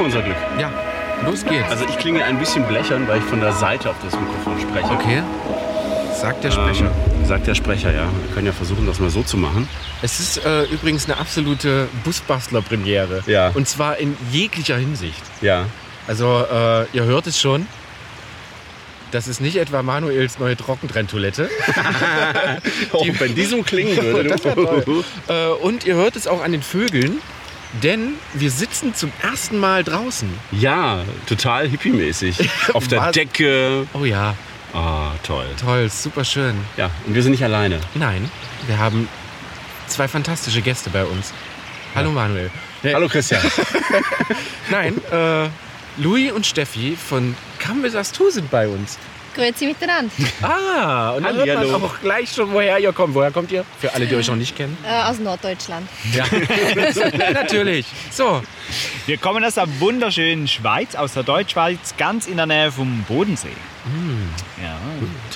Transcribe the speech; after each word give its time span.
wir 0.00 0.06
unser 0.06 0.22
Glück. 0.22 0.36
Ja, 0.58 0.70
los 1.24 1.44
geht's. 1.44 1.68
Also 1.70 1.84
ich 1.88 1.98
klinge 1.98 2.24
ein 2.24 2.38
bisschen 2.38 2.64
blechern, 2.66 3.06
weil 3.06 3.18
ich 3.18 3.24
von 3.24 3.40
der 3.40 3.52
Seite 3.52 3.90
auf 3.90 3.96
das 4.02 4.18
Mikrofon 4.18 4.60
spreche. 4.60 4.90
okay. 4.90 5.22
Sagt 6.18 6.44
der 6.44 6.50
Sprecher. 6.50 6.86
Ähm, 6.86 7.26
sagt 7.26 7.46
der 7.46 7.54
Sprecher, 7.54 7.92
ja. 7.92 8.02
Wir 8.02 8.34
können 8.34 8.46
ja 8.46 8.52
versuchen, 8.52 8.86
das 8.86 9.00
mal 9.00 9.08
so 9.08 9.22
zu 9.22 9.36
machen. 9.38 9.66
Es 10.02 10.20
ist 10.20 10.44
äh, 10.44 10.64
übrigens 10.64 11.06
eine 11.06 11.16
absolute 11.16 11.88
Busbastler-Premiere. 12.04 13.22
Ja. 13.26 13.50
Und 13.54 13.66
zwar 13.68 13.96
in 13.96 14.16
jeglicher 14.30 14.76
Hinsicht. 14.76 15.22
Ja. 15.40 15.64
Also, 16.06 16.44
äh, 16.52 16.84
ihr 16.92 17.04
hört 17.04 17.26
es 17.26 17.40
schon. 17.40 17.66
Das 19.12 19.28
ist 19.28 19.40
nicht 19.40 19.56
etwa 19.56 19.82
Manuels 19.82 20.38
neue 20.38 20.56
Trockentrenntoilette. 20.56 21.48
Oh, 22.92 23.06
wenn 23.18 23.34
die 23.34 23.44
so 23.44 23.62
klingen 23.62 23.96
würde. 24.02 25.04
Äh, 25.28 25.48
und 25.62 25.84
ihr 25.86 25.94
hört 25.94 26.16
es 26.16 26.26
auch 26.26 26.42
an 26.42 26.52
den 26.52 26.62
Vögeln, 26.62 27.20
denn 27.82 28.14
wir 28.34 28.50
sitzen 28.50 28.94
zum 28.94 29.12
ersten 29.22 29.58
Mal 29.58 29.84
draußen. 29.84 30.28
ja, 30.52 31.02
total 31.26 31.68
hippie-mäßig. 31.68 32.48
Auf 32.74 32.88
der 32.88 33.00
Was? 33.00 33.12
Decke. 33.12 33.86
Oh 33.94 34.04
ja, 34.04 34.34
Ah, 34.72 35.12
toll. 35.24 35.46
toll, 35.60 35.90
super 35.90 36.24
schön. 36.24 36.54
Ja, 36.76 36.90
und 37.06 37.14
wir 37.14 37.22
sind 37.22 37.32
nicht 37.32 37.42
alleine. 37.44 37.80
Nein, 37.94 38.30
wir 38.68 38.78
haben 38.78 39.08
zwei 39.88 40.06
fantastische 40.06 40.62
Gäste 40.62 40.90
bei 40.90 41.04
uns. 41.04 41.32
Hallo 41.94 42.12
Manuel. 42.12 42.50
Nee, 42.84 42.94
Hallo 42.94 43.08
Christian. 43.08 43.42
Nein, 44.70 44.94
äh, 45.10 45.48
Louis 45.96 46.30
und 46.32 46.46
Steffi 46.46 46.96
von 46.96 47.34
Cambesastu 47.58 48.30
sind 48.30 48.48
bei 48.50 48.68
uns. 48.68 48.96
Grüezi 49.34 49.66
miteinander. 49.66 50.12
Ah, 50.42 51.10
und 51.10 51.24
dann 51.24 51.36
hört 51.36 51.70
man 51.70 51.82
auch 51.82 52.00
gleich 52.00 52.32
schon, 52.32 52.52
woher 52.52 52.78
ihr 52.78 52.92
kommt. 52.92 53.14
Woher 53.14 53.30
kommt 53.30 53.52
ihr? 53.52 53.64
Für 53.78 53.92
alle, 53.94 54.06
die 54.06 54.14
euch 54.14 54.28
noch 54.28 54.36
nicht 54.36 54.56
kennen. 54.56 54.76
Äh, 54.84 55.08
aus 55.10 55.18
Norddeutschland. 55.18 55.88
Ja, 56.14 56.24
natürlich. 57.32 57.86
So, 58.10 58.42
Wir 59.06 59.18
kommen 59.18 59.44
aus 59.44 59.54
der 59.54 59.66
wunderschönen 59.80 60.46
Schweiz, 60.46 60.94
aus 60.94 61.14
der 61.14 61.22
Deutschschweiz, 61.22 61.94
ganz 61.96 62.26
in 62.26 62.36
der 62.36 62.46
Nähe 62.46 62.70
vom 62.70 63.04
Bodensee. 63.08 63.48
Ja, 64.62 64.78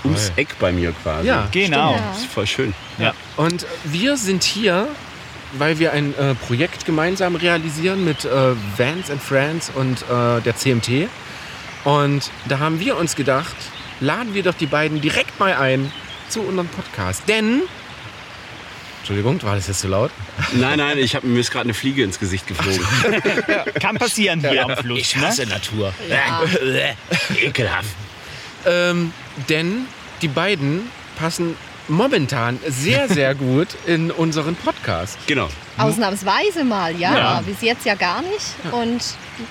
Ums 0.05 0.33
Eck 0.37 0.59
bei 0.59 0.71
mir 0.71 0.93
quasi. 1.03 1.27
Ja. 1.27 1.49
genau. 1.51 1.93
Ja. 1.93 1.99
Das 2.13 2.19
ist 2.21 2.27
voll 2.27 2.47
schön. 2.47 2.75
und 3.37 3.67
wir 3.85 4.17
sind 4.17 4.45
hier, 4.45 4.87
weil 5.55 5.79
wir 5.79 5.93
ein 5.93 6.15
äh, 6.17 6.35
Projekt 6.35 6.85
gemeinsam 6.85 7.37
realisieren 7.37 8.05
mit 8.05 8.25
äh, 8.25 8.29
Vans 8.77 9.11
and 9.11 9.23
Friends 9.23 9.71
und 9.75 10.03
äh, 10.03 10.41
der 10.43 10.57
CMT. 10.57 11.09
Und 11.85 12.31
da 12.47 12.59
haben 12.59 12.81
wir 12.81 12.97
uns 12.97 13.15
gedacht, 13.17 13.57
laden 14.01 14.35
wir 14.35 14.43
doch 14.43 14.55
die 14.55 14.67
beiden 14.67 15.01
direkt 15.01 15.39
mal 15.39 15.55
ein 15.55 15.91
zu 16.29 16.41
unserem 16.41 16.69
Podcast. 16.69 17.23
Denn, 17.29 17.63
Entschuldigung, 18.99 19.43
war 19.43 19.55
das 19.55 19.69
jetzt 19.69 19.81
zu 19.81 19.89
laut? 19.89 20.11
Nein, 20.53 20.79
nein, 20.79 20.99
ich 20.99 21.15
hab, 21.15 21.25
mir 21.25 21.39
ist 21.41 21.51
gerade 21.51 21.65
eine 21.65 21.75
Fliege 21.75 22.03
ins 22.03 22.19
Gesicht 22.19 22.47
geflogen. 22.47 22.85
Kann 23.81 23.97
passieren 23.97 24.41
hier 24.41 24.65
am 24.65 24.77
Fluss. 24.77 25.15
ne? 25.17 25.47
Natur. 25.47 25.93
Ja. 26.09 26.43
Ekelhaft. 27.43 27.91
Ähm, 28.67 29.13
denn 29.49 29.87
die 30.23 30.29
beiden 30.29 30.89
passen 31.19 31.55
momentan 31.89 32.59
sehr, 32.67 33.09
sehr 33.09 33.35
gut 33.35 33.69
in 33.87 34.11
unseren 34.11 34.57
Podcast. 34.57 35.19
Genau. 35.27 35.49
Ausnahmsweise 35.79 36.65
mal, 36.65 36.95
ja. 36.99 37.17
Ja. 37.17 37.43
Bis 37.45 37.61
jetzt 37.63 37.85
ja 37.85 37.95
gar 37.95 38.23
nicht. 38.23 38.55
Und 38.73 39.03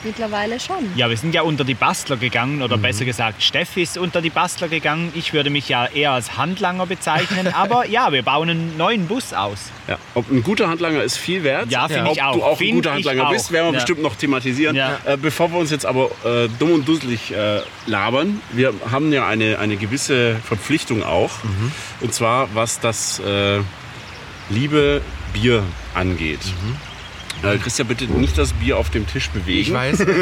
mittlerweile 0.03 0.59
schon. 0.59 0.77
Ja, 0.95 1.09
wir 1.09 1.17
sind 1.17 1.35
ja 1.35 1.41
unter 1.41 1.63
die 1.63 1.73
Bastler 1.73 2.15
gegangen, 2.17 2.61
oder 2.61 2.77
besser 2.77 3.03
gesagt, 3.05 3.43
Steffi 3.43 3.81
ist 3.83 3.97
unter 3.97 4.21
die 4.21 4.29
Bastler 4.29 4.69
gegangen. 4.69 5.11
Ich 5.15 5.33
würde 5.33 5.49
mich 5.49 5.67
ja 5.67 5.85
eher 5.85 6.11
als 6.11 6.37
Handlanger 6.37 6.85
bezeichnen, 6.85 7.47
aber 7.53 7.85
ja, 7.87 8.11
wir 8.11 8.23
bauen 8.23 8.49
einen 8.49 8.77
neuen 8.77 9.07
Bus 9.07 9.33
aus. 9.33 9.71
Ja. 9.87 9.97
Ob 10.15 10.31
ein 10.31 10.43
guter 10.43 10.69
Handlanger 10.69 11.03
ist 11.03 11.17
viel 11.17 11.43
wert. 11.43 11.69
Ja, 11.69 11.87
finde 11.87 12.11
Ob 12.11 12.15
ich 12.15 12.23
auch. 12.23 12.33
du 12.35 12.43
auch 12.43 12.51
ein 12.51 12.57
Find 12.57 12.75
guter 12.75 12.89
ich 12.97 13.05
Handlanger 13.05 13.29
bist, 13.31 13.51
werden 13.51 13.65
wir 13.67 13.73
Ja. 13.73 13.79
bestimmt 13.79 14.01
noch 14.01 14.15
thematisieren. 14.15 14.75
Ja. 14.75 14.99
Äh, 15.05 15.17
bevor 15.17 15.51
wir 15.51 15.59
uns 15.59 15.71
jetzt 15.71 15.85
aber 15.85 16.09
äh, 16.23 16.47
dumm 16.59 16.71
und 16.71 16.87
dusselig 16.87 17.33
äh, 17.33 17.59
labern, 17.85 18.41
wir 18.51 18.73
haben 18.89 19.11
ja 19.11 19.27
eine, 19.27 19.59
eine 19.59 19.75
gewisse 19.75 20.35
Verpflichtung 20.35 21.03
auch. 21.03 21.43
Mhm. 21.43 21.71
Und 22.01 22.13
zwar, 22.13 22.47
was 22.53 22.79
das 22.79 23.19
äh, 23.19 23.59
liebe 24.49 25.01
Bier 25.33 25.63
angeht. 25.93 26.39
Äh, 27.43 27.57
Christian, 27.57 27.87
bitte 27.87 28.05
nicht 28.05 28.37
das 28.37 28.53
Bier 28.53 28.77
auf 28.77 28.89
dem 28.89 29.05
Tisch 29.07 29.29
bewegen. 29.29 29.61
Ich 29.61 29.73
weiß. 29.73 30.05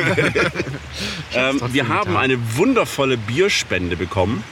Ähm, 1.34 1.62
wir 1.70 1.88
haben 1.88 2.18
eine 2.18 2.38
wundervolle 2.58 3.16
Bierspende 3.16 3.96
bekommen. 3.96 4.44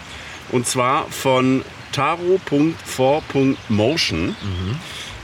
Und 0.49 0.65
zwar 0.65 1.07
von 1.09 1.61
taro.4.motion. 1.91 4.33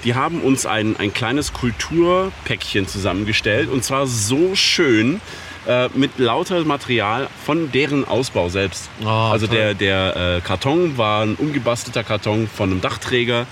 Die 0.03 0.15
haben 0.15 0.41
uns 0.41 0.65
ein, 0.65 0.97
ein 0.97 1.13
kleines 1.13 1.53
Kulturpäckchen 1.53 2.89
zusammengestellt. 2.89 3.69
Und 3.69 3.85
zwar 3.85 4.05
so 4.05 4.53
schön. 4.55 5.21
Äh, 5.67 5.89
mit 5.95 6.19
lauter 6.19 6.63
Material 6.63 7.27
von 7.43 7.71
deren 7.71 8.05
Ausbau 8.05 8.49
selbst. 8.49 8.87
Oh, 9.03 9.07
also 9.07 9.47
toll. 9.47 9.55
der, 9.55 9.73
der 9.73 10.37
äh, 10.37 10.41
Karton 10.41 10.95
war 10.97 11.23
ein 11.23 11.33
umgebastelter 11.35 12.03
Karton 12.03 12.47
von 12.47 12.69
einem 12.69 12.81
Dachträger. 12.81 13.47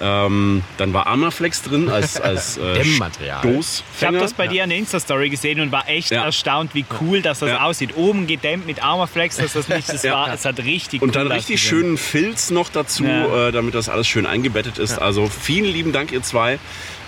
Ähm, 0.00 0.62
dann 0.78 0.92
war 0.94 1.06
Armaflex 1.06 1.62
drin 1.62 1.88
als, 1.90 2.18
als 2.20 2.56
äh, 2.56 2.74
Dämmmaterial. 2.74 3.44
Ich 3.60 4.04
habe 4.04 4.18
das 4.18 4.32
bei 4.32 4.48
dir 4.48 4.64
in 4.64 4.70
der 4.70 4.78
Insta-Story 4.78 5.28
gesehen 5.28 5.60
und 5.60 5.70
war 5.70 5.88
echt 5.88 6.10
Ja. 6.10 6.24
erstaunt, 6.24 6.74
wie 6.74 6.84
cool 7.00 7.20
dass 7.20 7.40
das 7.40 7.50
Ja. 7.50 7.64
aussieht. 7.64 7.96
Oben 7.96 8.26
gedämmt 8.26 8.66
mit 8.66 8.82
Armaflex, 8.82 9.36
dass 9.36 9.52
das 9.52 9.68
nicht 9.68 9.88
das 9.88 10.02
Ja. 10.02 10.14
war. 10.14 10.32
Es 10.32 10.44
hat 10.44 10.58
richtig 10.60 11.02
Und 11.02 11.10
cool 11.10 11.24
dann 11.24 11.32
richtig 11.32 11.62
schönen 11.62 11.98
Filz 11.98 12.50
noch 12.50 12.70
dazu, 12.70 13.04
Ja. 13.04 13.48
äh, 13.48 13.52
damit 13.52 13.74
das 13.74 13.88
alles 13.88 14.08
schön 14.08 14.24
eingebettet 14.26 14.78
ist. 14.78 14.98
Also 14.98 15.28
vielen 15.28 15.66
lieben 15.72 15.92
Dank, 15.92 16.10
ihr 16.12 16.22
zwei. 16.22 16.58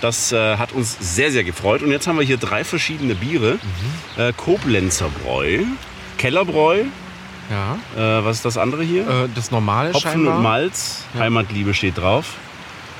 Das 0.00 0.32
äh, 0.32 0.56
hat 0.58 0.72
uns 0.72 0.96
sehr, 1.00 1.32
sehr 1.32 1.44
gefreut. 1.44 1.82
Und 1.82 1.90
jetzt 1.90 2.06
haben 2.06 2.18
wir 2.18 2.24
hier 2.26 2.36
drei 2.36 2.64
verschiedene 2.64 3.14
Biere. 3.14 3.58
Äh, 4.18 4.32
Koblenzer 4.36 5.08
Bräu, 5.22 5.60
Kellerbräu, 6.18 6.84
Ja, 7.50 7.78
äh, 7.96 8.24
was 8.24 8.36
ist 8.36 8.44
das 8.44 8.56
andere 8.58 8.82
hier? 8.82 9.02
äh, 9.08 9.28
das 9.34 9.50
normale 9.50 9.92
Hopfen 9.92 10.10
scheinbar. 10.10 10.36
und 10.36 10.42
Malz, 10.42 11.04
Heimatliebe 11.18 11.72
steht 11.74 11.98
drauf. 11.98 12.34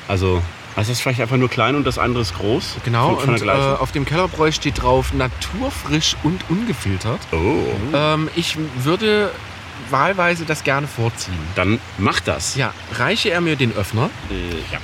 Also, 0.09 0.35
also 0.37 0.43
das 0.77 0.89
ist 0.91 1.01
vielleicht 1.03 1.21
einfach 1.21 1.37
nur 1.37 1.49
klein 1.49 1.75
und 1.77 1.87
das 1.87 1.99
andere 1.99 2.23
ist 2.23 2.37
groß. 2.37 2.77
Genau, 2.85 3.15
und 3.15 3.43
äh, 3.43 3.51
auf 3.51 3.93
dem 3.93 4.05
Kellerbräu 4.05 4.51
steht 4.53 4.83
drauf 4.83 5.13
naturfrisch 5.13 6.17
und 6.23 6.41
ungefiltert. 6.49 7.21
oh, 7.33 7.65
Ähm, 7.95 8.29
ich 8.35 8.57
würde 8.83 9.31
wahlweise 9.91 10.45
das 10.47 10.65
gerne 10.65 10.87
vorziehen. 10.87 11.37
dann 11.57 11.79
macht 11.99 12.27
das. 12.27 12.57
Ja, 12.57 12.73
reiche 12.97 13.31
er 13.31 13.41
mir 13.41 13.55
den 13.57 13.73
Öffner. 13.77 14.09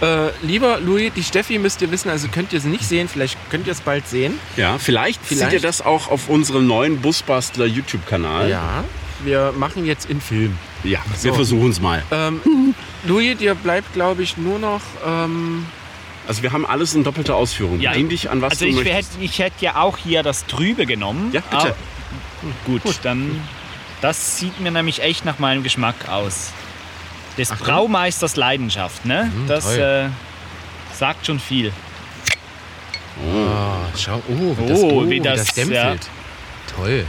Äh, 0.01 0.27
Äh, 0.27 0.31
lieber 0.43 0.79
Louis, 0.81 1.13
die 1.17 1.23
Steffi 1.23 1.59
müsst 1.59 1.81
ihr 1.81 1.91
wissen, 1.91 2.11
also 2.11 2.29
könnt 2.29 2.53
ihr 2.53 2.61
sie 2.61 2.69
nicht 2.69 2.85
sehen, 2.87 3.09
vielleicht 3.09 3.37
könnt 3.51 3.67
ihr 3.67 3.73
es 3.73 3.81
bald 3.81 4.07
sehen. 4.07 4.39
ja, 4.57 4.79
vielleicht, 4.79 5.21
Vielleicht. 5.25 5.51
seht 5.53 5.61
ihr 5.61 5.67
das 5.67 5.81
auch 5.81 6.09
auf 6.11 6.29
unserem 6.29 6.67
neuen 6.67 7.01
Busbastler 7.01 7.67
YouTube-Kanal. 7.67 8.51
Ja, 8.51 8.85
wir 9.25 9.53
machen 9.57 9.87
jetzt 9.87 10.11
in 10.11 10.21
Film. 10.21 10.57
Ja, 10.85 11.01
wir 11.23 11.31
So. 11.31 11.35
versuchen 11.37 11.71
es 11.71 11.81
mal. 11.81 12.03
Ähm, 12.11 12.41
Louis, 13.05 13.37
dir 13.39 13.55
bleibt, 13.55 13.93
glaube 13.95 14.23
ich, 14.23 14.37
nur 14.37 14.59
noch. 14.59 14.83
Ähm, 15.07 15.67
Also 16.29 16.43
wir 16.43 16.53
haben 16.53 16.67
alles 16.67 16.95
in 16.95 17.03
doppelter 17.05 17.35
Ausführung. 17.35 17.81
Ja. 17.81 17.91
Bedien 17.93 18.09
dich 18.09 18.31
an 18.31 18.43
was 18.43 18.53
Also 18.53 18.65
du 18.67 18.71
ich 18.71 18.77
möchtest. 18.77 19.13
hätte, 19.15 19.25
ich 19.25 19.39
hätte 19.39 19.65
ja 19.65 19.77
auch 19.77 19.97
hier 19.99 20.23
das 20.23 20.47
Trübe 20.47 20.87
genommen. 20.87 21.31
Ja, 21.33 21.41
bitte. 21.41 21.75
Ah, 21.75 22.47
gut, 22.67 22.83
dann 23.03 23.41
das 24.01 24.39
sieht 24.39 24.59
mir 24.61 24.71
nämlich 24.71 25.03
echt 25.03 25.25
nach 25.25 25.39
meinem 25.39 25.63
Geschmack 25.63 26.09
aus. 26.09 26.53
Des 27.37 27.51
Achtung. 27.53 27.67
Braumeisters 27.67 28.37
Leidenschaft, 28.37 29.05
ne? 29.05 29.31
Mhm, 29.35 29.47
das 29.47 29.77
äh, 29.77 30.09
sagt 30.99 31.27
schon 31.27 31.39
viel. 31.39 31.73
oh, 33.25 33.99
schau, 33.99 34.23
oh, 34.29 34.57
wie 34.59 34.67
das, 34.69 34.79
Oh, 34.81 34.91
oh, 34.93 35.05
wie 35.07 35.11
wie 35.11 35.21
das, 35.21 35.45
das, 35.47 35.55
dämpfelt. 35.55 36.01
Toll. 36.77 37.05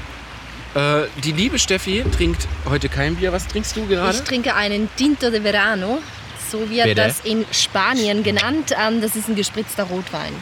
Äh, 0.75 1.03
die 1.23 1.31
liebe 1.33 1.59
Steffi 1.59 2.03
trinkt 2.15 2.47
heute 2.69 2.87
kein 2.89 3.15
Bier. 3.15 3.31
Was 3.33 3.47
trinkst 3.47 3.75
du 3.75 3.85
gerade? 3.87 4.15
Ich 4.17 4.23
trinke 4.23 4.55
einen 4.55 4.89
Tinto 4.95 5.29
de 5.29 5.41
Verano. 5.43 5.99
So 6.49 6.69
wird 6.69 6.83
Bitte? 6.83 6.95
das 7.03 7.21
in 7.23 7.45
Spanien 7.51 8.23
genannt. 8.23 8.73
Ähm, 8.77 8.99
das 8.99 9.15
ist 9.15 9.29
ein 9.29 9.35
gespritzter 9.37 9.83
Rotwein. 9.83 10.33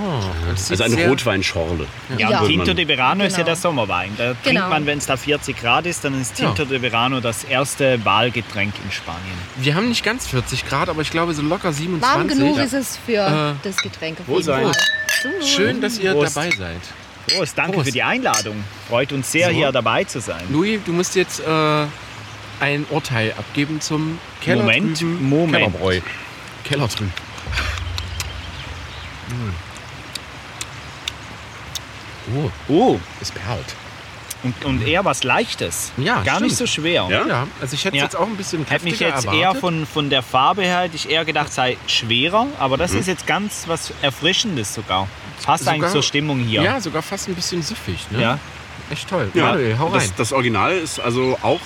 Oh, 0.00 0.20
Also 0.48 0.84
eine 0.84 1.08
Rotweinschorle. 1.08 1.86
Ja, 2.18 2.30
Ja. 2.30 2.46
Tinto 2.46 2.72
de 2.72 2.86
Verano 2.86 3.24
ist 3.24 3.32
ja 3.32 3.38
Genau. 3.38 3.46
der 3.46 3.56
Sommerwein. 3.56 4.12
Da 4.16 4.24
trinkt 4.26 4.44
Genau. 4.44 4.68
man, 4.68 4.86
wenn 4.86 4.98
es 4.98 5.06
da 5.06 5.16
40 5.16 5.56
Grad 5.60 5.86
ist, 5.86 6.04
dann 6.04 6.20
ist 6.20 6.38
Ja. 6.38 6.46
Tinto 6.52 6.66
de 6.66 6.80
Verano 6.80 7.18
das 7.20 7.42
erste 7.42 8.04
Wahlgetränk 8.04 8.74
in 8.84 8.92
Spanien. 8.92 9.22
Wir 9.56 9.74
haben 9.74 9.88
nicht 9.88 10.04
ganz 10.04 10.28
40 10.28 10.66
Grad, 10.68 10.88
aber 10.88 11.02
ich 11.02 11.10
glaube 11.10 11.34
so 11.34 11.42
locker 11.42 11.72
27. 11.72 12.16
Warm 12.16 12.28
genug 12.28 12.56
Ja. 12.58 12.62
ist 12.62 12.72
es 12.72 12.98
für 13.04 13.14
Äh, 13.14 13.54
das 13.66 13.76
Getränk 13.78 14.18
auf 14.20 14.28
jeden 14.28 14.44
Fall. 14.44 14.72
Schön, 15.44 15.80
dass 15.80 15.98
ihr 15.98 16.12
Prost. 16.12 16.36
dabei 16.36 16.50
seid. 16.50 16.80
Prost, 17.28 17.56
danke 17.58 17.72
Prost. 17.72 17.86
für 17.86 17.92
die 17.92 18.02
Einladung. 18.02 18.62
Freut 18.88 19.12
uns 19.12 19.30
sehr, 19.32 19.48
So. 19.48 19.54
hier 19.54 19.72
dabei 19.72 20.04
zu 20.04 20.20
sein. 20.20 20.42
Louis, 20.50 20.80
du 20.84 20.92
musst 20.92 21.14
jetzt 21.16 21.40
äh, 21.40 21.86
ein 22.60 22.86
Urteil 22.90 23.32
abgeben 23.36 23.80
zum 23.80 24.18
Keller 24.40 24.62
Moment, 24.62 25.00
drüben. 25.00 25.28
Moment. 25.28 25.52
Kellerbräu. 25.64 26.00
Keller 26.64 26.88
drüben. 26.88 27.12
Mm. 29.28 29.54
Oh, 32.36 32.50
Oh, 32.68 33.00
es 33.20 33.30
perlt. 33.30 33.74
Und, 34.46 34.64
und 34.64 34.86
eher 34.86 35.04
was 35.04 35.24
Leichtes. 35.24 35.92
Ja, 35.96 36.22
Gar 36.22 36.40
nicht 36.40 36.54
stimmt. 36.54 36.56
so 36.58 36.66
schwer. 36.66 37.06
Ja? 37.10 37.26
Ja, 37.26 37.46
also 37.60 37.74
ich 37.74 37.84
hätte 37.84 37.96
Ja. 37.96 38.04
jetzt 38.04 38.16
auch 38.16 38.26
ein 38.26 38.36
bisschen 38.36 38.64
Hätte 38.66 38.84
mich 38.84 38.94
kräftiger 38.98 39.10
jetzt 39.16 39.24
erwartet. 39.26 39.40
eher 39.42 39.54
von, 39.54 39.86
von 39.86 40.10
der 40.10 40.22
Farbe 40.22 40.62
her, 40.62 40.80
hätte 40.80 40.96
ich 40.96 41.08
eher 41.10 41.24
gedacht, 41.24 41.52
sei 41.52 41.76
schwerer. 41.86 42.46
Aber 42.58 42.76
Mhm. 42.76 42.80
das 42.80 42.92
ist 42.94 43.06
jetzt 43.08 43.26
ganz 43.26 43.64
was 43.66 43.92
Erfrischendes 44.02 44.74
sogar. 44.74 45.08
Passt 45.44 45.64
Sogar- 45.64 45.74
eigentlich 45.74 45.92
zur 45.92 46.02
Stimmung 46.02 46.38
hier. 46.40 46.62
Ja, 46.62 46.80
sogar 46.80 47.02
fast 47.02 47.28
ein 47.28 47.34
bisschen 47.34 47.62
süffig. 47.62 48.06
Ne? 48.10 48.22
Ja. 48.22 48.38
Echt 48.90 49.08
toll. 49.08 49.30
Ja, 49.34 49.46
Manuel, 49.46 49.78
hau 49.78 49.86
rein. 49.88 49.94
das, 49.94 50.14
das 50.14 50.32
Original 50.32 50.72
ist 50.76 50.98
also 51.00 51.36
auch 51.42 51.60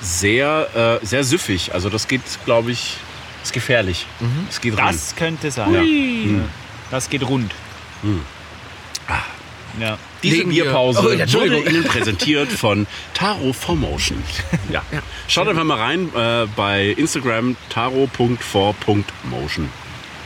sehr, 0.00 0.98
äh, 1.02 1.06
sehr 1.06 1.24
süffig. 1.24 1.72
Also 1.74 1.88
das 1.88 2.08
geht, 2.08 2.22
glaube 2.44 2.72
ich, 2.72 2.96
ist 3.42 3.52
gefährlich. 3.52 4.06
Mhm. 4.20 4.46
Es 4.50 4.60
geht 4.60 4.76
rein. 4.76 4.88
Das 4.94 5.14
könnte 5.16 5.50
sein. 5.50 5.72
Ja. 5.72 5.82
Ja. 5.82 6.44
Das 6.90 7.08
geht 7.08 7.22
rund. 7.26 7.52
Ja. 9.80 9.98
Diese 10.22 10.36
Legen 10.36 10.50
wir- 10.50 10.64
Bierpause 10.64 11.00
Oh, 11.00 11.04
wurde 11.04 11.22
Entschuldigung. 11.22 11.66
Ihnen 11.66 11.84
präsentiert 11.84 12.50
von 12.52 12.86
Taro 13.14 13.52
Formotion. 13.52 14.22
Ja. 14.70 14.82
Ja. 14.92 14.98
Schaut 15.28 15.48
einfach 15.48 15.64
mal 15.64 15.78
rein 15.78 16.08
äh, 16.14 16.46
bei 16.54 16.88
Instagram 16.96 17.56
taro.for.motion. 17.70 19.68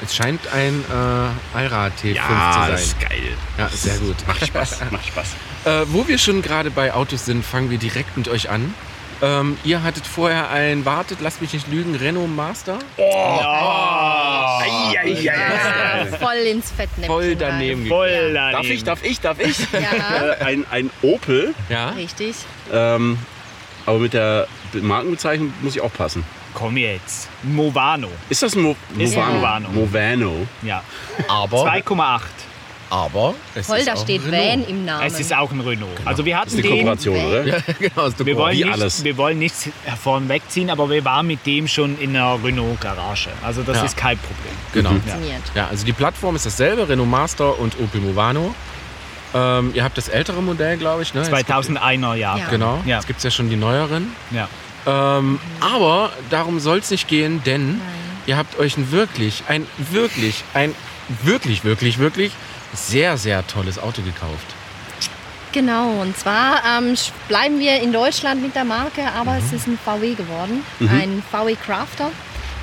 Es 0.05 0.15
scheint 0.15 0.41
ein 0.53 0.85
äh, 0.91 1.57
Allrad 1.57 1.93
T5 2.03 2.13
Ja, 2.15 2.23
zu 2.53 2.59
das 2.59 2.67
sein. 2.67 2.75
ist 2.75 3.01
geil. 3.01 3.23
Ja, 3.57 3.69
sehr 3.71 3.97
gut. 3.99 4.17
Macht 4.27 4.47
Spaß, 4.47 4.81
macht 4.91 5.07
Spaß. 5.07 5.29
Äh, 5.65 5.83
wo 5.89 6.07
wir 6.07 6.17
schon 6.19 6.43
gerade 6.43 6.71
bei 6.71 6.95
Autos 6.95 7.25
sind, 7.25 7.45
fangen 7.45 7.71
wir 7.71 7.79
direkt 7.79 8.17
mit 8.17 8.29
euch 8.29 8.51
an. 8.51 8.73
Ähm, 9.21 9.57
ihr 9.65 9.83
hattet 9.83 10.07
vorher 10.07 10.49
ein, 10.51 10.85
wartet, 10.85 11.19
lasst 11.21 11.41
mich 11.41 11.53
nicht 11.55 11.67
lügen, 11.67 11.97
Renault 11.97 12.29
Master. 12.31 12.79
Voll 16.19 16.35
ins 16.47 16.71
Fettnäpfchen. 16.71 17.07
Voll 17.07 17.37
daneben. 17.37 17.87
Voll 17.87 18.33
Darf 18.33 18.53
daneben. 18.53 18.73
ich, 18.75 18.85
darf 18.85 19.05
ich, 19.05 19.21
darf 19.21 19.41
ich? 19.41 19.59
Ja, 19.73 20.33
Äh, 20.41 20.45
ein, 20.45 20.65
ein 20.71 20.91
Opel, 21.03 21.55
Ja? 21.69 21.91
richtig. 21.91 22.35
ähm, 22.73 23.19
aber 23.85 23.99
mit 23.99 24.13
der 24.15 24.47
Markenbezeichnung 24.73 25.53
muss 25.63 25.77
ich 25.77 25.81
auch 25.83 25.93
passen. 25.93 26.25
Komm 26.55 26.77
jetzt. 26.79 27.29
Movano. 27.43 28.09
Ist 28.31 28.43
das 28.43 28.55
ein 28.57 28.63
Mo 28.63 28.77
Ist 28.99 29.15
Movano? 29.15 29.27
ein 29.27 29.35
Movano. 29.37 29.69
Movano. 29.71 30.47
Ja. 30.63 30.83
Aber, 31.29 31.65
2,8. 31.67 32.21
Aber 32.91 33.35
es 33.55 33.69
auch 33.69 34.03
steht 34.03 34.23
ein 34.25 34.33
Van 34.33 34.35
Renault. 34.41 34.69
im 34.69 34.85
Namen. 34.85 35.07
Es 35.07 35.19
ist 35.21 35.35
auch 35.35 35.51
ein 35.51 35.61
Renault. 35.61 35.91
Also 36.05 36.25
wir 36.25 36.35
Das 36.35 36.41
hatten 36.43 36.51
ist 36.51 36.57
die 36.59 36.63
den. 36.63 36.71
Kooperation, 36.79 37.17
oder? 37.17 37.45
Ja, 37.47 37.57
genau. 37.79 38.07
ist 38.07 38.25
Wir 38.25 38.37
wollen, 38.37 38.57
Wie 38.59 38.65
nicht, 38.65 38.73
alles. 38.73 39.05
wir 39.05 39.17
wollen 39.17 39.39
nichts 39.39 39.69
vorn 40.03 40.29
wegziehen, 40.29 40.71
aber 40.71 40.89
wir 40.91 41.05
waren 41.05 41.27
mit 41.27 41.45
dem 41.47 41.67
schon 41.69 41.99
in 41.99 42.11
einer 42.17 42.39
Renault-Garage. 42.43 43.31
Also 43.43 43.63
das 43.63 43.79
Ja. 43.79 43.85
ist 43.85 43.97
kein 43.97 44.19
Problem. 44.19 44.55
Genau. 44.73 44.91
Funktioniert. 44.91 45.43
Ja, 45.55 45.67
also 45.69 45.85
die 45.85 45.93
Plattform 45.93 46.37
ist 46.37 46.47
dasselbe, 46.47 46.89
Renault 46.89 47.09
Master 47.09 47.59
und 47.59 47.75
Opel 47.81 48.01
Movano. 48.01 48.55
Ähm, 49.35 49.73
ihr 49.75 49.83
habt 49.85 49.99
das 49.99 50.09
ältere 50.09 50.41
Modell, 50.41 50.77
glaube 50.77 51.03
ich. 51.03 51.13
Ne? 51.13 51.21
Es 51.23 51.29
2001er 51.31 52.15
Jahr. 52.15 52.39
Ja. 52.39 52.49
Genau, 52.49 52.81
Ja. 52.87 52.97
jetzt 52.97 53.07
gibt 53.07 53.19
es 53.19 53.25
ja 53.25 53.31
schon 53.31 53.51
die 53.51 53.57
neueren. 53.57 54.13
Ja. 54.31 54.49
Ähm, 54.87 55.41
aber 55.61 56.11
darum 56.31 56.61
soll 56.61 56.79
es 56.79 56.91
nicht 56.93 57.09
gehen, 57.09 57.43
denn 57.45 57.81
ihr 58.27 58.37
habt 58.37 58.57
euch 58.59 58.77
ein 58.77 58.93
wirklich, 58.93 59.43
ein 59.49 59.67
wirklich, 59.91 60.45
ein 60.55 60.75
wirklich, 61.23 61.65
wirklich, 61.65 61.99
wirklich 61.99 62.33
sehr, 62.77 63.17
sehr 63.17 63.47
tolles 63.47 63.79
Auto 63.79 64.03
gekauft. 64.03 64.55
Genau, 65.53 65.89
und 66.03 66.17
zwar 66.19 66.63
ähm, 66.79 66.95
bleiben 67.29 67.59
wir 67.59 67.81
in 67.81 67.93
Deutschland 67.93 68.43
mit 68.43 68.55
der 68.55 68.65
Marke, 68.65 69.03
aber 69.19 69.33
Mhm. 69.33 69.39
es 69.47 69.53
ist 69.53 69.67
ein 69.67 69.79
VW 69.83 70.15
geworden, 70.15 70.63
ein 70.81 71.23
VW 71.31 71.57
Crafter. 71.57 72.11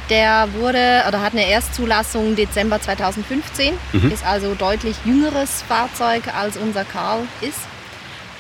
Der 0.10 0.48
wurde 0.54 1.04
oder 1.08 1.22
hat 1.22 1.32
eine 1.32 1.48
Erstzulassung 1.48 2.36
Dezember 2.36 2.80
2015, 2.80 3.74
ist 4.12 4.24
also 4.26 4.54
deutlich 4.54 4.96
jüngeres 5.06 5.64
Fahrzeug 5.68 6.24
als 6.38 6.58
unser 6.58 6.84
Karl 6.84 7.22
ist. 7.42 7.60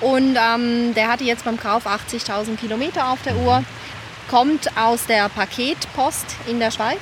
Und 0.02 0.36
ähm, 0.38 0.94
der 0.94 1.08
hatte 1.08 1.24
jetzt 1.24 1.46
beim 1.46 1.58
Kauf 1.58 1.88
80.000 1.88 2.58
Kilometer 2.58 3.08
auf 3.10 3.20
der 3.24 3.38
Uhr, 3.38 3.64
kommt 4.30 4.70
aus 4.78 5.06
der 5.08 5.30
Paketpost 5.30 6.25
in 6.48 6.60
der 6.60 6.70
Schweiz, 6.72 7.00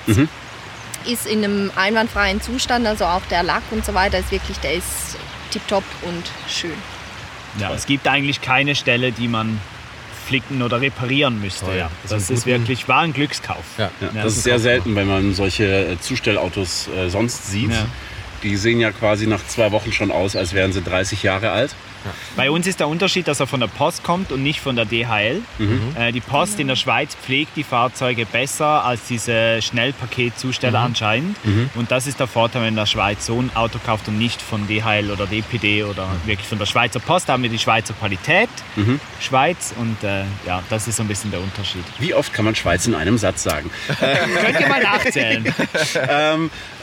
ist 1.06 1.28
in 1.28 1.44
einem 1.44 1.72
einwandfreien 1.76 2.42
Zustand, 2.42 2.86
also 2.86 3.06
auch 3.06 3.22
der 3.30 3.44
Lack 3.44 3.64
und 3.72 3.86
so 3.86 3.94
weiter 3.94 4.20
ist 4.20 4.32
wirklich, 4.32 4.58
der 4.60 4.74
ist 4.74 5.18
tipptopp 5.52 5.84
und 6.04 6.24
schön. 6.48 6.74
Ja, 7.60 7.74
es 7.74 7.86
gibt 7.86 8.08
eigentlich 8.08 8.42
keine 8.42 8.76
Stelle, 8.76 9.12
die 9.12 9.28
man 9.28 9.60
flicken 10.26 10.62
oder 10.62 10.80
reparieren 10.80 11.42
müsste. 11.42 11.66
Toll. 11.66 11.78
Ja. 11.78 11.92
Das 12.04 12.30
einen 12.30 12.38
ist 12.38 12.46
wirklich, 12.46 12.88
war 12.88 13.02
ein 13.02 13.14
Glückskauf. 13.14 13.66
Ja. 13.78 13.92
Ja, 14.00 14.08
das 14.14 14.14
ist 14.14 14.38
das 14.38 14.44
sehr 14.44 14.56
ist 14.56 14.62
auch 14.62 14.64
selten, 14.64 14.96
wenn 14.96 15.08
man 15.08 15.34
solche 15.34 15.66
äh, 15.66 16.00
Zustellautos 16.00 16.88
äh, 16.88 17.10
sonst 17.10 17.48
sieht. 17.48 17.72
Die 18.44 18.56
sehen 18.58 18.80
ja 18.80 18.92
quasi 18.92 19.28
nach 19.28 19.46
zwei 19.48 19.72
Wochen 19.72 19.92
schon 19.92 20.12
aus, 20.12 20.36
als 20.36 20.54
wären 20.54 20.74
sie 20.74 20.82
30 20.82 21.24
Jahre 21.24 21.52
alt. 21.52 21.76
Bei 22.36 22.50
uns 22.50 22.66
ist 22.66 22.80
der 22.80 22.88
Unterschied, 22.88 23.28
dass 23.28 23.40
er 23.40 23.46
von 23.46 23.60
der 23.60 23.68
Post 23.68 24.04
kommt 24.04 24.32
und 24.32 24.42
nicht 24.42 24.60
von 24.60 24.76
der 24.76 24.86
DHL. 24.86 25.42
Äh, 25.96 26.12
die 26.12 26.20
Post 26.20 26.60
in 26.60 26.68
der 26.68 26.76
Schweiz 26.76 27.14
pflegt 27.16 27.56
die 27.56 27.64
Fahrzeuge 27.64 28.26
besser 28.26 28.84
als 28.84 29.02
diese 29.08 29.62
Schnellpaketzusteller 29.62 30.80
anscheinend. 30.80 31.38
Und 31.76 31.92
das 31.92 32.08
ist 32.08 32.20
der 32.20 32.26
Vorteil, 32.26 32.64
wenn 32.64 32.70
in 32.70 32.76
der 32.76 32.88
Schweiz 32.88 33.26
so 33.28 33.40
ein 33.40 33.52
Auto 33.56 33.78
kauft 33.86 34.08
und 34.08 34.18
nicht 34.18 34.42
von 34.42 34.68
DHL 34.68 35.12
oder 35.12 35.28
DPD 35.28 35.84
oder 35.84 36.08
wirklich 36.26 36.48
von 36.48 36.58
der 36.58 36.66
Schweizer 36.66 37.00
Post. 37.00 37.30
Da 37.30 37.34
haben 37.34 37.44
wir 37.44 37.50
die 37.52 37.60
Schweizer 37.60 37.94
Qualität, 37.94 38.50
Schweiz 39.20 39.74
und 39.78 40.04
äh, 40.04 40.24
ja, 40.48 40.64
das 40.72 40.88
ist 40.88 40.96
so 40.96 41.04
ein 41.04 41.08
bisschen 41.08 41.30
der 41.30 41.40
Unterschied. 41.42 41.84
Wie 42.00 42.16
oft 42.16 42.34
kann 42.34 42.46
man 42.46 42.56
Schweiz 42.56 42.88
in 42.88 42.96
einem 42.96 43.20
Satz 43.20 43.44
sagen? 43.44 43.70
Könnt 44.00 44.60
ihr 44.60 44.68
mal 44.68 44.82
nachzählen. 44.84 45.54
ähm, 46.10 46.50
äh, 46.50 46.81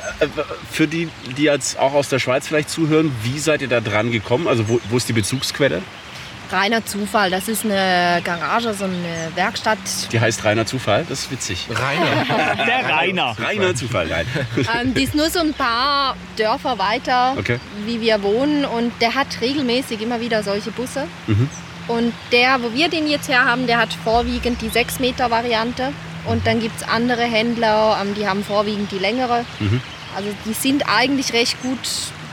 für 0.71 0.87
die, 0.87 1.09
die 1.37 1.45
jetzt 1.45 1.79
auch 1.79 1.95
aus 1.95 2.09
der 2.09 2.19
Schweiz 2.19 2.47
vielleicht 2.49 2.71
zuhören, 2.71 3.13
wie 3.23 3.39
seid 3.39 3.63
ihr 3.63 3.69
da 3.69 3.81
dran 3.81 4.11
gekommen? 4.11 4.49
Also 4.49 4.69
wo, 4.69 4.81
wo 4.91 4.97
ist 4.97 5.09
die 5.09 5.13
Bezugsquelle? 5.13 5.83
Reiner 6.51 6.83
Zufall, 6.87 7.31
das 7.31 7.47
ist 7.47 7.67
eine 7.67 8.23
Garage, 8.25 8.73
so 8.73 8.85
eine 8.85 9.31
Werkstatt. 9.35 9.77
Die 10.13 10.19
heißt 10.19 10.45
reiner 10.45 10.65
Zufall. 10.65 11.05
Das 11.07 11.21
ist 11.21 11.31
witzig. 11.31 11.67
Rainer. 11.69 12.65
Der 12.67 12.89
Rainer. 12.97 13.37
Reiner 13.39 13.75
Zufall, 13.75 14.07
nein. 14.07 14.27
Ähm, 14.81 14.95
die 14.95 15.03
ist 15.05 15.15
nur 15.15 15.29
so 15.29 15.41
ein 15.41 15.53
paar 15.53 16.17
Dörfer 16.39 16.79
weiter, 16.79 17.35
Okay. 17.39 17.61
wie 17.85 18.01
wir 18.01 18.23
wohnen. 18.23 18.65
Und 18.65 18.93
der 19.03 19.15
hat 19.15 19.27
regelmäßig 19.43 20.01
immer 20.01 20.23
wieder 20.23 20.43
solche 20.43 20.71
Busse. 20.71 21.05
Mhm. 21.27 21.51
Und 21.87 22.15
der, 22.33 22.63
wo 22.63 22.73
wir 22.73 22.89
den 22.89 23.09
jetzt 23.09 23.29
her 23.29 23.45
haben, 23.45 23.67
der 23.67 23.77
hat 23.77 23.93
vorwiegend 23.93 24.63
die 24.63 24.71
6 24.71 25.01
Meter 25.01 25.31
Variante. 25.31 25.93
Und 26.25 26.47
dann 26.47 26.61
gibt 26.61 26.81
es 26.81 26.89
andere 26.89 27.23
Händler, 27.25 27.99
ähm, 28.01 28.15
die 28.15 28.27
haben 28.27 28.43
vorwiegend 28.43 28.91
die 28.91 28.99
längere. 28.99 29.45
Mhm. 29.59 29.83
Also 30.17 30.31
die 30.45 30.53
sind 30.53 30.85
eigentlich 30.89 31.33
recht 31.33 31.61
gut 31.63 31.79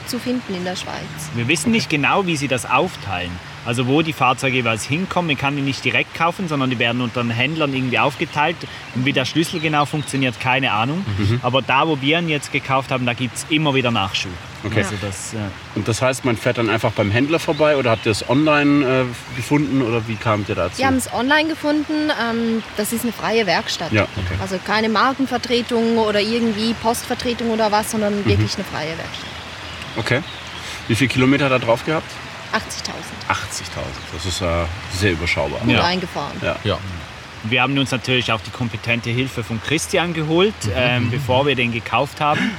zu 0.07 0.19
finden 0.19 0.53
in 0.55 0.63
der 0.63 0.75
Schweiz. 0.75 0.95
Wir 1.33 1.47
wissen 1.47 1.71
nicht 1.71 1.89
genau, 1.89 2.25
wie 2.25 2.35
sie 2.35 2.47
das 2.47 2.65
aufteilen. 2.69 3.31
Also 3.65 3.87
wo 3.87 4.03
die 4.03 4.13
Fahrzeuge 4.13 4.57
jeweils 4.57 4.83
hinkommen. 4.83 5.27
Man 5.27 5.37
kann 5.37 5.55
die 5.55 5.63
nicht 5.63 5.83
direkt 5.83 6.13
kaufen, 6.13 6.47
sondern 6.47 6.69
die 6.69 6.77
werden 6.77 7.01
unter 7.01 7.23
den 7.23 7.31
Händlern 7.31 7.73
irgendwie 7.73 7.97
aufgeteilt. 7.97 8.57
Und 8.93 9.05
wie 9.05 9.13
der 9.13 9.25
Schlüssel 9.25 9.59
genau 9.59 9.85
funktioniert, 9.85 10.39
keine 10.39 10.71
Ahnung. 10.71 11.03
Aber 11.41 11.63
da, 11.63 11.87
wo 11.87 11.99
wir 11.99 12.19
ihn 12.19 12.29
jetzt 12.29 12.51
gekauft 12.51 12.91
haben, 12.91 13.07
da 13.07 13.13
gibt 13.13 13.35
es 13.35 13.45
immer 13.49 13.73
wieder 13.73 13.89
Nachschub. 13.89 14.31
Okay. 14.65 14.79
Also 14.83 14.95
das, 15.01 15.33
äh, 15.33 15.37
Und 15.75 15.87
das 15.87 16.01
heißt, 16.01 16.25
man 16.25 16.37
fährt 16.37 16.57
dann 16.57 16.69
einfach 16.69 16.91
beim 16.91 17.11
Händler 17.11 17.39
vorbei 17.39 17.77
oder 17.77 17.91
habt 17.91 18.05
ihr 18.05 18.11
es 18.11 18.27
online 18.27 18.85
äh, 19.01 19.35
gefunden 19.35 19.81
oder 19.81 20.07
wie 20.07 20.15
kamt 20.15 20.49
ihr 20.49 20.55
dazu? 20.55 20.77
Wir 20.79 20.87
haben 20.87 20.95
es 20.97 21.11
online 21.13 21.49
gefunden. 21.49 22.11
Ähm, 22.21 22.63
das 22.77 22.91
ist 22.91 23.03
eine 23.03 23.13
freie 23.13 23.45
Werkstatt. 23.45 23.91
Ja, 23.91 24.03
okay. 24.03 24.35
Also 24.41 24.57
keine 24.65 24.89
Markenvertretung 24.89 25.97
oder 25.97 26.19
irgendwie 26.19 26.73
Postvertretung 26.73 27.51
oder 27.51 27.71
was, 27.71 27.91
sondern 27.91 28.21
Mhm. 28.21 28.25
wirklich 28.25 28.55
eine 28.55 28.63
freie 28.63 28.97
Werkstatt. 28.97 29.29
Okay. 29.97 30.21
Wie 30.87 30.95
viele 30.95 31.09
Kilometer 31.09 31.47
da 31.49 31.59
drauf 31.59 31.85
gehabt? 31.85 32.09
80.000 32.53 33.27
80.000. 33.27 33.83
Das 34.13 34.25
ist 34.25 34.41
äh, 34.41 34.45
sehr 34.97 35.11
überschaubar. 35.13 35.59
gut 35.59 35.71
Ja. 35.71 35.83
eingefahren. 35.83 36.37
Ja. 36.41 36.55
Ja. 36.63 36.77
wir 37.43 37.61
haben 37.61 37.77
uns 37.77 37.91
natürlich 37.91 38.31
auch 38.31 38.41
die 38.41 38.49
kompetente 38.49 39.09
Hilfe 39.11 39.43
von 39.43 39.61
Christian 39.61 40.13
geholt, 40.15 40.53
Mhm. 40.65 40.71
ähm, 40.75 41.11
bevor 41.11 41.45
wir 41.45 41.55
den 41.55 41.71
gekauft 41.71 42.19
haben. 42.21 42.51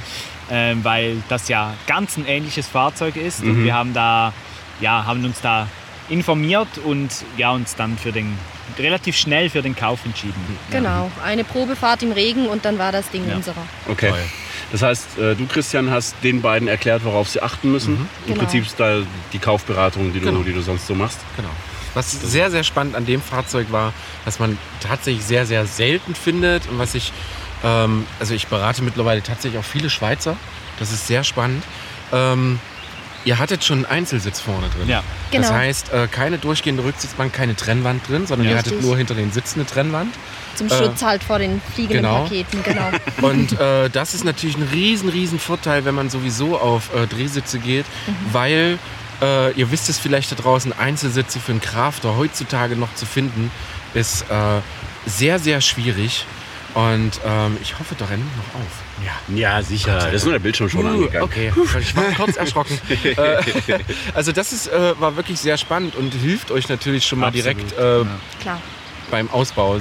Ähm, 0.49 0.83
weil 0.83 1.17
das 1.27 1.49
ja 1.49 1.73
ganz 1.87 2.15
ein 2.17 2.25
ähnliches 2.25 2.67
Fahrzeug 2.67 3.15
ist. 3.17 3.43
Mhm. 3.43 3.49
Und 3.51 3.63
wir 3.65 3.73
haben, 3.73 3.93
da, 3.93 4.31
ja, 4.79 5.05
haben 5.05 5.23
uns 5.25 5.41
da 5.41 5.67
informiert 6.09 6.69
und 6.85 7.09
ja, 7.35 7.51
uns 7.51 7.75
dann 7.75 7.97
für 7.97 8.13
den, 8.13 8.37
relativ 8.79 9.17
schnell 9.17 9.49
für 9.49 9.61
den 9.61 9.75
Kauf 9.75 10.05
entschieden. 10.05 10.35
Genau, 10.71 11.11
eine 11.23 11.43
Probefahrt 11.43 12.01
im 12.03 12.13
Regen 12.13 12.47
und 12.47 12.63
dann 12.63 12.77
war 12.79 12.91
das 12.93 13.09
Ding 13.09 13.27
Ja. 13.27 13.35
unserer. 13.35 13.55
Okay. 13.89 14.09
Toll. 14.09 14.23
Das 14.71 14.81
heißt, 14.81 15.17
äh, 15.17 15.35
du 15.35 15.45
Christian 15.47 15.91
hast 15.91 16.15
den 16.23 16.41
beiden 16.41 16.67
erklärt, 16.67 17.03
worauf 17.03 17.27
sie 17.29 17.41
achten 17.41 17.71
müssen. 17.71 17.95
Im 18.25 18.33
Genau. 18.33 18.39
Prinzip 18.39 18.65
ist 18.65 18.79
da 18.79 18.99
die 19.33 19.39
Kaufberatung, 19.39 20.13
die 20.13 20.19
du, 20.19 20.25
Genau. 20.27 20.43
die 20.43 20.53
du 20.53 20.61
sonst 20.61 20.87
so 20.87 20.95
machst. 20.95 21.19
Genau. 21.35 21.49
Was 21.93 22.11
sehr, 22.11 22.51
sehr 22.51 22.63
spannend 22.63 22.95
an 22.95 23.05
dem 23.05 23.21
Fahrzeug 23.21 23.67
war, 23.71 23.91
dass 24.23 24.39
man 24.39 24.57
tatsächlich 24.81 25.25
sehr, 25.25 25.45
sehr 25.45 25.65
selten 25.65 26.15
findet 26.15 26.67
und 26.69 26.77
was 26.79 26.95
ich, 26.95 27.11
ähm, 27.63 28.05
also 28.19 28.33
ich 28.33 28.47
berate 28.47 28.81
mittlerweile 28.83 29.21
tatsächlich 29.23 29.59
auch 29.59 29.65
viele 29.65 29.89
Schweizer. 29.89 30.35
Das 30.79 30.91
ist 30.91 31.07
sehr 31.07 31.23
spannend. 31.23 31.63
Ähm, 32.13 32.59
ihr 33.25 33.39
hattet 33.39 33.63
schon 33.63 33.77
einen 33.77 33.85
Einzelsitz 33.85 34.39
vorne 34.39 34.67
drin. 34.69 34.87
Ja. 34.87 35.03
Genau. 35.31 35.47
Das 35.47 35.51
heißt, 35.57 35.91
äh, 35.93 36.07
keine 36.07 36.37
durchgehende 36.37 36.83
Rücksitzbank, 36.83 37.33
keine 37.33 37.55
Trennwand 37.55 38.07
drin, 38.07 38.27
sondern 38.27 38.45
Ja. 38.45 38.53
ihr 38.53 38.57
hattet 38.59 38.73
Richtig. 38.73 38.87
nur 38.87 38.95
hinter 38.97 39.15
den 39.15 39.31
Sitzen 39.31 39.59
eine 39.59 39.67
Trennwand. 39.67 40.13
Zum 40.55 40.67
Äh, 40.67 40.77
Schutz 40.77 41.01
halt 41.03 41.23
vor 41.23 41.39
den 41.39 41.61
fliegenden 41.75 42.03
genau. 42.03 42.23
Paketen, 42.23 42.63
genau. 42.63 42.89
Und 43.27 43.59
äh, 43.59 43.89
das 43.89 44.13
ist 44.13 44.23
natürlich 44.23 44.55
ein 44.57 44.67
riesen, 44.71 45.09
riesen 45.09 45.39
Vorteil, 45.39 45.83
wenn 45.85 45.95
man 45.95 46.09
sowieso 46.09 46.57
auf 46.57 46.93
äh, 46.95 47.05
Drehsitze 47.07 47.59
geht, 47.59 47.85
weil 48.31 48.77
Äh, 49.19 49.53
ihr 49.53 49.71
wisst 49.71 49.89
es 49.89 49.97
vielleicht 49.97 50.31
da 50.31 50.35
draußen, 50.35 50.77
Einzelsitze 50.77 51.39
für 51.39 51.51
einen 51.51 51.59
Crafter 51.59 52.17
heutzutage 52.17 52.75
noch 52.75 52.93
zu 52.93 53.07
finden, 53.07 53.49
ist 53.95 54.21
äh, 54.29 54.61
sehr, 55.07 55.39
sehr 55.39 55.59
schwierig. 55.59 56.27
Und 56.77 57.19
ähm, 57.25 57.57
ich 57.59 57.79
hoffe, 57.79 57.95
da 57.97 58.05
rennt 58.05 58.23
noch 58.37 58.61
auf. 58.61 58.83
Ja, 59.03 59.35
ja 59.35 59.63
sicher. 59.63 59.97
Das 59.97 60.13
ist 60.13 60.25
nur 60.25 60.33
der 60.33 60.39
Bildschirm 60.39 60.69
schon 60.69 60.85
Uh, 60.85 60.89
angegangen. 60.89 61.23
okay, 61.23 61.51
ich 61.79 61.95
war 61.95 62.03
kurz 62.15 62.37
erschrocken. 62.37 62.79
äh, 63.03 63.79
also 64.13 64.31
das 64.31 64.53
ist, 64.53 64.67
äh, 64.67 64.93
war 64.99 65.15
wirklich 65.15 65.39
sehr 65.39 65.57
spannend 65.57 65.95
und 65.95 66.13
hilft 66.13 66.51
euch 66.51 66.69
natürlich 66.69 67.03
schon 67.03 67.17
mal 67.17 67.29
Absolut, 67.29 67.45
direkt 67.45 67.71
äh, 67.79 68.05
Klar. 68.41 68.61
beim 69.09 69.27
Ausbau. 69.31 69.79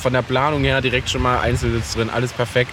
Von 0.00 0.12
der 0.12 0.22
Planung 0.22 0.62
her 0.62 0.80
direkt 0.80 1.10
schon 1.10 1.22
mal 1.22 1.40
Einzelsitz 1.40 1.94
drin, 1.94 2.10
alles 2.10 2.32
perfekt. 2.32 2.70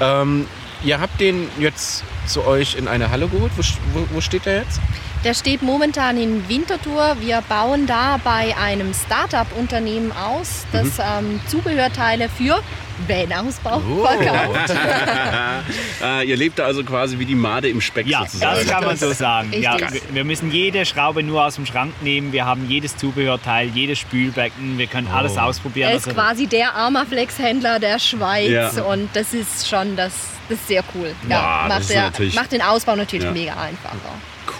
Ähm, 0.00 0.46
ihr 0.84 1.00
habt 1.00 1.20
den 1.20 1.48
jetzt 1.58 2.04
zu 2.26 2.46
euch 2.46 2.76
in 2.76 2.86
eine 2.86 3.10
Halle 3.10 3.26
geholt. 3.26 3.50
Wo, 3.56 3.62
wo, 3.92 4.06
wo 4.12 4.20
steht 4.20 4.46
der 4.46 4.58
jetzt? 4.58 4.80
Der 5.24 5.34
steht 5.34 5.62
momentan 5.62 6.16
in 6.16 6.48
Winterthur. 6.48 7.16
Wir 7.18 7.42
bauen 7.48 7.88
da 7.88 8.20
bei 8.22 8.56
einem 8.56 8.94
Start-up-Unternehmen 8.94 10.12
aus, 10.12 10.64
das 10.70 11.00
ähm, 11.00 11.40
Zubehörteile 11.48 12.28
für 12.28 12.62
Van-Ausbau 13.08 13.80
verkauft. 13.80 14.74
äh, 16.02 16.26
ihr 16.28 16.36
lebt 16.36 16.58
da 16.58 16.64
also 16.64 16.82
quasi 16.84 17.18
wie 17.18 17.24
die 17.26 17.34
Made 17.34 17.68
im 17.68 17.80
Speck 17.80 18.06
Ja, 18.06 18.20
sozusagen. 18.20 18.56
das 18.60 18.66
kann 18.68 18.84
man 18.84 18.96
so 18.96 19.12
sagen. 19.12 19.52
Ja, 19.60 19.76
wir 20.12 20.24
müssen 20.24 20.50
jede 20.50 20.84
Schraube 20.86 21.22
nur 21.22 21.44
aus 21.44 21.56
dem 21.56 21.66
Schrank 21.66 21.92
nehmen. 22.02 22.32
Wir 22.32 22.44
haben 22.46 22.68
jedes 22.68 22.96
Zubehörteil, 22.96 23.68
jedes 23.68 23.98
Spülbecken. 23.98 24.78
Wir 24.78 24.86
können 24.86 25.08
alles 25.08 25.36
ausprobieren. 25.36 25.90
Er 25.90 25.96
ist 25.96 26.06
Also, 26.08 26.18
quasi 26.20 26.46
der 26.46 26.74
Armaflex-Händler 26.74 27.78
der 27.78 27.98
Schweiz 27.98 28.50
Ja. 28.50 28.82
und 28.82 29.08
das 29.14 29.32
ist 29.34 29.68
schon 29.68 29.96
das, 29.96 30.12
das 30.48 30.58
ist 30.58 30.68
sehr 30.68 30.82
cool. 30.94 31.14
Wow, 31.22 31.28
das 31.28 31.68
macht, 31.68 31.80
ist 31.80 31.90
der, 31.90 32.12
macht 32.40 32.52
den 32.52 32.62
Ausbau 32.62 32.96
natürlich 32.96 33.24
Ja. 33.26 33.32
mega 33.32 33.52
einfacher. 33.52 33.96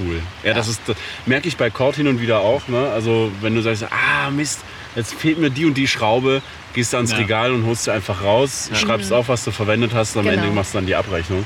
Cool. 0.01 0.21
Ja, 0.43 0.53
das 0.53 0.69
ist 0.69 0.81
das 0.87 0.97
merke 1.27 1.49
ich 1.49 1.57
bei 1.57 1.71
Cord 1.71 1.97
hin 1.97 2.09
und 2.09 2.21
wieder 2.21 2.41
auch. 2.41 2.69
Ne? 2.69 2.91
Also 2.93 3.31
wenn 3.41 3.55
du 3.55 3.63
sagst, 3.63 3.85
ah 3.85 4.31
Mist, 4.31 4.61
jetzt 4.95 5.15
fehlt 5.15 5.39
mir 5.39 5.49
die 5.51 5.65
und 5.65 5.75
die 5.75 5.87
Schraube, 5.89 6.43
gehst 6.77 6.93
du 6.93 6.99
ans 6.99 7.11
Ja. 7.11 7.17
Regal 7.19 7.51
und 7.53 7.67
holst 7.67 7.85
sie 7.85 7.93
einfach 7.93 8.23
raus, 8.23 8.71
schreibst 8.75 9.13
auf, 9.13 9.29
was 9.29 9.43
du 9.45 9.51
verwendet 9.51 9.93
hast, 9.95 10.15
und 10.15 10.21
am 10.21 10.27
Genau. 10.31 10.43
Ende 10.45 10.55
machst 10.55 10.73
du 10.75 10.79
dann 10.79 10.87
die 10.87 10.95
Abrechnung. 10.95 11.45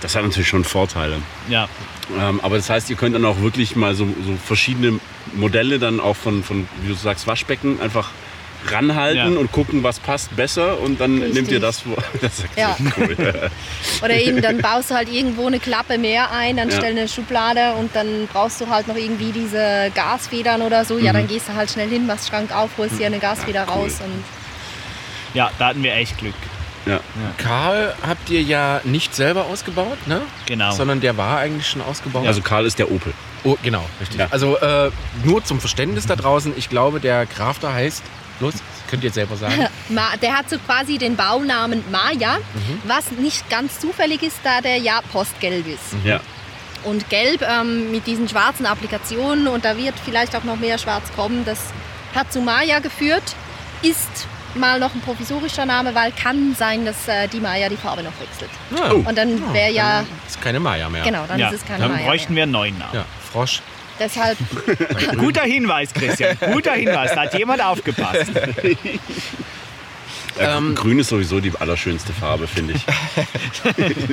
Das 0.00 0.16
hat 0.16 0.24
natürlich 0.24 0.48
schon 0.48 0.64
Vorteile. 0.64 1.18
ja, 1.48 1.68
Ähm, 2.18 2.40
aber 2.42 2.56
das 2.56 2.68
heißt, 2.68 2.90
ihr 2.90 2.96
könnt 2.96 3.14
dann 3.14 3.24
auch 3.24 3.40
wirklich 3.40 3.76
mal 3.76 3.94
so, 3.94 4.04
so 4.06 4.36
verschiedene 4.44 4.98
Modelle 5.34 5.78
dann 5.78 6.00
auch 6.00 6.16
von, 6.16 6.42
von, 6.42 6.66
wie 6.82 6.88
du 6.88 6.94
sagst, 6.94 7.28
Waschbecken 7.28 7.80
einfach 7.80 8.10
ranhalten 8.66 9.32
Ja. 9.34 9.38
und 9.40 9.52
gucken, 9.52 9.82
was 9.82 10.00
passt 10.00 10.34
besser 10.36 10.80
und 10.80 11.00
dann 11.00 11.14
Richtig. 11.18 11.34
nehmt 11.34 11.50
ihr 11.52 11.60
das 11.60 11.80
vor. 11.80 11.96
Das 12.20 12.40
ist 12.40 12.46
Ja. 12.56 12.76
cool. 12.98 13.16
Oder 14.04 14.14
eben, 14.16 14.42
dann 14.42 14.58
baust 14.58 14.90
du 14.90 14.94
halt 14.96 15.10
irgendwo 15.10 15.46
eine 15.46 15.58
Klappe 15.60 15.96
mehr 15.98 16.30
ein, 16.32 16.56
dann 16.58 16.68
Ja. 16.68 16.76
stell 16.76 16.90
eine 16.90 17.08
Schublade 17.08 17.72
und 17.78 17.94
dann 17.96 18.28
brauchst 18.32 18.60
du 18.60 18.68
halt 18.68 18.86
noch 18.88 18.96
irgendwie 18.96 19.32
diese 19.32 19.90
Gasfedern 19.94 20.60
oder 20.62 20.84
so. 20.84 20.94
Mhm. 20.94 21.04
Ja, 21.04 21.12
dann 21.14 21.26
gehst 21.26 21.48
du 21.48 21.54
halt 21.54 21.70
schnell 21.70 21.88
hin, 21.88 22.06
machst 22.06 22.28
Schrank 22.28 22.52
auf, 22.54 22.70
holst 22.76 22.98
dir 22.98 23.06
eine 23.06 23.18
Gasfeder 23.18 23.64
cool. 23.68 23.74
raus 23.84 23.98
und 24.04 24.22
ja, 25.34 25.50
da 25.58 25.66
hatten 25.68 25.82
wir 25.82 25.94
echt 25.94 26.18
Glück. 26.18 26.34
ja. 26.86 27.00
Karl 27.38 27.94
habt 28.06 28.30
ihr 28.30 28.42
ja 28.42 28.80
nicht 28.84 29.14
selber 29.14 29.44
ausgebaut, 29.46 29.98
ne? 30.06 30.22
Genau. 30.46 30.70
Sondern 30.72 31.00
der 31.00 31.16
war 31.16 31.38
eigentlich 31.38 31.68
schon 31.68 31.82
ausgebaut. 31.82 32.26
Also 32.26 32.40
Karl 32.42 32.66
ist 32.66 32.78
der 32.78 32.90
Opel. 32.90 33.12
oh, 33.44 33.56
genau, 33.62 33.84
richtig. 34.00 34.18
Ja. 34.20 34.28
Also 34.30 34.56
äh, 34.58 34.90
nur 35.24 35.44
zum 35.44 35.60
Verständnis 35.60 36.06
da 36.06 36.16
draußen, 36.16 36.52
ich 36.56 36.68
glaube, 36.68 37.00
der 37.00 37.26
Crafter 37.26 37.72
heißt, 37.72 38.02
los, 38.40 38.54
könnt 38.88 39.02
ihr 39.02 39.08
jetzt 39.08 39.14
selber 39.14 39.36
sagen. 39.36 39.66
Ma- 39.90 40.16
der 40.20 40.36
hat 40.36 40.48
so 40.50 40.58
quasi 40.58 40.98
den 40.98 41.16
Baunamen 41.16 41.84
Maya, 41.90 42.36
Mhm. 42.38 42.80
was 42.86 43.10
nicht 43.12 43.48
ganz 43.50 43.78
zufällig 43.78 44.22
ist, 44.22 44.38
da 44.42 44.60
der 44.60 44.78
ja 44.78 45.00
postgelb 45.12 45.66
ist. 45.68 45.94
Ja. 46.04 46.20
Und 46.82 47.10
gelb 47.10 47.42
ähm, 47.42 47.90
mit 47.92 48.06
diesen 48.06 48.26
schwarzen 48.26 48.64
Applikationen 48.64 49.48
und 49.48 49.66
da 49.66 49.76
wird 49.76 49.94
vielleicht 50.02 50.34
auch 50.34 50.44
noch 50.44 50.56
mehr 50.56 50.78
schwarz 50.78 51.04
kommen, 51.14 51.44
das 51.44 51.58
hat 52.14 52.32
zu 52.32 52.40
Maya 52.40 52.78
geführt, 52.78 53.22
ist 53.82 54.26
mal 54.54 54.78
noch 54.80 54.94
ein 54.94 55.00
provisorischer 55.00 55.66
Name, 55.66 55.94
weil 55.94 56.12
kann 56.12 56.54
sein, 56.58 56.84
dass 56.84 57.08
äh, 57.08 57.28
die 57.28 57.40
Maya 57.40 57.68
die 57.68 57.76
Farbe 57.76 58.02
noch 58.02 58.12
wechselt. 58.20 58.50
Ah, 58.76 58.92
Und 58.92 59.16
dann 59.16 59.52
wäre 59.52 59.70
ja, 59.72 60.04
ist 60.26 60.40
keine 60.40 60.60
Maya 60.60 60.88
mehr. 60.88 61.02
genau, 61.02 61.24
dann 61.26 61.38
ja, 61.38 61.48
ist 61.48 61.62
es 61.62 61.66
keine 61.66 61.80
dann 61.84 61.92
Maya 61.92 62.06
bräuchten 62.06 62.34
mehr. 62.34 62.40
wir 62.40 62.42
einen 62.44 62.52
neuen 62.52 62.78
Namen. 62.78 62.94
Ja, 62.94 63.04
Frosch. 63.32 63.60
Deshalb, 63.98 64.38
Guter 65.18 65.42
Hinweis, 65.42 65.92
Christian. 65.92 66.36
Guter 66.52 66.72
Hinweis. 66.72 67.12
Da 67.14 67.22
hat 67.22 67.34
jemand 67.38 67.62
aufgepasst. 67.62 68.30
Äh, 70.38 70.60
Grün 70.74 70.98
ist 70.98 71.08
sowieso 71.10 71.40
die 71.40 71.52
allerschönste 71.58 72.12
Farbe, 72.12 72.46
finde 72.46 72.74
ich. 72.74 72.84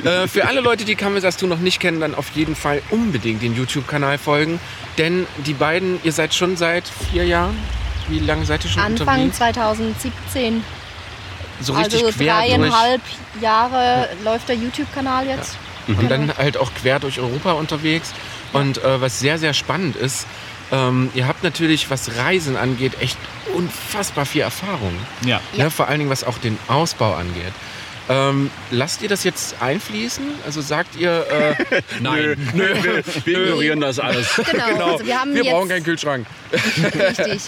Äh, 0.04 0.28
für 0.28 0.46
alle 0.46 0.60
Leute, 0.60 0.84
die 0.84 0.94
Kamesastu 0.94 1.46
noch 1.46 1.58
nicht 1.58 1.80
kennen, 1.80 2.00
dann 2.00 2.14
auf 2.14 2.30
jeden 2.34 2.54
Fall 2.54 2.82
unbedingt 2.90 3.42
den 3.42 3.56
YouTube-Kanal 3.56 4.18
folgen. 4.18 4.60
Denn 4.96 5.26
die 5.46 5.54
beiden, 5.54 5.98
ihr 6.04 6.12
seid 6.12 6.34
schon 6.34 6.56
seit 6.56 6.84
vier 7.10 7.24
Jahren. 7.24 7.56
Wie 8.08 8.18
lange 8.20 8.44
seid 8.44 8.64
ihr 8.64 8.70
schon 8.70 8.82
Anfang 8.82 9.22
unterwegs? 9.22 9.36
2017, 9.38 10.64
So 11.60 11.72
richtig 11.74 12.04
also 12.04 12.16
quer 12.18 12.34
durch. 12.40 12.48
dreieinhalb 12.48 13.02
Jahre 13.40 14.08
läuft 14.24 14.48
der 14.48 14.56
YouTube-Kanal 14.56 15.26
jetzt. 15.26 15.56
Und 15.86 16.10
dann 16.10 16.36
halt 16.36 16.58
auch 16.58 16.70
quer 16.74 17.00
durch 17.00 17.18
Europa 17.18 17.52
unterwegs. 17.52 18.12
Und 18.52 18.82
äh, 18.84 19.00
was 19.00 19.20
sehr, 19.20 19.38
sehr 19.38 19.54
spannend 19.54 19.96
ist, 19.96 20.26
ähm, 20.70 21.10
ihr 21.14 21.26
habt 21.26 21.42
natürlich, 21.42 21.90
was 21.90 22.16
Reisen 22.16 22.56
angeht, 22.56 23.00
echt 23.00 23.16
unfassbar 23.54 24.26
viel 24.26 24.42
Erfahrung. 24.42 24.94
Ja. 25.24 25.40
Ja. 25.54 25.64
Ne, 25.64 25.70
vor 25.70 25.88
allen 25.88 25.98
Dingen, 26.00 26.10
was 26.10 26.24
auch 26.24 26.38
den 26.38 26.58
Ausbau 26.68 27.14
angeht. 27.14 27.52
Ähm, 28.08 28.50
lasst 28.70 29.02
ihr 29.02 29.08
das 29.08 29.24
jetzt 29.24 29.60
einfließen? 29.60 30.24
Also 30.46 30.62
sagt 30.62 30.96
ihr, 30.96 31.26
äh, 31.30 31.82
Nö, 32.00 32.36
nö, 32.54 32.74
wir, 32.82 33.04
wir 33.24 33.38
ignorieren 33.42 33.80
das 33.80 33.98
alles. 33.98 34.40
Genau, 34.50 34.92
also 34.92 35.06
wir 35.06 35.20
haben 35.20 35.34
wir 35.34 35.44
brauchen 35.44 35.68
keinen 35.68 35.84
Kühlschrank. 35.84 36.26
richtig. 36.52 37.42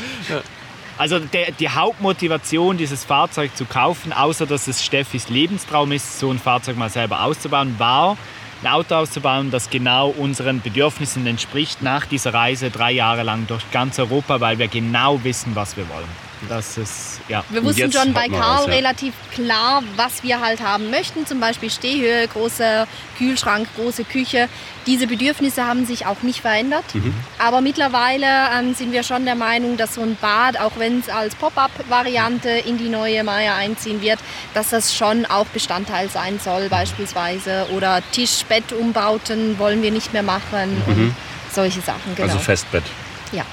Also 0.99 1.19
der, 1.19 1.52
die 1.52 1.71
Hauptmotivation, 1.71 2.76
dieses 2.76 3.05
Fahrzeug 3.05 3.57
zu 3.57 3.64
kaufen, 3.64 4.12
außer 4.12 4.45
dass 4.45 4.69
es 4.69 4.85
Steffis 4.85 5.31
Lebenstraum 5.31 5.93
ist, 5.93 6.19
so 6.19 6.31
ein 6.31 6.38
Fahrzeug 6.38 6.76
mal 6.76 6.90
selber 6.90 7.25
auszubauen, 7.25 7.76
war 7.79 8.19
ein 8.62 8.71
Auto 8.71 8.97
auszubauen, 8.97 9.50
das 9.50 9.71
genau 9.71 10.11
unseren 10.11 10.61
Bedürfnissen 10.61 11.26
entspricht, 11.26 11.81
nach 11.81 12.05
dieser 12.05 12.35
Reise 12.35 12.71
drei 12.71 12.93
Jahre 12.93 13.23
lang 13.23 13.47
durch 13.47 13.71
ganz 13.71 13.99
Europa, 13.99 14.40
weil 14.40 14.59
wir 14.59 14.69
genau 14.69 15.25
wissen, 15.25 15.52
was 15.55 15.79
wir 15.79 15.88
wollen. 15.88 16.30
Das 16.49 16.79
ist, 16.79 17.21
ja. 17.29 17.45
Wir 17.51 17.63
wussten 17.65 17.93
schon 17.93 18.13
bei 18.13 18.29
Karl 18.29 18.41
raus, 18.41 18.67
ja. 18.67 18.75
relativ 18.75 19.15
klar, 19.33 19.83
was 19.97 20.23
wir 20.23 20.41
halt 20.41 20.61
haben 20.61 20.91
möchten. 20.91 21.27
Zum 21.27 21.41
Beispiel 21.41 21.71
Stehhöhe, 21.71 22.27
großer 22.29 22.87
Kühlschrank, 23.19 23.69
große 23.77 24.05
Küche. 24.05 24.49
Diese 24.87 25.07
Bedürfnisse 25.07 25.67
haben 25.67 25.85
sich 25.85 26.07
auch 26.07 26.23
nicht 26.23 26.41
verändert. 26.41 26.85
Mhm. 26.95 27.15
Aber 27.39 27.61
mittlerweile 27.61 28.27
ähm, 28.59 28.75
sind 28.75 28.93
wir 28.93 29.03
schon 29.03 29.25
der 29.25 29.35
Meinung, 29.35 29.77
dass 29.77 29.95
so 29.95 30.03
ein 30.03 30.17
Bad, 30.21 30.59
auch 30.59 30.73
wenn 30.79 31.01
es 31.01 31.09
als 31.09 31.35
Pop-up-Variante 31.35 32.49
in 32.49 32.79
die 32.79 32.89
neue 32.89 33.23
Maya 33.23 33.57
einziehen 33.57 34.01
wird, 34.01 34.19
dass 34.55 34.71
das 34.71 34.95
schon 34.95 35.27
auch 35.27 35.47
Bestandteil 35.47 36.09
sein 36.09 36.41
soll 36.43 36.69
beispielsweise. 36.69 37.67
Oder 37.75 38.03
Tisch-Bett-Umbauten 38.13 39.59
wollen 39.59 39.83
wir 39.83 39.91
nicht 39.91 40.13
mehr 40.13 40.23
machen 40.23 40.83
und 40.87 41.15
solche 41.53 41.81
Sachen. 41.81 42.15
Genau. 42.15 42.29
Mhm. 42.29 42.33
Also 42.33 42.43
Festbett. 42.43 42.85
ja. 43.33 43.45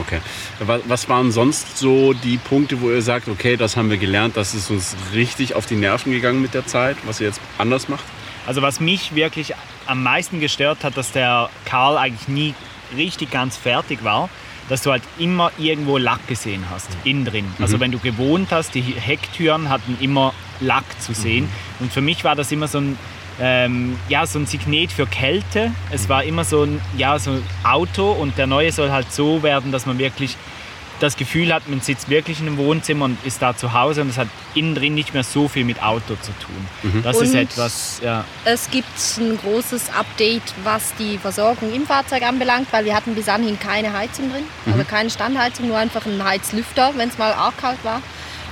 Okay. 0.00 0.20
Wa- 0.60 0.80
Was 0.86 1.08
waren 1.08 1.32
sonst 1.32 1.78
so 1.78 2.12
die 2.12 2.36
Punkte, 2.38 2.80
wo 2.80 2.90
ihr 2.90 3.02
sagt, 3.02 3.28
okay, 3.28 3.56
das 3.56 3.76
haben 3.76 3.90
wir 3.90 3.96
gelernt, 3.96 4.36
das 4.36 4.54
ist 4.54 4.70
uns 4.70 4.94
richtig 5.14 5.54
auf 5.54 5.66
die 5.66 5.76
Nerven 5.76 6.12
gegangen 6.12 6.42
mit 6.42 6.54
der 6.54 6.66
Zeit, 6.66 6.96
was 7.04 7.20
ihr 7.20 7.28
jetzt 7.28 7.40
anders 7.58 7.88
macht? 7.88 8.04
Also 8.46 8.62
was 8.62 8.78
mich 8.80 9.14
wirklich 9.14 9.54
am 9.86 10.02
meisten 10.02 10.38
gestört 10.40 10.84
hat, 10.84 10.96
dass 10.96 11.12
der 11.12 11.48
Karl 11.64 11.96
eigentlich 11.96 12.28
nie 12.28 12.54
richtig 12.96 13.30
ganz 13.30 13.56
fertig 13.56 14.04
war, 14.04 14.28
dass 14.68 14.82
du 14.82 14.90
halt 14.90 15.02
immer 15.18 15.50
irgendwo 15.58 15.96
Lack 15.96 16.26
gesehen 16.26 16.64
hast, 16.70 16.88
innen 17.04 17.24
drin. 17.24 17.46
Also 17.60 17.78
wenn 17.80 17.92
du 17.92 17.98
gewohnt 17.98 18.48
hast, 18.50 18.74
die 18.74 18.82
Hecktüren 18.82 19.68
hatten 19.68 19.96
immer 20.00 20.32
Lack 20.60 20.84
zu 21.00 21.12
sehen. 21.14 21.48
Und 21.80 21.92
für 21.92 22.00
mich 22.00 22.24
war 22.24 22.34
das 22.36 22.50
immer 22.52 22.66
so 22.68 22.78
ein, 22.78 22.98
ähm, 23.40 23.98
ja, 24.08 24.26
so 24.26 24.38
ein 24.38 24.46
Signet 24.46 24.92
für 24.92 25.06
Kälte. 25.06 25.70
Es 25.90 26.08
war 26.08 26.24
immer 26.24 26.44
so 26.44 26.62
ein, 26.62 26.80
ja, 26.96 27.18
so 27.18 27.32
ein 27.32 27.42
Auto 27.64 28.10
und 28.12 28.38
der 28.38 28.46
neue 28.46 28.72
soll 28.72 28.90
halt 28.90 29.12
so 29.12 29.42
werden, 29.42 29.72
dass 29.72 29.86
man 29.86 29.98
wirklich 29.98 30.36
das 30.98 31.18
Gefühl 31.18 31.52
hat, 31.52 31.68
man 31.68 31.82
sitzt 31.82 32.08
wirklich 32.08 32.40
in 32.40 32.46
einem 32.46 32.56
Wohnzimmer 32.56 33.04
und 33.04 33.18
ist 33.26 33.42
da 33.42 33.54
zu 33.54 33.74
Hause 33.74 34.00
und 34.00 34.08
es 34.08 34.16
hat 34.16 34.28
innen 34.54 34.74
drin 34.74 34.94
nicht 34.94 35.12
mehr 35.12 35.24
so 35.24 35.46
viel 35.46 35.64
mit 35.66 35.82
Auto 35.82 36.14
zu 36.22 36.32
tun. 36.38 37.02
Das 37.02 37.20
ist 37.20 37.34
Und- 37.34 37.40
etwas, 37.40 38.00
ja. 38.02 38.24
Es 38.46 38.70
gibt 38.70 38.88
ein 39.18 39.36
großes 39.36 39.90
Update, 39.90 40.42
was 40.64 40.94
die 40.98 41.18
Versorgung 41.18 41.70
im 41.74 41.84
Fahrzeug 41.86 42.22
anbelangt, 42.22 42.68
weil 42.70 42.86
wir 42.86 42.94
hatten 42.96 43.14
bis 43.14 43.28
anhin 43.28 43.60
keine 43.60 43.92
Heizung 43.92 44.32
drin, 44.32 44.44
also 44.64 44.84
keine 44.84 45.10
Standheizung, 45.10 45.68
nur 45.68 45.76
einfach 45.76 46.06
einen 46.06 46.24
Heizlüfter, 46.24 46.92
wenn 46.96 47.10
es 47.10 47.18
mal 47.18 47.34
arg 47.34 47.58
kalt 47.58 47.84
war. 47.84 48.00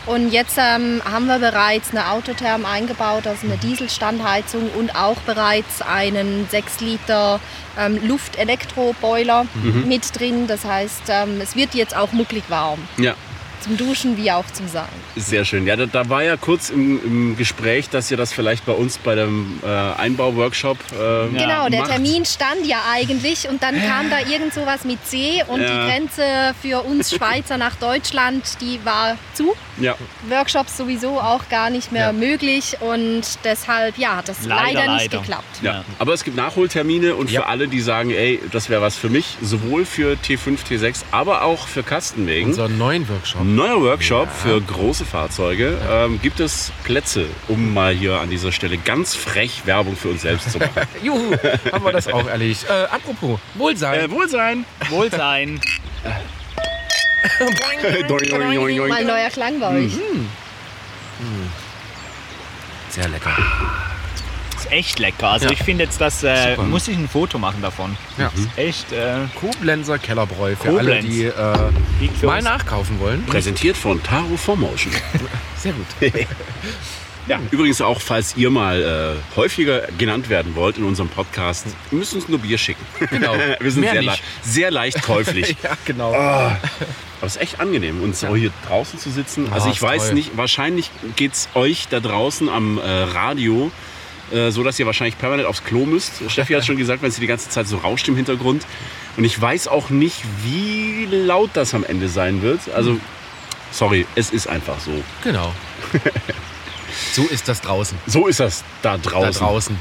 Und 0.06 0.30
jetzt 0.30 0.58
ähm, 0.58 1.00
haben 1.04 1.26
wir 1.26 1.38
bereits 1.38 1.90
eine 1.90 2.10
Autotherm 2.10 2.66
eingebaut, 2.66 3.26
also 3.26 3.46
eine 3.46 3.56
Dieselstandheizung 3.56 4.68
und 4.78 4.94
auch 4.94 5.16
bereits 5.22 5.80
einen 5.80 6.46
6 6.50 6.80
Liter 6.80 7.40
ähm, 7.78 7.98
Luft-Elektroboiler 8.06 9.46
mit 9.86 10.18
drin. 10.18 10.46
Das 10.46 10.64
heißt, 10.64 11.04
ähm, 11.08 11.40
es 11.40 11.56
wird 11.56 11.74
jetzt 11.74 11.96
auch 11.96 12.12
mucklig 12.12 12.44
warm. 12.48 12.80
Ja. 12.98 13.14
Zum 13.60 13.76
Duschen 13.76 14.16
wie 14.16 14.30
auch 14.30 14.44
zum 14.52 14.68
Sagen. 14.68 14.92
Sehr 15.16 15.44
schön. 15.44 15.66
Ja, 15.66 15.76
da, 15.76 15.86
da 15.86 16.08
war 16.08 16.22
ja 16.22 16.36
kurz 16.36 16.70
im, 16.70 17.00
im 17.04 17.36
Gespräch, 17.36 17.88
dass 17.88 18.10
ihr 18.10 18.16
das 18.16 18.32
vielleicht 18.32 18.66
bei 18.66 18.72
uns 18.72 18.98
bei 18.98 19.14
dem 19.14 19.60
äh, 19.64 19.66
Einbauworkshop 19.68 20.78
äh, 20.92 21.28
Genau, 21.36 21.68
der 21.68 21.80
macht. 21.80 21.90
Termin 21.92 22.24
stand 22.24 22.66
ja 22.66 22.78
eigentlich 22.92 23.48
und 23.48 23.62
dann 23.62 23.74
kam 23.80 24.10
da 24.10 24.18
irgend 24.20 24.52
sowas 24.54 24.84
mit 24.84 24.98
See 25.06 25.42
und 25.48 25.60
Ja. 25.60 25.68
die 25.68 25.90
Grenze 25.90 26.22
für 26.60 26.82
uns 26.82 27.10
Schweizer 27.14 27.56
nach 27.58 27.76
Deutschland, 27.76 28.42
die 28.60 28.78
war 28.84 29.16
zu. 29.34 29.54
Ja, 29.80 29.96
Workshops 30.28 30.76
sowieso 30.76 31.20
auch 31.20 31.48
gar 31.48 31.70
nicht 31.70 31.90
mehr 31.90 32.06
Ja. 32.06 32.12
möglich 32.12 32.76
und 32.80 33.22
deshalb 33.44 33.98
ja, 33.98 34.16
hat 34.16 34.28
das 34.28 34.44
Leider, 34.44 34.62
leider, 34.80 34.92
nicht 34.94 35.12
leider. 35.12 35.18
geklappt. 35.18 35.44
ja. 35.62 35.72
Ja. 35.74 35.84
Aber 35.98 36.12
es 36.12 36.22
gibt 36.22 36.36
Nachholtermine 36.36 37.14
und 37.16 37.30
Ja. 37.30 37.40
für 37.42 37.46
alle, 37.48 37.66
die 37.66 37.80
sagen, 37.80 38.10
ey, 38.10 38.40
das 38.52 38.68
wäre 38.68 38.82
was 38.82 38.96
für 38.96 39.08
mich, 39.08 39.36
sowohl 39.42 39.84
für 39.84 40.16
T5, 40.16 40.58
T6, 40.70 41.02
aber 41.10 41.42
auch 41.42 41.66
für 41.66 41.82
Kastenwegen. 41.82 42.50
Unser 42.50 42.68
neuen 42.68 43.08
Workshop. 43.08 43.40
Neuer 43.44 43.78
Workshop 43.82 44.30
für 44.30 44.58
große 44.58 45.04
Fahrzeuge. 45.04 45.76
Ähm, 45.90 46.18
gibt 46.22 46.40
es 46.40 46.72
Plätze, 46.82 47.26
um 47.46 47.74
mal 47.74 47.92
hier 47.94 48.18
an 48.18 48.30
dieser 48.30 48.52
Stelle 48.52 48.78
ganz 48.78 49.14
frech 49.14 49.66
Werbung 49.66 49.96
für 49.96 50.08
uns 50.08 50.22
selbst 50.22 50.50
zu 50.50 50.58
machen? 50.58 50.70
Juhu, 51.02 51.36
haben 51.70 51.84
wir 51.84 51.92
das 51.92 52.08
auch 52.08 52.26
erledigt. 52.26 52.64
Äh, 52.70 52.84
apropos, 52.84 53.38
Wohlsein. 53.54 54.00
äh, 54.00 54.10
Wohlsein! 54.10 54.64
Wohlsein. 54.88 55.60
Doing, 57.38 58.08
doing, 58.08 58.30
doing, 58.30 58.76
doing. 58.76 58.88
Mal 58.88 59.00
ein 59.00 59.06
neuer 59.06 59.28
Klang 59.28 59.60
bei 59.60 59.68
euch. 59.84 59.92
Sehr 62.88 63.08
lecker. 63.08 63.36
Ist 64.64 64.72
echt 64.72 64.98
lecker. 64.98 65.28
Also 65.30 65.46
Ja. 65.46 65.52
ich 65.52 65.62
finde 65.62 65.84
jetzt, 65.84 66.00
das 66.00 66.22
äh, 66.22 66.56
muss 66.56 66.88
ich 66.88 66.96
ein 66.96 67.08
Foto 67.08 67.38
machen 67.38 67.60
davon. 67.62 67.96
Ja. 68.18 68.30
Echt 68.56 68.92
äh, 68.92 69.16
Koblenzer 69.40 69.98
Kellerbräu 69.98 70.56
für 70.56 70.68
Koblenz. 70.70 70.88
alle, 70.88 71.02
die 71.02 71.24
äh, 71.24 72.26
mal 72.26 72.36
uns. 72.36 72.44
nachkaufen 72.44 72.98
wollen. 73.00 73.24
Präsentiert 73.26 73.76
von 73.76 74.02
Taro 74.02 74.36
Formotion. 74.36 74.92
Sehr 75.56 75.72
gut. 75.72 75.86
Ja, 77.26 77.40
übrigens 77.50 77.80
auch, 77.80 78.02
falls 78.02 78.36
ihr 78.36 78.50
mal 78.50 79.16
äh, 79.16 79.36
häufiger 79.36 79.86
genannt 79.96 80.28
werden 80.28 80.54
wollt 80.56 80.76
in 80.76 80.84
unserem 80.84 81.08
Podcast, 81.08 81.64
ihr 81.90 81.96
müsst 81.96 82.12
uns 82.12 82.28
nur 82.28 82.38
Bier 82.38 82.58
schicken. 82.58 82.84
Genau. 83.08 83.32
Wir 83.60 83.70
sind 83.70 83.82
sehr, 83.84 84.02
le 84.02 84.12
sehr 84.42 84.70
leicht 84.70 85.00
käuflich. 85.02 85.56
ja, 85.62 85.70
genau. 85.86 86.12
Aber 86.14 86.58
es 87.22 87.36
ist 87.36 87.40
echt 87.40 87.60
angenehm, 87.60 88.02
und 88.02 88.14
so 88.14 88.36
hier 88.36 88.50
draußen 88.68 88.98
zu 88.98 89.08
sitzen. 89.08 89.50
Also 89.50 89.68
Ah, 89.68 89.72
ich 89.72 89.80
weiß 89.80 90.04
toll. 90.08 90.14
nicht, 90.16 90.36
wahrscheinlich 90.36 90.90
geht 91.16 91.32
es 91.32 91.48
euch 91.54 91.88
da 91.88 92.00
draußen 92.00 92.50
am 92.50 92.76
äh, 92.76 92.82
Radio 93.04 93.70
äh, 94.32 94.50
so, 94.50 94.62
dass 94.62 94.78
ihr 94.78 94.86
wahrscheinlich 94.86 95.18
permanent 95.18 95.46
aufs 95.48 95.64
Klo 95.64 95.84
müsst. 95.86 96.12
Steffi 96.30 96.54
hat 96.54 96.64
schon 96.64 96.76
gesagt, 96.76 97.02
wenn 97.02 97.08
es 97.10 97.16
die 97.16 97.26
ganze 97.26 97.48
Zeit 97.50 97.66
so 97.66 97.78
rauscht 97.78 98.08
im 98.08 98.16
Hintergrund. 98.16 98.66
Und 99.16 99.24
ich 99.24 99.40
weiß 99.40 99.68
auch 99.68 99.90
nicht, 99.90 100.22
wie 100.42 101.06
laut 101.10 101.50
das 101.54 101.74
am 101.74 101.84
Ende 101.84 102.08
sein 102.08 102.42
wird. 102.42 102.60
Also, 102.74 102.98
sorry, 103.70 104.06
es 104.14 104.30
ist 104.30 104.46
einfach 104.48 104.80
so. 104.80 104.92
Genau. 105.22 105.52
So 107.12 107.22
ist 107.24 107.48
das 107.48 107.60
draußen. 107.60 107.98
So 108.06 108.28
ist 108.28 108.38
das 108.38 108.62
da 108.82 108.96
Da 108.98 109.10
draußen. 109.10 109.40
draußen. 109.44 109.78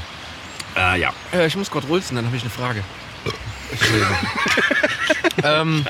Äh, 0.76 1.00
ja. 1.00 1.12
Äh, 1.32 1.46
ich 1.46 1.54
muss 1.56 1.70
gerade 1.70 1.88
rülpsen, 1.88 2.16
dann 2.16 2.26
habe 2.26 2.36
ich 2.36 2.42
eine 2.42 2.50
Frage. 2.50 2.82
Entschuldigung. 3.70 4.16
ähm, 5.44 5.86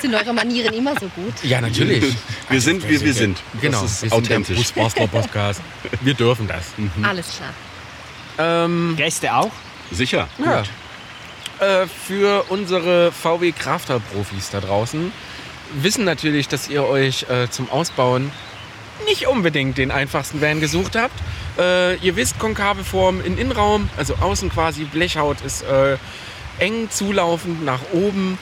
Sind 0.00 0.14
eure 0.14 0.32
Manieren 0.32 0.74
immer 0.74 0.94
so 1.00 1.08
gut? 1.08 1.34
ja, 1.42 1.60
natürlich. 1.60 2.16
Wir 2.48 2.60
sind, 2.60 2.88
wir, 2.88 3.00
wir 3.00 3.14
sind. 3.14 3.38
Genau, 3.60 3.82
Das 3.82 3.90
ist 3.92 4.02
wir 4.02 4.10
sind 4.10 4.28
der 4.28 4.36
authentisch. 4.38 4.56
Busbastler 4.58 5.06
Podcast. 5.06 5.60
Wir 6.02 6.14
dürfen 6.14 6.46
das. 6.48 6.66
Alles 7.02 7.26
klar. 7.36 8.64
Ähm, 8.64 8.94
Gäste 8.96 9.34
auch? 9.34 9.50
Sicher. 9.90 10.28
ja. 10.38 10.62
Äh, 11.60 11.86
für 11.86 12.44
unsere 12.48 13.12
VW 13.12 13.52
Crafter 13.52 14.00
Profis 14.00 14.50
da 14.50 14.60
draußen 14.60 15.12
wissen 15.74 16.04
natürlich, 16.04 16.48
dass 16.48 16.68
ihr 16.68 16.84
euch 16.84 17.26
äh, 17.28 17.48
zum 17.50 17.70
Ausbauen 17.70 18.32
nicht 19.06 19.26
unbedingt 19.26 19.78
den 19.78 19.90
einfachsten 19.90 20.40
Van 20.40 20.60
gesucht 20.60 20.96
habt. 20.96 21.14
Äh, 21.58 21.96
ihr 21.96 22.16
wisst, 22.16 22.38
konkave 22.38 22.84
Form 22.84 23.20
in 23.24 23.38
Innenraum, 23.38 23.88
also 23.96 24.14
außen 24.20 24.50
quasi 24.50 24.84
Blechhaut 24.84 25.40
ist 25.42 25.62
äh, 25.62 25.96
eng 26.58 26.88
zulaufend 26.90 27.64
nach 27.64 27.80
oben. 27.92 28.38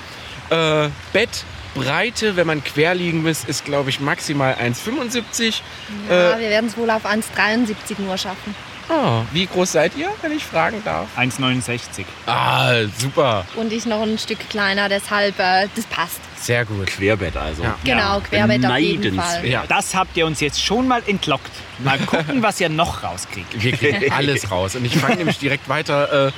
Äh, 0.50 0.88
Bettbreite, 1.12 2.36
wenn 2.36 2.46
man 2.46 2.62
quer 2.64 2.94
liegen 2.94 3.22
muss, 3.22 3.44
ist 3.44 3.64
glaube 3.64 3.90
ich 3.90 4.00
maximal 4.00 4.54
1,75. 4.54 5.60
Ja, 6.08 6.34
Äh, 6.36 6.40
wir 6.40 6.50
werden 6.50 6.68
es 6.68 6.76
wohl 6.76 6.90
auf 6.90 7.04
1,73 7.04 8.00
nur 8.00 8.16
schaffen. 8.18 8.54
Ah, 8.90 9.20
wie 9.32 9.44
groß 9.44 9.72
seid 9.72 9.94
ihr, 9.98 10.08
wenn 10.22 10.32
ich 10.32 10.42
fragen 10.42 10.80
darf? 10.82 11.08
1,69. 11.18 12.06
Ah, 12.26 12.84
super. 12.98 13.44
Und 13.56 13.70
ich 13.70 13.84
noch 13.84 14.00
ein 14.00 14.16
Stück 14.16 14.38
kleiner, 14.48 14.88
deshalb 14.88 15.38
äh, 15.38 15.68
das 15.76 15.84
passt. 15.86 16.20
Sehr 16.40 16.64
gut. 16.64 16.86
Querbett 16.86 17.36
also. 17.36 17.64
Ja. 17.64 17.76
Genau, 17.84 18.20
Querbett 18.20 18.64
auf 18.64 18.78
jeden. 18.78 19.16
Fall. 19.20 19.44
Ja. 19.46 19.64
Das 19.68 19.94
habt 19.94 20.16
ihr 20.16 20.24
uns 20.24 20.40
jetzt 20.40 20.62
schon 20.64 20.88
mal 20.88 21.02
entlockt. 21.06 21.50
Mal 21.80 21.98
gucken, 21.98 22.42
was 22.42 22.60
ihr 22.62 22.70
noch 22.70 23.02
rauskriegt. 23.02 23.62
Wir 23.62 23.72
kriegen 23.72 24.10
alles 24.16 24.50
raus. 24.50 24.74
Und 24.74 24.86
ich 24.86 24.96
fange 24.96 25.16
nämlich 25.16 25.38
direkt 25.38 25.68
weiter. 25.68 26.28
Äh, 26.28 26.32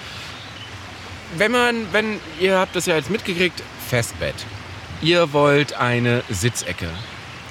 wenn 1.37 1.52
man, 1.52 1.87
wenn, 1.92 2.18
ihr 2.40 2.58
habt 2.58 2.74
das 2.74 2.87
ja 2.87 2.96
jetzt 2.96 3.11
mitgekriegt, 3.11 3.62
Festbett. 3.90 4.37
Ihr 5.03 5.33
wollt 5.33 5.72
eine 5.74 6.22
Sitzecke. 6.31 6.87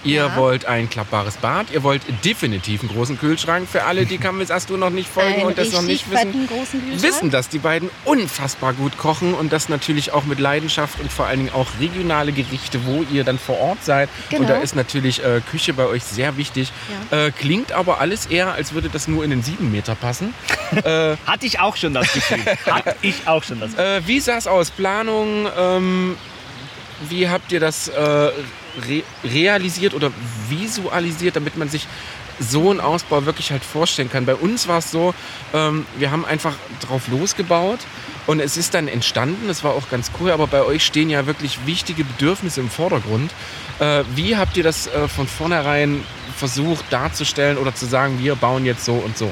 Ihr 0.06 0.28
Ja. 0.28 0.36
wollt 0.38 0.64
ein 0.66 0.90
klappbares 0.90 1.36
Bad. 1.36 1.68
Ihr 1.74 1.84
wollt 1.84 2.02
definitiv 2.24 2.80
einen 2.80 2.90
großen 2.90 3.20
Kühlschrank. 3.20 3.68
Für 3.70 3.84
alle, 3.84 4.06
die 4.06 4.18
Kamis 4.18 4.50
Astu 4.50 4.78
noch 4.78 4.92
nicht 4.92 5.10
folgen 5.10 5.34
Einen 5.34 5.44
und 5.48 5.58
das 5.58 5.74
noch 5.74 5.82
nicht 5.82 6.10
wissen. 6.10 6.32
fetten 6.32 6.48
großen 6.48 6.80
Kühlschrank. 6.80 7.04
wissen, 7.04 7.32
dass 7.32 7.50
die 7.50 7.58
beiden 7.58 7.90
unfassbar 8.06 8.72
gut 8.72 8.98
kochen 8.98 9.34
und 9.34 9.52
das 9.52 9.68
natürlich 9.68 10.14
auch 10.14 10.24
mit 10.24 10.40
Leidenschaft 10.40 11.02
und 11.02 11.12
vor 11.12 11.26
allen 11.26 11.40
Dingen 11.40 11.54
auch 11.54 11.68
regionale 11.82 12.32
Gerichte, 12.32 12.86
wo 12.86 13.04
ihr 13.12 13.26
dann 13.26 13.38
vor 13.38 13.60
Ort 13.60 13.84
seid. 13.84 14.08
Genau. 14.30 14.44
Und 14.44 14.50
da 14.50 14.60
ist 14.62 14.74
natürlich 14.74 15.22
äh, 15.22 15.42
Küche 15.52 15.74
bei 15.74 15.86
euch 15.86 16.06
sehr 16.06 16.38
wichtig. 16.38 16.72
Äh, 17.12 17.32
klingt 17.32 17.74
aber 17.74 18.00
alles 18.00 18.26
eher, 18.28 18.54
als 18.54 18.72
würde 18.72 18.88
das 18.88 19.10
nur 19.10 19.26
in 19.26 19.32
den 19.32 19.44
sieben 19.44 19.70
Meter 19.70 19.96
passen. 19.96 20.34
äh, 20.86 21.18
Hatte 21.26 21.46
ich 21.46 21.60
auch 21.60 21.76
schon 21.76 21.94
das 21.94 22.14
Gefühl. 22.14 22.40
Hatte 22.68 22.96
ich 23.02 23.28
auch 23.28 23.44
schon 23.44 23.60
das 23.60 23.72
Gefühl. 23.72 23.86
äh, 23.86 24.08
wie 24.08 24.22
sah 24.22 24.38
es 24.38 24.48
aus? 24.48 24.72
Planung? 24.72 25.46
Ähm, 25.58 26.16
wie 27.08 27.30
habt 27.30 27.52
ihr 27.52 27.60
das 27.60 27.88
äh, 27.88 28.00
re 28.02 29.04
realisiert 29.24 29.94
oder 29.94 30.12
visualisiert, 30.50 31.36
damit 31.36 31.58
man 31.58 31.70
sich 31.70 31.88
so 32.40 32.70
einen 32.70 32.80
Ausbau 32.80 33.26
wirklich 33.26 33.52
halt 33.52 33.64
vorstellen 33.64 34.10
kann? 34.10 34.26
Bei 34.26 34.36
uns 34.36 34.68
war 34.68 34.80
es 34.80 34.92
so, 34.92 35.14
ähm, 35.54 35.86
wir 35.98 36.12
haben 36.12 36.26
einfach 36.26 36.56
drauf 36.82 37.08
losgebaut 37.08 37.80
und 38.28 38.40
es 38.40 38.58
ist 38.58 38.74
dann 38.74 38.88
entstanden. 38.88 39.48
Das 39.48 39.64
war 39.64 39.74
auch 39.74 39.90
ganz 39.90 40.12
cool, 40.20 40.32
aber 40.32 40.48
bei 40.48 40.62
euch 40.64 40.86
stehen 40.86 41.10
ja 41.10 41.26
wirklich 41.26 41.66
wichtige 41.66 42.04
Bedürfnisse 42.04 42.62
im 42.62 42.70
Vordergrund. 42.70 43.32
Äh, 43.80 44.04
wie 44.16 44.38
habt 44.38 44.58
ihr 44.58 44.64
das 44.64 44.88
äh, 44.88 45.08
von 45.08 45.28
vornherein 45.28 46.04
versucht 46.36 46.86
darzustellen 46.92 47.58
oder 47.58 47.74
zu 47.76 47.86
sagen, 47.86 48.20
wir 48.20 48.36
bauen 48.36 48.66
jetzt 48.66 48.86
so 48.86 48.94
und 48.94 49.18
so? 49.18 49.30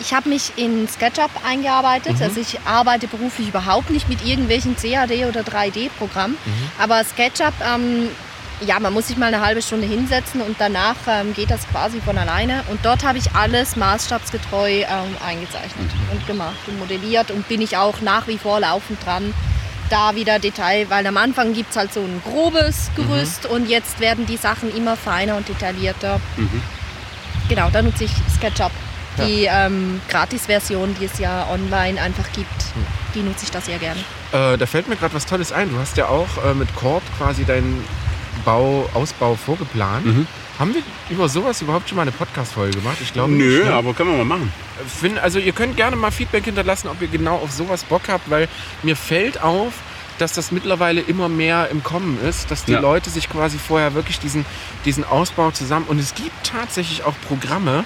Ich 0.00 0.14
habe 0.14 0.28
mich 0.28 0.52
in 0.56 0.88
SketchUp 0.88 1.30
eingearbeitet. 1.46 2.16
Mhm. 2.16 2.22
Also 2.22 2.40
ich 2.40 2.58
arbeite 2.64 3.06
beruflich 3.06 3.48
überhaupt 3.48 3.90
nicht 3.90 4.08
mit 4.08 4.24
irgendwelchen 4.24 4.76
CAD 4.76 5.26
oder 5.26 5.40
3D-Programmen. 5.42 6.36
Mhm. 6.44 6.70
Aber 6.82 7.04
SketchUp, 7.04 7.52
ähm, 7.74 8.08
ja, 8.66 8.78
man 8.80 8.92
muss 8.92 9.06
sich 9.08 9.16
mal 9.16 9.26
eine 9.32 9.40
halbe 9.44 9.62
Stunde 9.62 9.86
hinsetzen 9.86 10.40
und 10.42 10.56
danach 10.58 10.96
ähm, 11.06 11.32
geht 11.34 11.50
das 11.50 11.66
quasi 11.68 12.00
von 12.00 12.16
alleine. 12.18 12.62
Und 12.70 12.84
dort 12.84 13.04
habe 13.04 13.18
ich 13.18 13.32
alles 13.34 13.76
maßstabsgetreu 13.76 14.70
ähm, 14.82 14.86
eingezeichnet 15.26 15.90
Mhm. 15.94 16.12
und 16.12 16.26
gemacht 16.26 16.56
und 16.66 16.78
modelliert 16.78 17.30
und 17.30 17.46
bin 17.48 17.60
ich 17.60 17.76
auch 17.76 18.00
nach 18.00 18.26
wie 18.26 18.38
vor 18.38 18.60
laufend 18.60 19.04
dran. 19.04 19.32
Da 19.90 20.14
wieder 20.14 20.38
Detail, 20.38 20.86
weil 20.88 21.06
am 21.06 21.16
Anfang 21.16 21.52
gibt 21.52 21.70
es 21.70 21.76
halt 21.76 21.92
so 21.92 22.00
ein 22.00 22.22
grobes 22.24 22.90
Gerüst 22.96 23.44
Mhm. 23.44 23.50
und 23.50 23.68
jetzt 23.68 23.98
werden 24.00 24.24
die 24.24 24.36
Sachen 24.36 24.74
immer 24.76 24.96
feiner 24.96 25.36
und 25.36 25.48
detaillierter. 25.48 26.20
Genau, 27.48 27.68
da 27.70 27.82
nutze 27.82 28.04
ich 28.04 28.12
SketchUp. 28.36 28.70
Die 29.18 29.46
ähm, 29.50 30.00
Gratis-Version, 30.08 30.96
die 31.00 31.04
es 31.04 31.18
ja 31.18 31.46
online 31.50 32.00
einfach 32.00 32.30
gibt, 32.32 32.48
Hm. 32.74 32.86
die 33.14 33.20
nutze 33.22 33.44
ich 33.44 33.50
da 33.50 33.60
sehr 33.60 33.78
gerne. 33.78 34.00
Äh, 34.32 34.56
da 34.56 34.66
fällt 34.66 34.88
mir 34.88 34.96
gerade 34.96 35.14
was 35.14 35.26
Tolles 35.26 35.52
ein. 35.52 35.70
Du 35.70 35.78
hast 35.78 35.96
ja 35.96 36.06
auch 36.06 36.28
äh, 36.44 36.54
mit 36.54 36.74
Korb 36.76 37.02
quasi 37.18 37.44
deinen 37.44 37.84
Bau, 38.44 38.88
Ausbau 38.94 39.34
vorgeplant. 39.34 40.06
Mhm. 40.06 40.26
Haben 40.58 40.74
wir 40.74 40.82
über 41.10 41.28
sowas 41.28 41.60
überhaupt 41.62 41.88
schon 41.88 41.96
mal 41.96 42.02
eine 42.02 42.12
Podcast-Folge 42.12 42.78
gemacht? 42.78 42.98
Ich 43.02 43.12
glaube 43.12 43.32
Nö, 43.32 43.58
nicht. 43.58 43.64
ne? 43.64 43.72
aber 43.74 43.92
können 43.94 44.10
wir 44.10 44.24
mal 44.24 44.36
machen. 44.38 44.52
Find, 44.86 45.18
also 45.18 45.38
ihr 45.38 45.52
könnt 45.52 45.76
gerne 45.76 45.96
mal 45.96 46.10
Feedback 46.10 46.44
hinterlassen, 46.44 46.88
ob 46.88 47.00
ihr 47.02 47.08
genau 47.08 47.36
auf 47.36 47.50
sowas 47.50 47.84
Bock 47.84 48.02
habt, 48.08 48.30
weil 48.30 48.46
mir 48.82 48.94
fällt 48.96 49.42
auf, 49.42 49.72
dass 50.18 50.34
das 50.34 50.52
mittlerweile 50.52 51.00
immer 51.00 51.28
mehr 51.30 51.68
im 51.70 51.82
Kommen 51.82 52.18
ist, 52.22 52.50
dass 52.50 52.64
die 52.66 52.72
Ja. 52.72 52.80
Leute 52.80 53.08
sich 53.10 53.28
quasi 53.30 53.56
vorher 53.58 53.94
wirklich 53.94 54.18
diesen, 54.20 54.44
diesen 54.84 55.02
Ausbau 55.04 55.50
zusammen... 55.50 55.86
Und 55.88 55.98
es 55.98 56.14
gibt 56.14 56.46
tatsächlich 56.46 57.04
auch 57.04 57.14
Programme, 57.26 57.84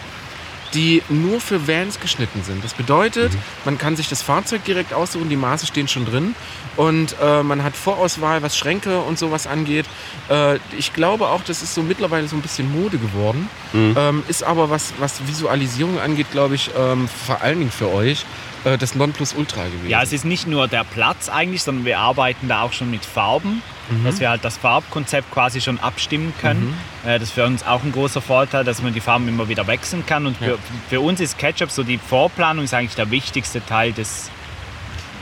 die 0.74 1.02
nur 1.08 1.40
für 1.40 1.66
Vans 1.68 2.00
geschnitten 2.00 2.42
sind. 2.44 2.64
Das 2.64 2.74
bedeutet, 2.74 3.32
Mhm. 3.32 3.38
man 3.64 3.78
kann 3.78 3.96
sich 3.96 4.08
das 4.08 4.22
Fahrzeug 4.22 4.64
direkt 4.64 4.92
aussuchen, 4.92 5.28
die 5.28 5.36
Maße 5.36 5.66
stehen 5.66 5.88
schon 5.88 6.04
drin 6.04 6.34
und 6.76 7.14
äh, 7.22 7.42
man 7.42 7.62
hat 7.62 7.76
Vorauswahl, 7.76 8.42
was 8.42 8.56
Schränke 8.58 9.00
und 9.00 9.18
sowas 9.18 9.46
angeht. 9.46 9.86
Äh, 10.28 10.56
ich 10.76 10.92
glaube 10.92 11.28
auch, 11.28 11.42
das 11.44 11.62
ist 11.62 11.74
so 11.74 11.82
mittlerweile 11.82 12.26
so 12.28 12.36
ein 12.36 12.42
bisschen 12.42 12.70
Mode 12.72 12.98
geworden. 12.98 13.48
Mhm. 13.72 13.94
Ähm, 13.96 14.22
ist 14.28 14.42
aber 14.42 14.68
was, 14.70 14.92
was 14.98 15.26
Visualisierung 15.26 15.98
angeht, 16.00 16.26
glaube 16.32 16.54
ich, 16.56 16.70
ähm, 16.76 17.08
vor 17.26 17.40
allen 17.42 17.58
Dingen 17.60 17.70
für 17.70 17.92
euch 17.92 18.24
äh, 18.64 18.78
das 18.78 18.94
Nonplusultra 18.94 19.64
gewesen. 19.64 19.88
Ja, 19.88 20.02
es 20.02 20.12
ist 20.12 20.24
nicht 20.24 20.46
nur 20.46 20.68
der 20.68 20.84
Platz 20.84 21.28
eigentlich, 21.28 21.62
sondern 21.62 21.84
wir 21.84 21.98
arbeiten 21.98 22.48
da 22.48 22.62
auch 22.62 22.72
schon 22.72 22.90
mit 22.90 23.04
Farben, 23.04 23.62
dass 24.04 24.18
wir 24.18 24.30
halt 24.30 24.44
das 24.44 24.56
Farbkonzept 24.56 25.30
quasi 25.30 25.60
schon 25.60 25.78
abstimmen 25.78 26.32
können. 26.40 26.74
Äh, 27.04 27.18
Das 27.18 27.24
ist 27.28 27.32
für 27.32 27.44
uns 27.44 27.64
auch 27.66 27.82
ein 27.82 27.92
großer 27.92 28.22
Vorteil, 28.22 28.64
dass 28.64 28.80
man 28.82 28.94
die 28.94 29.00
Farben 29.00 29.28
immer 29.28 29.48
wieder 29.48 29.66
wechseln 29.66 30.04
kann. 30.06 30.26
Und 30.26 30.36
für, 30.38 30.58
für 30.88 31.00
uns 31.00 31.20
ist 31.20 31.36
Ketchup 31.38 31.70
so 31.70 31.82
die 31.82 31.98
Vorplanung 31.98 32.64
ist 32.64 32.72
eigentlich 32.72 32.94
der 32.94 33.10
wichtigste 33.10 33.64
Teil 33.64 33.92
des, 33.92 34.30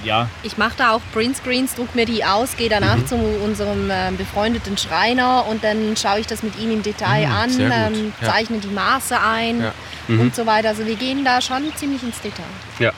ja, 0.04 0.28
Ich 0.44 0.58
mache 0.58 0.74
da 0.76 0.92
auch 0.92 1.00
Printscreens, 1.12 1.74
druck 1.76 1.94
mir 1.94 2.06
die 2.06 2.24
aus, 2.24 2.56
gehe 2.56 2.68
danach 2.68 2.96
Mhm. 2.98 3.06
zu 3.06 3.16
unserem 3.16 3.88
ähm, 3.90 4.16
befreundeten 4.16 4.76
Schreiner 4.78 5.44
und 5.46 5.62
dann 5.62 5.96
schaue 5.96 6.18
ich 6.20 6.26
das 6.26 6.42
mit 6.42 6.58
ihm 6.58 6.70
im 6.72 6.82
Detail 6.82 7.26
Mhm, 7.26 7.32
an, 7.32 7.50
ähm, 7.60 8.12
Ja. 8.20 8.28
zeichne 8.32 8.58
die 8.58 8.66
Maße 8.68 9.20
ein 9.20 9.60
Ja. 9.60 9.72
und 10.08 10.34
so 10.36 10.44
weiter. 10.46 10.68
Also 10.70 10.86
wir 10.86 10.96
gehen 10.96 11.24
da 11.24 11.40
schon 11.40 11.62
ziemlich 11.76 12.02
ins 12.02 12.20
Detail. 12.20 12.44
Ja. 12.80 12.90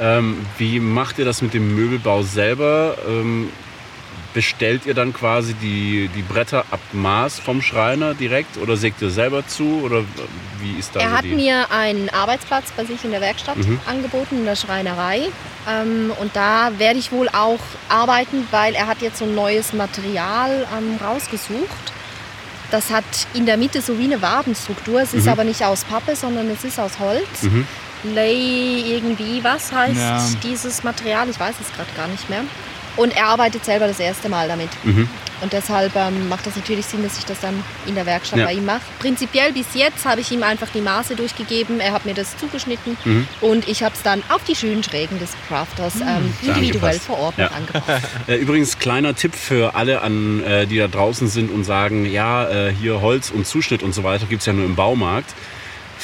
Ähm, 0.00 0.44
wie 0.58 0.80
macht 0.80 1.18
ihr 1.18 1.24
das 1.24 1.42
mit 1.42 1.54
dem 1.54 1.74
Möbelbau 1.74 2.22
selber? 2.22 2.96
Ähm, 3.08 3.50
bestellt 4.32 4.84
ihr 4.84 4.94
dann 4.94 5.12
quasi 5.12 5.54
die, 5.54 6.10
die 6.16 6.22
Bretter 6.22 6.64
ab 6.72 6.80
Maß 6.92 7.38
vom 7.38 7.62
Schreiner 7.62 8.14
direkt 8.14 8.56
oder 8.56 8.76
sägt 8.76 9.00
ihr 9.00 9.10
selber 9.10 9.46
zu? 9.46 9.82
Oder 9.84 10.02
wie 10.60 10.76
ist 10.76 10.96
da 10.96 11.00
Er 11.00 11.10
so 11.10 11.16
hat 11.18 11.24
mir 11.24 11.70
einen 11.70 12.08
Arbeitsplatz 12.08 12.72
bei 12.76 12.84
sich 12.84 13.04
in 13.04 13.12
der 13.12 13.20
Werkstatt 13.20 13.56
Mhm. 13.58 13.78
angeboten, 13.86 14.38
in 14.40 14.44
der 14.44 14.56
Schreinerei. 14.56 15.28
Ähm, 15.68 16.10
und 16.18 16.34
da 16.34 16.72
werde 16.78 16.98
ich 16.98 17.12
wohl 17.12 17.28
auch 17.28 17.60
arbeiten, 17.88 18.46
weil 18.50 18.74
er 18.74 18.88
hat 18.88 19.02
jetzt 19.02 19.18
so 19.18 19.24
ein 19.24 19.36
neues 19.36 19.72
Material 19.72 20.66
ähm, 20.76 20.98
rausgesucht. 21.04 21.68
Das 22.72 22.90
hat 22.90 23.04
in 23.34 23.46
der 23.46 23.56
Mitte 23.56 23.80
so 23.82 24.00
wie 24.00 24.04
eine 24.04 24.20
Wabenstruktur. 24.20 25.00
Es 25.00 25.14
ist 25.14 25.26
Mhm. 25.26 25.30
aber 25.32 25.44
nicht 25.44 25.62
aus 25.64 25.84
Pappe, 25.84 26.16
sondern 26.16 26.50
es 26.50 26.64
ist 26.64 26.80
aus 26.80 26.98
Holz. 26.98 27.42
Mhm. 27.42 27.68
Lay 28.14 28.82
irgendwie, 28.94 29.42
was 29.42 29.72
heißt 29.72 29.96
Ja. 29.96 30.22
dieses 30.42 30.84
Material? 30.84 31.28
Ich 31.28 31.38
weiß 31.40 31.54
es 31.60 31.72
gerade 31.74 31.90
gar 31.96 32.08
nicht 32.08 32.28
mehr. 32.28 32.42
Und 32.96 33.16
er 33.16 33.26
arbeitet 33.26 33.64
selber 33.64 33.88
das 33.88 33.98
erste 33.98 34.28
Mal 34.28 34.46
damit. 34.46 34.68
Mhm. 34.84 35.08
Und 35.40 35.52
deshalb 35.52 35.96
ähm, 35.96 36.28
macht 36.28 36.46
das 36.46 36.54
natürlich 36.54 36.86
Sinn, 36.86 37.02
dass 37.02 37.18
ich 37.18 37.24
das 37.24 37.40
dann 37.40 37.60
in 37.86 37.96
der 37.96 38.06
Werkstatt 38.06 38.38
Ja. 38.38 38.44
bei 38.46 38.52
ihm 38.52 38.64
mache. 38.64 38.82
Prinzipiell 39.00 39.52
bis 39.52 39.66
jetzt 39.74 40.04
habe 40.06 40.20
ich 40.20 40.30
ihm 40.30 40.44
einfach 40.44 40.68
die 40.72 40.80
Maße 40.80 41.16
durchgegeben. 41.16 41.80
Er 41.80 41.92
hat 41.92 42.04
mir 42.06 42.14
das 42.14 42.36
zugeschnitten 42.38 42.96
Mhm. 43.04 43.26
und 43.40 43.66
ich 43.66 43.82
habe 43.82 43.94
es 43.96 44.02
dann 44.02 44.22
auf 44.28 44.44
die 44.44 44.54
schönen 44.54 44.84
Schrägen 44.84 45.18
des 45.18 45.30
Crafters 45.48 45.96
ähm, 45.96 46.32
individuell 46.40 46.84
angepasst. 46.92 47.00
vor 47.02 47.18
Ort 47.18 47.34
Ja. 47.36 47.48
angebracht. 47.48 47.84
Äh, 48.28 48.36
übrigens, 48.36 48.78
kleiner 48.78 49.16
Tipp 49.16 49.34
für 49.34 49.74
alle, 49.74 50.00
an, 50.02 50.44
äh, 50.44 50.66
die 50.68 50.78
da 50.78 50.86
draußen 50.86 51.26
sind 51.26 51.50
und 51.50 51.64
sagen, 51.64 52.06
ja, 52.06 52.48
äh, 52.48 52.72
hier 52.72 53.00
Holz 53.00 53.30
und 53.30 53.44
Zuschnitt 53.44 53.82
und 53.82 53.92
so 53.92 54.04
weiter 54.04 54.26
gibt 54.26 54.40
es 54.42 54.46
ja 54.46 54.52
nur 54.52 54.64
im 54.64 54.76
Baumarkt. 54.76 55.34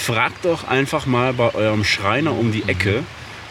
Fragt 0.04 0.44
doch 0.44 0.66
einfach 0.66 1.06
mal 1.06 1.32
bei 1.32 1.54
eurem 1.54 1.84
Schreiner 1.84 2.32
um 2.32 2.52
die 2.52 2.62
Ecke. 2.68 3.02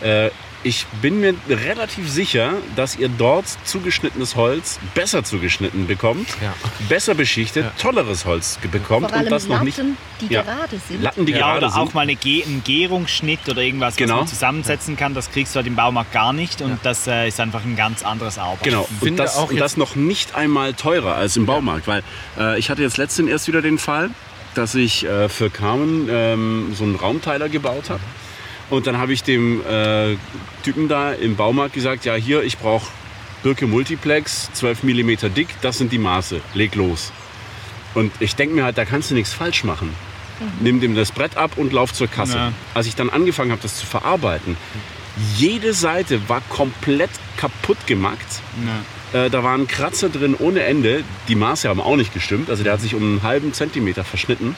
Äh, 0.02 0.30
ich 0.62 0.86
bin 1.02 1.22
mir 1.22 1.36
relativ 1.48 2.10
sicher, 2.10 2.52
dass 2.76 2.98
ihr 2.98 3.08
dort 3.08 3.46
zugeschnittenes 3.64 4.36
Holz 4.36 4.78
besser 4.94 5.24
zugeschnitten 5.24 5.88
bekommt, 5.88 6.28
Ja. 6.42 6.54
besser 6.90 7.16
beschichtet, 7.16 7.66
tolleres 7.82 8.26
Holz 8.26 8.60
bekommt 8.70 9.08
Vor 9.08 9.16
allem 9.16 9.26
und 9.28 9.32
das 9.32 9.48
noch 9.48 9.64
Latten, 9.64 9.66
nicht. 9.66 9.80
die 10.30 10.34
Ja. 10.34 10.42
gerade 10.42 10.80
sind. 10.86 11.02
Latten, 11.02 11.26
die 11.26 11.32
ja 11.32 11.38
gerade 11.38 11.58
oder 11.60 11.70
sind. 11.70 11.80
auch 11.82 11.94
mal 11.94 12.02
eine 12.02 12.16
Ge 12.16 12.44
einen 12.44 12.62
Gärungsschnitt 12.66 13.48
oder 13.48 13.62
irgendwas, 13.62 13.96
Genau. 13.96 14.16
was 14.16 14.20
man 14.22 14.28
zusammensetzen 14.28 14.98
kann. 14.98 15.14
Das 15.14 15.32
kriegst 15.32 15.56
du 15.56 15.58
halt 15.58 15.68
im 15.68 15.76
Baumarkt 15.78 16.12
gar 16.12 16.34
nicht 16.34 16.62
und 16.62 16.78
das 16.84 17.08
äh, 17.08 17.30
ist 17.30 17.40
einfach 17.40 17.64
ein 17.64 17.78
ganz 17.78 18.04
anderes 18.04 18.38
Arbeiten. 18.38 18.64
Genau, 18.64 18.84
Ich 18.84 18.92
und 18.92 19.00
finde 19.08 19.24
das, 19.24 19.38
auch 19.38 19.52
und 19.52 19.60
das 19.62 19.78
noch 19.78 19.96
nicht 19.96 20.36
einmal 20.36 20.74
teurer 20.74 21.16
als 21.16 21.38
im 21.38 21.46
Baumarkt, 21.46 21.88
weil 21.88 22.04
äh, 22.38 22.60
ich 22.60 22.70
hatte 22.70 22.82
jetzt 22.82 22.98
letztens 22.98 23.30
erst 23.30 23.48
wieder 23.48 23.62
den 23.62 23.78
Fall, 23.78 24.10
dass 24.60 24.76
ich 24.76 25.06
äh, 25.06 25.30
für 25.30 25.50
Carmen 25.50 26.10
ähm, 26.12 26.74
so 26.76 26.84
einen 26.84 26.96
Raumteiler 26.96 27.48
gebaut 27.48 27.90
habe. 27.90 28.02
Und 28.70 28.88
dann 28.88 28.98
habe 28.98 29.14
ich 29.14 29.24
dem 29.24 29.66
äh, 29.66 30.18
Typen 30.64 30.90
da 30.90 31.14
im 31.14 31.38
Baumarkt 31.38 31.74
gesagt, 31.74 32.04
ja 32.04 32.14
hier, 32.16 32.44
ich 32.44 32.58
brauche 32.58 32.92
Birke 33.42 33.68
Multiplex, 33.68 34.50
12 34.52 34.84
mm 34.84 35.34
dick, 35.34 35.48
das 35.62 35.78
sind 35.78 35.94
die 35.94 35.98
Maße, 35.98 36.42
leg 36.56 36.76
los. 36.76 37.14
Und 37.96 38.12
ich 38.20 38.36
denke 38.36 38.54
mir 38.54 38.66
halt, 38.66 38.78
da 38.78 38.84
kannst 38.84 39.10
du 39.10 39.16
nichts 39.16 39.34
falsch 39.34 39.64
machen. 39.64 39.96
Nimm 40.60 40.82
dem 40.82 40.94
das 40.94 41.14
Brett 41.14 41.38
ab 41.38 41.52
und 41.56 41.72
lauf 41.72 41.94
zur 41.94 42.08
Kasse. 42.08 42.36
Ja. 42.36 42.54
Als 42.74 42.86
ich 42.86 42.96
dann 42.96 43.10
angefangen 43.10 43.52
habe, 43.52 43.62
das 43.62 43.78
zu 43.78 43.86
verarbeiten, 43.86 44.58
jede 45.38 45.74
Seite 45.74 46.28
war 46.28 46.42
komplett 46.50 47.10
kaputt 47.38 47.88
gemacht. 47.88 48.20
Ja. 48.66 48.74
Äh, 49.14 49.30
da 49.30 49.44
waren 49.44 49.68
Kratzer 49.68 50.10
drin 50.10 50.36
ohne 50.38 50.64
Ende. 50.64 51.04
Die 51.28 51.36
Maße 51.36 51.68
haben 51.70 51.82
auch 51.82 51.96
nicht 51.96 52.14
gestimmt. 52.14 52.50
Also 52.50 52.64
der 52.64 52.74
hat 52.74 52.82
sich 52.82 52.94
um 52.96 53.02
einen 53.04 53.24
halben 53.24 53.54
Zentimeter 53.54 54.04
verschnitten. 54.04 54.56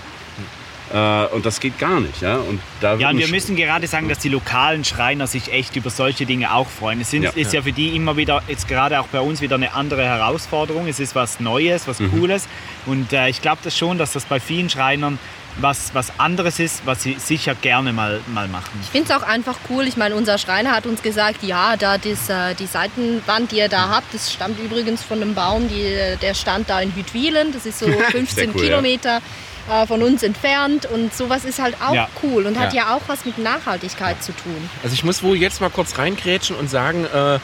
Äh, 0.94 1.26
und 1.28 1.46
das 1.46 1.62
geht 1.62 1.80
gar 1.80 2.02
nicht. 2.02 2.22
Ja, 2.22 2.36
und 2.36 2.60
da 2.82 2.96
Ja, 2.98 3.10
und 3.12 3.18
wir 3.18 3.30
müssen 3.30 3.56
gerade 3.56 3.88
sagen, 3.88 4.10
dass 4.10 4.20
die 4.20 4.28
lokalen 4.28 4.84
Schreiner 4.84 5.26
sich 5.26 5.54
echt 5.54 5.78
über 5.78 5.90
solche 5.90 6.26
Dinge 6.26 6.54
auch 6.54 6.68
freuen. 6.70 7.00
Es 7.00 7.12
sind, 7.12 7.24
Ja. 7.24 7.30
ist 7.30 7.54
ja 7.54 7.62
für 7.62 7.72
die 7.72 7.96
immer 7.96 8.18
wieder, 8.18 8.44
jetzt 8.50 8.68
gerade 8.68 9.00
auch 9.00 9.08
bei 9.08 9.22
uns 9.22 9.40
wieder 9.40 9.56
eine 9.56 9.74
andere 9.74 10.04
Herausforderung. 10.04 10.88
Es 10.88 11.00
ist 11.00 11.16
was 11.16 11.40
Neues, 11.40 11.88
was 11.88 12.02
Mhm. 12.02 12.12
Cooles. 12.12 12.48
Und 12.88 13.14
äh, 13.14 13.30
ich 13.30 13.42
glaube 13.42 13.60
das 13.64 13.78
schon, 13.78 13.98
dass 13.98 14.12
das 14.12 14.26
bei 14.26 14.42
vielen 14.42 14.70
Schreinern 14.70 15.18
was, 15.60 15.94
was 15.94 16.12
anderes 16.20 16.60
ist, 16.60 16.86
was 16.86 17.04
sie 17.04 17.18
sicher 17.20 17.56
gerne 17.56 17.94
mal, 17.94 18.22
mal 18.28 18.48
machen. 18.48 18.80
Ich 18.82 18.90
finde 18.90 19.12
es 19.14 19.18
auch 19.20 19.26
einfach 19.28 19.58
cool. 19.70 19.88
Ich 19.88 19.98
meine, 19.98 20.16
unser 20.16 20.38
Schreiner 20.38 20.72
hat 20.72 20.86
uns 20.86 21.02
gesagt, 21.02 21.44
ja, 21.44 21.76
da 21.78 21.98
das, 21.98 22.30
äh, 22.30 22.56
die 22.56 22.66
Seitenwand, 22.66 23.52
die 23.52 23.58
ihr 23.58 23.70
da 23.70 23.90
habt, 23.90 24.14
das 24.14 24.32
stammt 24.32 24.60
übrigens 24.60 25.04
von 25.04 25.22
einem 25.22 25.36
Baum, 25.36 25.68
die, 25.68 25.96
der 26.22 26.34
stand 26.34 26.70
da 26.70 26.80
in 26.82 26.94
Hütwilen. 26.96 27.52
Das 27.52 27.66
ist 27.66 27.80
so 27.80 27.88
15 28.12 28.50
cool, 28.52 28.56
ja. 28.62 28.68
Kilometer 28.70 29.22
äh, 29.70 29.86
von 29.86 30.02
uns 30.02 30.24
entfernt. 30.24 30.86
Und 30.88 31.14
sowas 31.14 31.44
ist 31.46 31.60
halt 31.62 31.76
auch 31.82 31.94
Ja. 31.94 32.08
cool 32.24 32.46
und 32.46 32.58
hat 32.58 32.74
Ja. 32.74 32.86
ja 32.88 32.96
auch 32.96 33.02
was 33.08 33.26
mit 33.26 33.38
Nachhaltigkeit 33.38 34.24
zu 34.24 34.32
tun. 34.32 34.70
Also 34.84 34.94
ich 34.94 35.04
muss 35.04 35.22
wohl 35.22 35.36
jetzt 35.36 35.60
mal 35.62 35.70
kurz 35.70 35.98
reingrätschen 35.98 36.56
und 36.56 36.70
sagen, 36.70 37.06
äh, 37.06 37.40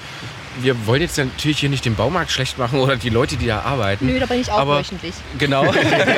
wir 0.62 0.86
wollen 0.88 1.02
jetzt 1.02 1.18
natürlich 1.18 1.60
hier 1.60 1.70
nicht 1.70 1.86
den 1.86 1.96
Baumarkt 1.96 2.32
schlecht 2.32 2.58
machen 2.58 2.80
oder 2.80 2.96
die 2.96 3.10
Leute, 3.10 3.38
die 3.38 3.48
da 3.48 3.62
arbeiten. 3.62 4.06
Nö, 4.06 4.20
da 4.20 4.26
bin 4.26 4.40
ich 4.42 4.52
auch 4.52 4.60
Aber- 4.60 4.80
wöchentlich. 4.80 5.14
Genau. 5.38 5.66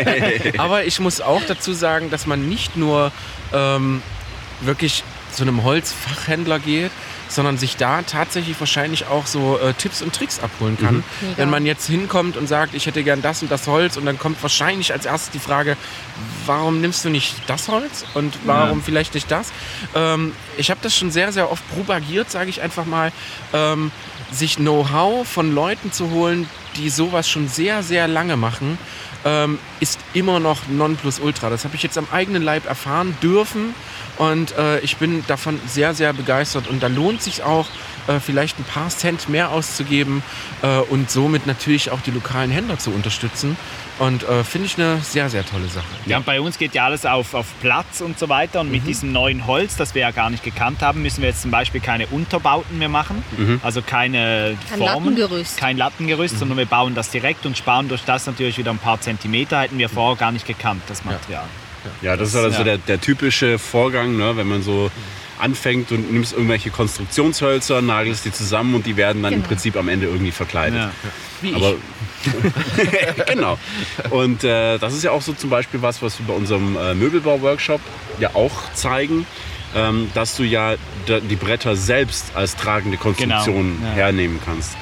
Aber 0.57 0.85
ich 0.85 0.99
muss 0.99 1.21
auch 1.21 1.41
dazu 1.47 1.73
sagen, 1.73 2.09
dass 2.09 2.25
man 2.25 2.47
nicht 2.47 2.75
nur 2.77 3.11
ähm, 3.53 4.01
wirklich 4.61 5.03
zu 5.31 5.43
einem 5.43 5.63
Holzfachhändler 5.63 6.59
geht, 6.59 6.91
sondern 7.29 7.57
sich 7.57 7.77
da 7.77 8.01
tatsächlich 8.01 8.59
wahrscheinlich 8.59 9.07
auch 9.07 9.25
so 9.25 9.57
äh, 9.59 9.73
Tipps 9.75 10.01
und 10.01 10.13
Tricks 10.13 10.39
abholen 10.39 10.77
kann. 10.77 11.03
Mega. 11.21 11.37
Wenn 11.37 11.49
man 11.49 11.65
jetzt 11.65 11.87
hinkommt 11.87 12.35
und 12.35 12.47
sagt, 12.47 12.73
ich 12.73 12.85
hätte 12.87 13.03
gern 13.03 13.21
das 13.21 13.41
und 13.41 13.49
das 13.51 13.67
Holz 13.67 13.95
und 13.95 14.05
dann 14.05 14.19
kommt 14.19 14.41
wahrscheinlich 14.43 14.91
als 14.91 15.05
erstes 15.05 15.29
die 15.31 15.39
Frage, 15.39 15.77
warum 16.45 16.81
nimmst 16.81 17.05
du 17.05 17.09
nicht 17.09 17.35
das 17.47 17.67
Holz 17.69 18.03
und 18.15 18.37
warum 18.45 18.79
Ja. 18.79 18.83
vielleicht 18.83 19.13
nicht 19.13 19.29
das? 19.31 19.51
Ähm, 19.95 20.33
ich 20.57 20.69
habe 20.71 20.79
das 20.83 20.95
schon 20.95 21.11
sehr, 21.11 21.31
sehr 21.31 21.51
oft 21.51 21.63
propagiert, 21.71 22.29
sage 22.29 22.49
ich 22.49 22.61
einfach 22.61 22.85
mal, 22.85 23.11
ähm, 23.53 23.91
sich 24.31 24.57
Know-how 24.57 25.27
von 25.27 25.53
Leuten 25.53 25.91
zu 25.91 26.09
holen, 26.11 26.47
die 26.77 26.89
sowas 26.89 27.29
schon 27.29 27.47
sehr, 27.47 27.81
sehr 27.83 28.07
lange 28.07 28.37
machen, 28.37 28.77
ähm, 29.25 29.59
ist 29.79 29.99
immer 30.13 30.39
noch 30.39 30.67
Nonplusultra. 30.67 31.49
Das 31.49 31.65
habe 31.65 31.75
ich 31.75 31.83
jetzt 31.83 31.97
am 31.97 32.07
eigenen 32.11 32.41
Leib 32.41 32.65
erfahren 32.65 33.15
dürfen 33.21 33.73
und 34.17 34.57
äh, 34.57 34.79
ich 34.79 34.97
bin 34.97 35.23
davon 35.27 35.59
sehr, 35.67 35.93
sehr 35.93 36.13
begeistert. 36.13 36.67
Und 36.67 36.83
da 36.83 36.87
lohnt 36.87 37.21
sich 37.21 37.43
auch, 37.43 37.67
äh, 38.07 38.19
vielleicht 38.19 38.59
ein 38.59 38.63
paar 38.63 38.89
Cent 38.89 39.29
mehr 39.29 39.51
auszugeben 39.51 40.23
äh, 40.61 40.79
und 40.79 41.11
somit 41.11 41.47
natürlich 41.47 41.91
auch 41.91 42.01
die 42.01 42.11
lokalen 42.11 42.51
Händler 42.51 42.79
zu 42.79 42.91
unterstützen. 42.91 43.55
Und 43.99 44.23
äh, 44.23 44.43
finde 44.45 44.67
ich 44.67 44.77
eine 44.77 44.99
sehr, 45.01 45.29
sehr 45.29 45.45
tolle 45.45 45.67
Sache. 45.67 45.85
Ja, 46.05 46.17
und 46.17 46.25
bei 46.25 46.39
uns 46.39 46.57
geht 46.57 46.73
ja 46.73 46.85
alles 46.85 47.05
auf, 47.05 47.33
auf 47.33 47.45
Platz 47.61 47.99
und 48.01 48.17
so 48.17 48.29
weiter. 48.29 48.61
Und 48.61 48.67
Mhm. 48.67 48.71
mit 48.71 48.87
diesem 48.87 49.11
neuen 49.11 49.45
Holz, 49.45 49.75
das 49.75 49.93
wir 49.93 50.01
ja 50.03 50.11
gar 50.11 50.29
nicht 50.29 50.43
gekannt 50.43 50.81
haben, 50.81 51.01
müssen 51.01 51.21
wir 51.21 51.29
jetzt 51.29 51.41
zum 51.41 51.51
Beispiel 51.51 51.81
keine 51.81 52.07
Unterbauten 52.07 52.77
mehr 52.79 52.87
machen. 52.89 53.21
Mhm. 53.37 53.59
Also 53.61 53.81
keine 53.81 54.57
Kein 54.69 54.79
Formen. 54.79 55.15
Lattengerüst. 55.17 55.57
Kein 55.57 55.77
Lattengerüst, 55.77 56.35
Mhm. 56.35 56.39
sondern 56.39 56.57
wir 56.57 56.65
bauen 56.65 56.95
das 56.95 57.09
direkt 57.11 57.45
und 57.45 57.57
sparen 57.57 57.89
durch 57.89 58.03
das 58.05 58.25
natürlich 58.25 58.57
wieder 58.57 58.71
ein 58.71 58.77
paar 58.77 59.01
Zentimeter. 59.01 59.59
Hätten 59.61 59.77
wir 59.77 59.89
vorher 59.89 60.15
gar 60.17 60.31
nicht 60.31 60.47
gekannt, 60.47 60.81
das 60.87 61.03
Material. 61.03 61.43
Ja, 62.01 62.15
das 62.17 62.29
ist 62.29 62.35
also 62.37 62.57
Ja. 62.59 62.63
der, 62.63 62.77
der 62.77 63.01
typische 63.01 63.59
Vorgang, 63.59 64.15
ne, 64.17 64.35
wenn 64.37 64.47
man 64.47 64.61
so 64.63 64.89
anfängt 65.39 65.91
und 65.91 66.11
nimmst 66.11 66.33
irgendwelche 66.33 66.69
Konstruktionshölzer, 66.69 67.81
nagelst 67.81 68.25
die 68.25 68.31
zusammen 68.31 68.75
und 68.75 68.85
die 68.85 68.97
werden 68.97 69.23
dann 69.23 69.33
im 69.33 69.39
Genau. 69.39 69.47
Prinzip 69.49 69.75
am 69.77 69.87
Ende 69.89 70.05
irgendwie 70.07 70.31
verkleidet. 70.31 70.79
Ja. 70.79 70.91
Wie 71.41 71.53
Aber 71.55 71.73
genau. 73.27 73.57
Und 74.09 74.43
äh, 74.43 74.77
das 74.77 74.93
ist 74.93 75.03
ja 75.03 75.11
auch 75.11 75.21
so 75.21 75.33
zum 75.33 75.49
Beispiel 75.49 75.81
was, 75.81 76.01
was 76.01 76.19
wir 76.19 76.27
bei 76.27 76.33
unserem 76.33 76.75
äh, 76.77 76.93
Möbelbau-Workshop 76.93 77.79
ja 78.19 78.35
auch 78.35 78.73
zeigen, 78.73 79.25
ähm, 79.75 80.09
dass 80.13 80.35
du 80.35 80.43
ja 80.43 80.75
die 81.07 81.35
Bretter 81.35 81.75
selbst 81.75 82.31
als 82.35 82.55
tragende 82.55 82.97
Konstruktion 82.97 83.77
Genau, 83.77 83.89
ja. 83.89 83.95
hernehmen 83.95 84.39
kannst. 84.43 84.75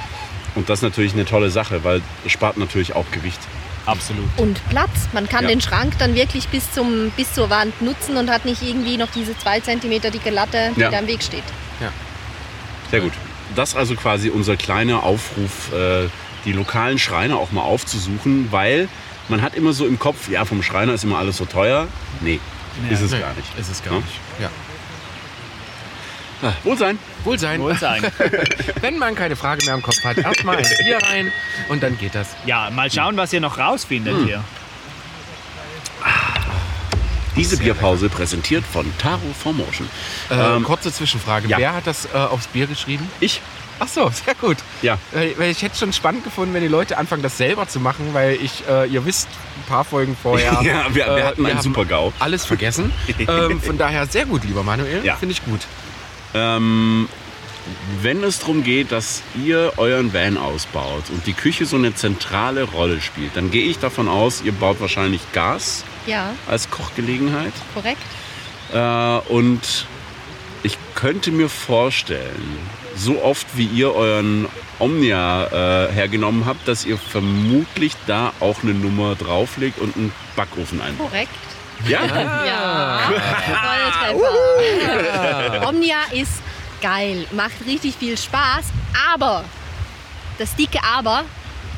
Und 0.56 0.70
das 0.70 0.80
ist 0.80 0.84
natürlich 0.84 1.13
eine 1.13 1.26
tolle 1.26 1.52
Sache, 1.52 1.84
weil 1.84 2.02
es 2.26 2.32
spart 2.32 2.58
natürlich 2.58 2.96
auch 2.96 3.06
Gewicht. 3.12 3.39
Absolut. 3.86 4.26
Und 4.38 4.60
Platz. 4.70 4.89
Man 5.13 5.30
kann 5.30 5.43
Ja. 5.43 5.50
den 5.50 5.62
Schrank 5.62 5.93
dann 6.00 6.15
wirklich 6.15 6.48
bis, 6.50 6.72
zum, 6.74 7.12
bis 7.15 7.34
zur 7.34 7.50
Wand 7.50 7.82
nutzen 7.82 8.17
und 8.17 8.30
hat 8.30 8.43
nicht 8.46 8.62
irgendwie 8.63 8.98
noch 8.98 9.10
diese 9.13 9.38
zwei 9.38 9.60
Zentimeter 9.60 10.10
dicke 10.12 10.30
Latte, 10.32 10.72
die 10.76 10.82
Ja. 10.82 10.89
da 10.89 11.00
im 11.00 11.08
Weg 11.08 11.22
steht. 11.24 11.43
Sehr 12.89 13.02
gut. 13.02 13.12
Das 13.56 13.76
also 13.76 13.96
quasi 13.96 14.30
unser 14.30 14.56
kleiner 14.56 15.04
Aufruf, 15.04 15.72
äh, 15.74 16.08
die 16.48 16.54
lokalen 16.54 16.98
Schreiner 16.98 17.38
auch 17.38 17.52
mal 17.52 17.62
aufzusuchen, 17.62 18.52
weil 18.52 18.88
man 19.30 19.42
hat 19.42 19.54
immer 19.56 19.74
so 19.74 19.86
im 19.86 20.00
Kopf, 20.00 20.30
ja, 20.30 20.46
vom 20.46 20.64
Schreiner 20.64 20.94
ist 20.94 21.04
immer 21.04 21.18
alles 21.20 21.38
so 21.38 21.46
teuer. 21.46 21.88
Nee, 22.22 22.40
Ja. 22.88 22.94
ist 22.94 23.02
es 23.02 23.12
Nee, 23.12 23.20
gar 23.20 23.34
nicht. 23.34 23.48
Ist 23.60 23.70
es 23.70 23.84
gar 23.84 23.94
Ja? 23.94 24.00
nicht. 24.00 24.14
Ja. 24.40 24.50
Ah, 26.44 26.54
Wohlsein. 26.64 27.00
Wohlsein. 27.24 27.60
Wohlsein. 27.60 28.04
Wenn 28.82 28.98
man 29.00 29.16
keine 29.16 29.36
Frage 29.36 29.66
mehr 29.66 29.74
im 29.74 29.82
Kopf 29.82 30.04
hat, 30.04 30.18
erstmal 30.20 30.58
ein 30.58 30.66
Bier 30.84 31.00
rein 31.02 31.32
und 31.70 31.82
dann 31.82 31.98
geht 31.98 32.14
das. 32.14 32.36
Ja, 32.46 32.70
mal 32.70 32.92
schauen, 32.92 33.18
was 33.18 33.34
ihr 33.34 33.42
noch 33.42 33.58
rausfindet 33.58 34.16
Hm. 34.18 34.26
hier. 34.26 34.44
Diese 37.38 37.58
Bierpause 37.58 38.10
präsentiert 38.10 38.63
von 38.65 38.86
Taro 38.97 39.21
Formotion. 39.39 39.88
Äh, 40.30 40.34
Ähm, 40.58 40.63
kurze 40.63 40.91
Zwischenfrage. 40.91 41.47
ja. 41.47 41.58
Wer 41.58 41.73
hat 41.76 41.88
das 41.88 42.06
äh, 42.06 42.17
aufs 42.17 42.47
Bier 42.47 42.67
geschrieben? 42.67 43.10
Ich? 43.19 43.41
Ach 43.80 43.88
so, 43.88 44.10
sehr 44.10 44.34
gut. 44.36 44.58
Ja. 44.82 44.97
Weil, 45.12 45.52
ich 45.52 45.62
hätte 45.62 45.78
schon 45.78 45.93
spannend 45.93 46.23
gefunden, 46.23 46.54
wenn 46.54 46.62
die 46.63 46.67
Leute 46.67 46.97
anfangen, 46.97 47.21
das 47.21 47.38
selber 47.38 47.67
zu 47.67 47.80
machen, 47.80 48.10
weil 48.13 48.34
ich, 48.41 48.63
äh, 48.67 48.88
ihr 48.88 49.06
wisst, 49.06 49.28
ein 49.58 49.69
paar 49.69 49.84
Folgen 49.84 50.17
vorher. 50.21 50.60
Ja, 50.63 50.86
wir, 50.89 50.95
wir 50.95 51.17
äh, 51.17 51.23
hatten 51.23 51.45
einen 51.45 51.58
haben 51.58 51.63
Super-GAU. 51.63 52.12
Alles 52.19 52.45
vergessen. 52.45 52.91
ähm, 53.19 53.62
von 53.62 53.78
daher 53.78 54.08
sehr 54.08 54.26
gut, 54.26 54.43
lieber 54.43 54.63
Manuel. 54.63 55.06
Ja. 55.06 55.15
Finde 55.15 55.34
ich 55.34 55.45
gut. 55.45 55.62
Ähm, 56.34 57.08
wenn 58.02 58.23
es 58.23 58.39
darum 58.39 58.63
geht, 58.63 58.91
dass 58.91 59.21
ihr 59.45 59.73
euren 59.78 60.13
Van 60.13 60.38
ausbaut 60.38 61.04
und 61.10 61.26
die 61.28 61.34
Küche 61.34 61.65
so 61.65 61.76
eine 61.76 61.93
zentrale 61.93 62.63
Rolle 62.63 63.02
spielt, 63.02 63.36
dann 63.36 63.52
gehe 63.52 63.65
ich 63.65 63.78
davon 63.80 64.08
aus, 64.08 64.41
ihr 64.43 64.54
baut 64.54 64.80
wahrscheinlich 64.82 65.21
Gas 65.34 65.84
Ja, 66.08 66.34
als 66.48 66.70
Kochgelegenheit. 66.72 67.54
korrekt. 67.74 68.02
Äh, 68.74 69.32
und 69.32 69.86
ich 70.63 70.78
könnte 70.96 71.32
mir 71.32 71.50
vorstellen, 71.50 72.60
so 72.96 73.22
oft 73.22 73.46
wie 73.56 73.65
ihr 73.65 73.93
euren 73.93 74.48
Omnia 74.80 75.86
äh, 75.88 75.91
hergenommen 75.91 76.46
habt, 76.46 76.67
dass 76.67 76.86
ihr 76.86 76.98
vermutlich 76.98 77.93
da 78.08 78.34
auch 78.39 78.63
eine 78.63 78.74
Nummer 78.74 79.15
drauflegt 79.15 79.80
und 79.80 79.96
einen 79.96 80.12
Backofen 80.36 80.82
ein. 80.82 80.98
Korrekt. 80.98 81.30
Ja? 81.88 82.00
Ja, 82.46 83.00
Volltreffer. 84.10 85.67
Omnia 85.67 85.98
ist 86.12 86.41
geil, 86.82 87.28
macht 87.32 87.65
richtig 87.67 87.96
viel 87.96 88.17
Spaß, 88.17 88.65
aber 89.13 89.43
das 90.39 90.56
dicke 90.56 90.80
Aber, 90.84 91.26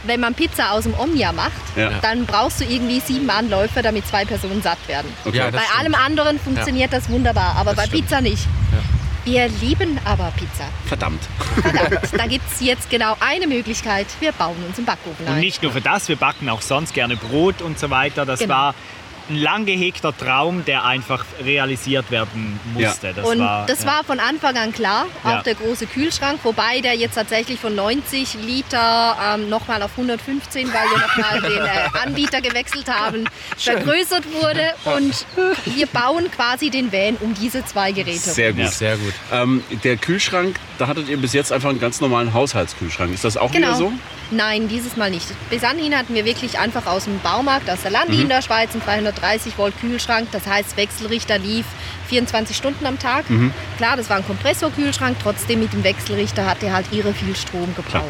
wenn 0.03 0.19
man 0.19 0.33
Pizza 0.33 0.71
aus 0.71 0.83
dem 0.83 0.93
Omnia 0.97 1.31
macht, 1.31 1.51
Ja. 1.75 1.91
dann 2.01 2.25
brauchst 2.25 2.61
du 2.61 2.65
irgendwie 2.65 2.99
sieben 2.99 3.29
Anläufe, 3.29 3.81
damit 3.81 4.07
zwei 4.07 4.25
Personen 4.25 4.61
satt 4.61 4.77
werden. 4.87 5.11
Okay. 5.25 5.37
Ja, 5.37 5.51
das 5.51 5.61
bei 5.61 5.67
stimmt. 5.67 5.79
allem 5.79 5.95
anderen 5.95 6.39
funktioniert 6.39 6.93
das 6.93 7.09
wunderbar, 7.09 7.55
aber 7.57 7.73
bei 7.73 7.85
stimmt. 7.85 8.03
Pizza 8.07 8.21
nicht. 8.21 8.47
Wir 9.25 9.47
lieben 9.61 9.99
aber 10.05 10.31
Pizza. 10.37 10.63
Verdammt. 10.87 11.21
Verdammt, 11.61 11.99
da 12.17 12.25
gibt 12.25 12.45
es 12.51 12.61
jetzt 12.61 12.89
genau 12.89 13.15
eine 13.19 13.45
Möglichkeit. 13.47 14.07
Wir 14.21 14.31
bauen 14.31 14.55
uns 14.65 14.77
einen 14.77 14.85
Backofen 14.85 15.25
Und 15.27 15.33
ein. 15.33 15.39
nicht 15.41 15.61
nur 15.61 15.71
für 15.73 15.81
das, 15.81 16.07
wir 16.07 16.15
backen 16.15 16.49
auch 16.49 16.61
sonst 16.61 16.93
gerne 16.93 17.15
Brot 17.17 17.61
und 17.61 17.77
so 17.77 17.89
weiter. 17.89 18.25
Das 18.25 18.39
Genau. 18.39 18.53
war 18.55 18.75
ein 19.29 19.35
lang 19.35 19.65
gehegter 19.65 20.15
Traum, 20.17 20.65
der 20.65 20.85
einfach 20.85 21.23
realisiert 21.43 22.09
werden 22.11 22.59
musste. 22.73 23.13
Das 23.13 23.27
und 23.27 23.39
war, 23.39 23.65
das 23.65 23.81
ja. 23.83 23.87
war 23.87 24.03
von 24.03 24.19
Anfang 24.19 24.57
an 24.57 24.73
klar, 24.73 25.05
auch 25.23 25.29
Ja. 25.29 25.41
der 25.43 25.55
große 25.55 25.85
Kühlschrank, 25.87 26.39
wobei 26.43 26.81
der 26.81 26.95
jetzt 26.95 27.15
tatsächlich 27.15 27.59
von 27.59 27.75
90 27.75 28.35
Liter 28.45 29.17
ähm, 29.35 29.49
nochmal 29.49 29.81
auf 29.83 29.91
115, 29.91 30.67
weil 30.73 30.73
wir 30.89 30.97
nochmal 30.97 31.41
den 31.41 31.65
äh, 31.65 31.99
Anbieter 32.05 32.41
gewechselt 32.41 32.87
haben, 32.89 33.25
vergrößert 33.57 34.23
wurde. 34.33 34.73
Und 34.85 35.25
wir 35.65 35.85
bauen 35.87 36.29
quasi 36.31 36.69
den 36.69 36.91
Van 36.91 37.15
um 37.19 37.33
diese 37.35 37.63
zwei 37.65 37.91
Geräte. 37.91 38.17
Sehr 38.19 38.51
gut. 38.51 38.61
Ja. 38.63 38.67
Sehr 38.71 38.97
gut. 38.97 39.13
Ähm, 39.31 39.63
der 39.83 39.97
Kühlschrank, 39.97 40.59
da 40.77 40.87
hattet 40.87 41.07
ihr 41.09 41.17
bis 41.17 41.33
jetzt 41.33 41.51
einfach 41.51 41.69
einen 41.69 41.79
ganz 41.79 42.01
normalen 42.01 42.33
Haushaltskühlschrank. 42.33 43.13
Ist 43.13 43.23
das 43.25 43.37
auch 43.37 43.51
wieder 43.53 43.67
Genau. 43.67 43.77
so? 43.77 43.93
Nein, 44.31 44.67
dieses 44.67 44.95
Mal 44.95 45.09
nicht. 45.09 45.25
Bis 45.49 45.63
anhin 45.63 45.97
hatten 45.97 46.13
wir 46.13 46.23
wirklich 46.23 46.59
einfach 46.59 46.85
aus 46.85 47.05
dem 47.05 47.19
Baumarkt, 47.19 47.67
aus 47.69 47.81
der 47.81 47.89
Landi 47.91 48.15
Mhm. 48.17 48.21
in 48.23 48.29
der 48.29 48.41
Schweiz, 48.43 48.71
einen 48.73 48.83
330 48.83 49.57
Volt 49.57 49.73
Kühlschrank. 49.79 50.27
Das 50.31 50.45
heißt, 50.45 50.77
Wechselrichter 50.77 51.39
lief 51.39 51.65
24 52.09 52.55
Stunden 52.55 52.85
am 52.85 52.99
Tag. 52.99 53.27
Mhm. 53.29 53.51
Klar, 53.77 53.97
das 53.97 54.09
war 54.09 54.17
ein 54.17 54.25
Kompressorkühlschrank. 54.27 55.17
Trotzdem 55.23 55.59
mit 55.61 55.73
dem 55.73 55.83
Wechselrichter 55.83 56.45
hat 56.45 56.61
er 56.61 56.73
halt 56.73 56.85
irre 56.91 57.13
viel 57.13 57.35
Strom 57.35 57.73
gebraucht. 57.75 58.03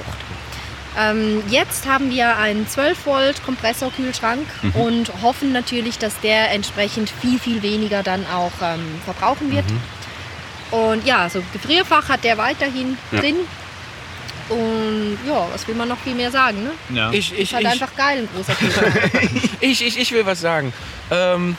Ähm, 1.00 1.42
jetzt 1.50 1.88
haben 1.88 2.12
wir 2.12 2.36
einen 2.38 2.68
12 2.68 3.06
Volt 3.06 3.42
Kompressorkühlschrank 3.46 4.46
Mhm. 4.62 4.72
und 4.76 5.12
hoffen 5.22 5.54
natürlich, 5.54 5.98
dass 6.00 6.20
der 6.20 6.52
entsprechend 6.52 7.10
viel, 7.22 7.40
viel 7.40 7.62
weniger 7.62 8.04
dann 8.04 8.26
auch 8.28 8.52
ähm, 8.62 8.82
verbrauchen 9.06 9.52
wird. 9.54 9.66
Und 10.72 11.06
ja, 11.06 11.30
so 11.30 11.42
Gefrierfach 11.54 12.10
hat 12.10 12.24
der 12.26 12.38
weiterhin 12.38 12.98
Ja. 13.12 13.20
drin. 13.22 13.36
Und 14.50 15.18
ja, 15.28 15.48
was 15.52 15.68
will 15.68 15.76
man 15.76 15.88
noch 15.88 15.98
viel 16.00 16.16
mehr 16.16 16.32
sagen? 16.32 16.64
Ne? 16.64 16.72
ja. 16.96 17.12
Ich, 17.12 17.32
ich, 17.34 17.40
Ist 17.40 17.54
halt 17.54 17.66
ich, 17.66 17.72
einfach 17.72 17.96
geil, 17.96 18.20
ein 18.20 18.30
großer 18.36 18.54
Kühlschrank. 18.60 19.50
ich, 19.62 19.86
ich, 19.86 20.00
ich 20.00 20.12
will 20.12 20.26
was 20.26 20.42
sagen. 20.42 20.74
Ähm, 21.12 21.56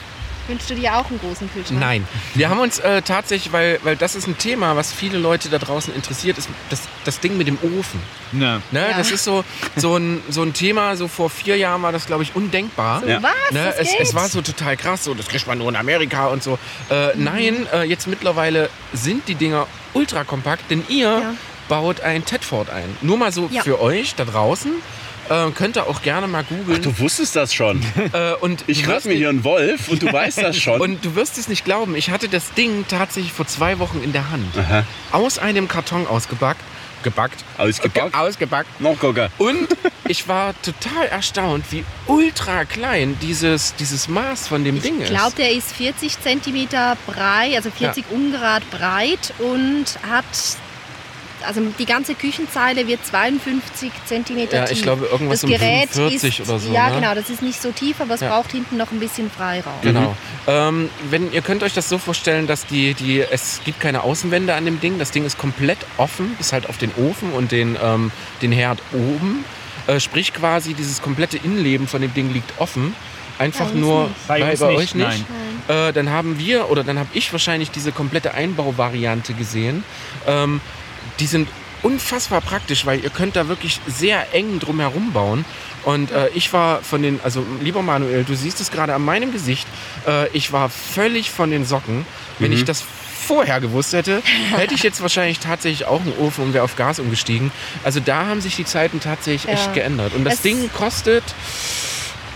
Wünschst 0.47 0.69
du 0.71 0.75
dir 0.75 0.95
auch 0.95 1.09
einen 1.09 1.19
großen 1.19 1.49
Kühlschrank? 1.53 1.79
Nein. 1.79 2.07
Wir 2.33 2.49
haben 2.49 2.59
uns 2.59 2.79
äh, 2.79 3.01
tatsächlich, 3.03 3.53
weil, 3.53 3.79
weil 3.83 3.95
das 3.95 4.15
ist 4.15 4.27
ein 4.27 4.37
Thema, 4.37 4.75
was 4.75 4.91
viele 4.91 5.17
Leute 5.19 5.49
da 5.49 5.59
draußen 5.59 5.93
interessiert, 5.93 6.37
ist 6.37 6.49
das, 6.69 6.81
das 7.05 7.19
Ding 7.19 7.37
mit 7.37 7.47
dem 7.47 7.57
Ofen. 7.61 8.01
Ja. 8.33 8.59
Ne? 8.71 8.89
Ja. 8.89 8.97
Das 8.97 9.11
ist 9.11 9.23
so, 9.23 9.45
so, 9.75 9.95
ein, 9.97 10.21
so 10.29 10.41
ein 10.41 10.53
Thema, 10.53 10.95
so 10.95 11.07
vor 11.07 11.29
vier 11.29 11.57
Jahren 11.57 11.83
war 11.83 11.91
das, 11.91 12.07
glaube 12.07 12.23
ich, 12.23 12.35
undenkbar. 12.35 13.01
So, 13.01 13.07
Ja. 13.07 13.21
Was? 13.21 13.51
Ne, 13.51 13.73
es, 13.77 13.89
es 13.99 14.13
war 14.15 14.27
so 14.27 14.41
total 14.41 14.75
krass, 14.77 15.03
so 15.03 15.13
das 15.13 15.27
kriegt 15.27 15.45
man 15.47 15.59
nur 15.59 15.69
in 15.69 15.75
Amerika 15.75 16.27
und 16.27 16.41
so. 16.43 16.57
Äh, 16.89 17.09
Nein, 17.15 17.67
äh, 17.71 17.83
jetzt 17.83 18.07
mittlerweile 18.07 18.69
sind 18.93 19.27
die 19.27 19.35
Dinger 19.35 19.67
ultra 19.93 20.23
kompakt, 20.23 20.69
denn 20.71 20.83
ihr 20.89 21.07
Ja. 21.07 21.33
Baut 21.71 22.01
ein 22.01 22.25
Tedford 22.25 22.69
ein. 22.69 22.97
Nur 23.01 23.15
mal 23.17 23.31
so 23.31 23.47
Ja. 23.49 23.63
für 23.63 23.79
euch 23.81 24.13
da 24.15 24.25
draußen. 24.25 24.73
Äh, 25.29 25.51
könnt 25.51 25.77
ihr 25.77 25.87
auch 25.87 26.01
gerne 26.01 26.27
mal 26.27 26.43
googeln. 26.43 26.81
Du 26.81 26.99
wusstest 26.99 27.37
das 27.37 27.53
schon. 27.53 27.81
Äh, 28.11 28.33
und 28.41 28.65
Ich 28.67 28.85
wirst 28.87 29.05
mir 29.05 29.13
hier 29.13 29.29
einen 29.29 29.45
Wolf 29.45 29.87
und 29.87 30.01
du 30.03 30.11
weißt 30.11 30.39
das 30.39 30.57
schon. 30.61 30.81
Und 30.81 31.05
du 31.05 31.15
wirst 31.15 31.37
es 31.37 31.47
nicht 31.47 31.63
glauben, 31.63 31.95
ich 31.95 32.09
hatte 32.09 32.27
das 32.27 32.53
Ding 32.55 32.83
tatsächlich 32.89 33.31
vor 33.31 33.47
zwei 33.47 33.79
Wochen 33.79 34.01
in 34.03 34.11
der 34.11 34.29
Hand. 34.31 34.57
Aha. 34.57 34.83
Aus 35.13 35.39
einem 35.39 35.69
Karton 35.69 36.05
ausgebackt. 36.07 36.59
Gebackt. 37.03 37.45
Ausgebackt? 37.57 38.11
Ge- 38.13 38.19
Ausgebackt. 38.21 38.81
Noch 38.81 38.99
Gucker. 38.99 39.29
Und 39.37 39.69
ich 40.09 40.27
war 40.27 40.53
total 40.61 41.07
erstaunt, 41.07 41.63
wie 41.71 41.83
ultra 42.05 42.65
klein 42.65 43.17
dieses, 43.21 43.73
dieses 43.75 44.07
Maß 44.09 44.49
von 44.49 44.63
dem 44.65 44.81
Ding 44.81 44.97
Ich 44.97 45.03
ist. 45.05 45.09
glaube, 45.11 45.35
der 45.37 45.51
ist 45.53 45.71
40 45.71 46.19
cm 46.21 46.67
breit, 47.07 47.55
also 47.55 47.71
40 47.71 48.03
Ungrad 48.11 48.69
breit 48.69 49.33
und 49.39 49.85
hat, 50.07 50.25
also 51.45 51.61
die 51.79 51.85
ganze 51.85 52.15
Küchenzeile 52.15 52.87
wird 52.87 53.05
52 53.05 53.91
cm 54.05 54.37
Ja, 54.51 54.65
tief. 54.65 54.71
ich 54.77 54.83
glaube, 54.83 55.05
irgendwas 55.05 55.41
das 55.41 55.43
um 55.45 55.49
Gerät 55.51 55.89
45 55.89 56.39
ist, 56.39 56.49
oder 56.49 56.59
so, 56.59 56.71
Ja, 56.73 56.89
ne? 56.89 56.95
genau, 56.95 57.15
das 57.15 57.29
ist 57.29 57.41
nicht 57.41 57.61
so 57.61 57.71
tief, 57.71 57.99
aber 58.01 58.13
es 58.15 58.21
Ja. 58.21 58.29
braucht 58.29 58.51
hinten 58.51 58.77
noch 58.77 58.91
ein 58.91 58.99
bisschen 58.99 59.29
Freiraum. 59.31 59.73
Genau. 59.81 60.15
Ähm, 60.47 60.89
wenn, 61.09 61.31
ihr 61.31 61.41
könnt 61.41 61.63
euch 61.63 61.73
das 61.73 61.89
so 61.89 61.97
vorstellen, 61.97 62.47
dass 62.47 62.65
die, 62.65 62.93
die, 62.93 63.21
es 63.21 63.61
gibt 63.65 63.79
keine 63.79 64.03
Außenwände 64.03 64.53
an 64.55 64.65
dem 64.65 64.79
Ding. 64.79 64.99
Das 64.99 65.11
Ding 65.11 65.25
ist 65.25 65.37
komplett 65.37 65.79
offen, 65.97 66.35
bis 66.37 66.53
halt 66.53 66.67
auf 66.69 66.77
den 66.77 66.91
Ofen 66.95 67.31
und 67.33 67.51
den, 67.51 67.77
ähm, 67.83 68.11
den 68.41 68.51
Herd 68.51 68.79
oben. 68.93 69.43
Äh, 69.87 69.99
sprich 69.99 70.33
quasi, 70.33 70.73
dieses 70.73 71.01
komplette 71.01 71.37
Innenleben 71.37 71.87
von 71.87 72.01
dem 72.01 72.13
Ding 72.13 72.31
liegt 72.33 72.59
offen. 72.59 72.95
Einfach 73.39 73.71
Bei 73.71 73.79
nur 73.79 74.03
nicht. 74.03 74.27
Bei 74.27 74.51
uns 74.51 74.59
bei 74.59 74.67
nicht, 74.67 74.77
euch 74.77 74.95
nicht. 74.95 75.25
nein. 75.67 75.87
Äh, 75.89 75.93
dann 75.93 76.11
haben 76.11 76.37
wir 76.37 76.69
oder 76.69 76.83
dann 76.83 76.99
habe 76.99 77.09
ich 77.13 77.31
wahrscheinlich 77.31 77.71
diese 77.71 77.91
komplette 77.91 78.35
Einbauvariante 78.35 79.33
gesehen. 79.33 79.83
Ähm, 80.27 80.61
die 81.21 81.27
sind 81.27 81.47
unfassbar 81.83 82.41
praktisch, 82.41 82.85
weil 82.85 82.99
ihr 83.03 83.09
könnt 83.09 83.35
da 83.35 83.47
wirklich 83.47 83.79
sehr 83.87 84.33
eng 84.33 84.59
drumherum 84.59 85.13
bauen. 85.13 85.45
Und 85.83 86.11
äh, 86.11 86.27
ich 86.35 86.51
war 86.53 86.81
von 86.83 87.01
den, 87.01 87.19
also 87.23 87.43
lieber 87.61 87.81
Manuel, 87.81 88.23
du 88.23 88.35
siehst 88.35 88.59
es 88.61 88.69
gerade 88.71 88.93
an 88.93 89.03
meinem 89.03 89.31
Gesicht, 89.31 89.67
äh, 90.07 90.27
ich 90.29 90.51
war 90.51 90.69
völlig 90.69 91.31
von 91.31 91.49
den 91.49 91.65
Socken. 91.65 92.05
Wenn 92.37 92.51
ich 92.51 92.65
das 92.65 92.83
vorher 93.27 93.59
gewusst 93.61 93.93
hätte, 93.93 94.21
hätte 94.55 94.73
ich 94.75 94.83
jetzt 94.83 95.01
wahrscheinlich 95.01 95.39
tatsächlich 95.39 95.85
auch 95.87 96.01
einen 96.01 96.13
Ofen 96.19 96.43
und 96.45 96.53
wäre 96.53 96.63
auf 96.63 96.75
Gas 96.75 96.99
umgestiegen. 96.99 97.51
Also 97.83 97.99
da 97.99 98.25
haben 98.27 98.41
sich 98.41 98.55
die 98.55 98.65
Zeiten 98.65 98.99
tatsächlich 98.99 99.43
Ja. 99.45 99.53
echt 99.53 99.73
geändert. 99.73 100.13
Und 100.13 100.23
das 100.23 100.35
Es- 100.35 100.41
Ding 100.41 100.69
kostet, 100.73 101.23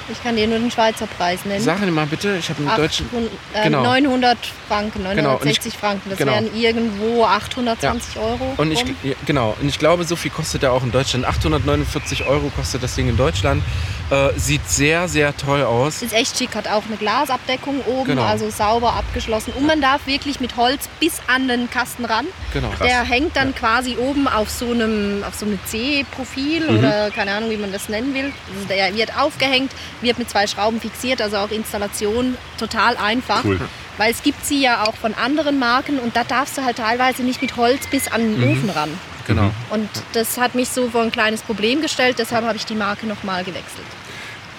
Ich 0.10 0.22
kann 0.22 0.36
dir 0.36 0.48
nur 0.48 0.60
den 0.60 0.70
Schweizer 0.72 1.08
Preis 1.08 1.46
nennen. 1.46 1.62
sag 1.64 1.80
mir 1.80 1.90
mal 1.92 2.06
bitte, 2.06 2.36
ich 2.38 2.50
habe 2.50 2.60
einen 2.68 2.76
deutschen, 2.78 3.08
800, 3.08 3.32
äh, 3.54 3.64
Genau. 3.64 3.84
900 3.84 4.38
Franken, 4.68 5.00
Genau, 5.00 5.10
und 5.10 5.16
960 5.24 5.74
ich- 5.74 5.80
Franken. 5.80 6.10
Das 6.10 6.18
genau. 6.20 6.34
wären 6.34 6.56
irgendwo 6.56 7.24
820 7.26 8.18
Euro. 8.18 8.54
Und 8.58 8.72
ich, 8.72 8.82
rum. 8.82 8.96
ja, 9.04 9.14
genau, 9.26 9.56
und 9.60 9.68
ich 9.68 9.80
glaube, 9.80 10.04
so 10.04 10.16
viel 10.16 10.32
kostet 10.32 10.64
er 10.64 10.74
auch 10.74 10.84
in 10.84 10.92
Deutschland. 10.92 11.26
849 11.26 12.26
Euro 12.28 12.52
kostet 12.56 12.84
das 12.84 12.96
Ding 12.96 13.10
in 13.10 13.18
Deutschland. 13.18 13.64
Äh, 14.12 14.38
sieht 14.38 14.70
sehr, 14.70 15.08
sehr 15.08 15.36
toll 15.36 15.64
aus. 15.64 16.04
ist 16.04 16.14
echt 16.14 16.38
schick, 16.38 16.54
hat 16.56 16.68
auch 16.68 16.84
eine 16.86 16.96
Glasabdeckung 16.98 17.82
oben, 17.88 18.10
Genau. 18.10 18.22
also 18.24 18.52
sauber 18.52 18.94
abgeschlossen. 18.94 19.54
Und 19.58 19.66
man 19.66 19.82
darf 19.82 20.06
wirklich 20.06 20.40
mit 20.40 20.56
Holz 20.58 20.88
bis 21.00 21.20
an 21.26 21.48
den 21.48 21.70
Kasten 21.72 22.06
ran. 22.06 22.28
Genau. 22.54 22.70
Der 22.84 23.04
hängt 23.04 23.36
dann 23.36 23.56
quasi 23.56 23.98
oben 23.98 24.28
auf 24.28 24.50
so 24.52 24.70
einem, 24.70 25.24
auf 25.28 25.34
so 25.34 25.48
einem 25.48 25.58
C-Profil 25.66 26.70
Mhm. 26.72 26.78
oder 26.78 27.10
keine 27.10 27.34
Ahnung, 27.34 27.50
wie 27.50 27.58
man 27.58 27.72
das 27.72 27.90
nennen 27.90 28.14
will. 28.14 28.32
Also 28.54 28.68
der 28.70 28.94
wird 28.96 29.18
aufgehängt, 29.18 29.72
wird 30.02 30.20
mit 30.20 30.30
zwei 30.30 30.48
Schrauben 30.48 30.80
fixiert, 30.80 31.22
also 31.22 31.38
auch 31.38 31.52
Installation 31.52 32.38
total 32.58 32.98
einfach. 32.98 33.44
Cool. 33.44 33.60
Weil 33.98 34.12
es 34.12 34.24
gibt 34.24 34.46
sie 34.46 34.62
ja 34.62 34.86
auch 34.86 34.96
von 34.96 35.14
anderen 35.14 35.58
Marken 35.58 36.00
und 36.00 36.16
da 36.16 36.24
darfst 36.24 36.58
du 36.58 36.66
halt 36.66 36.78
teilweise 36.78 37.24
nicht 37.24 37.42
mit 37.42 37.56
Holz 37.56 37.88
bis 37.88 38.08
an 38.10 38.22
den 38.22 38.44
Ofen 38.50 38.70
ran. 38.70 38.90
Genau. 39.26 39.52
Und 39.70 39.90
das 40.14 40.38
hat 40.38 40.54
mich 40.54 40.70
so 40.70 40.90
vor 40.90 41.02
ein 41.02 41.12
kleines 41.12 41.42
Problem 41.42 41.82
gestellt, 41.82 42.18
deshalb 42.20 42.46
habe 42.46 42.58
ich 42.58 42.66
die 42.66 42.76
Marke 42.76 43.08
nochmal 43.08 43.44
gewechselt. 43.44 43.86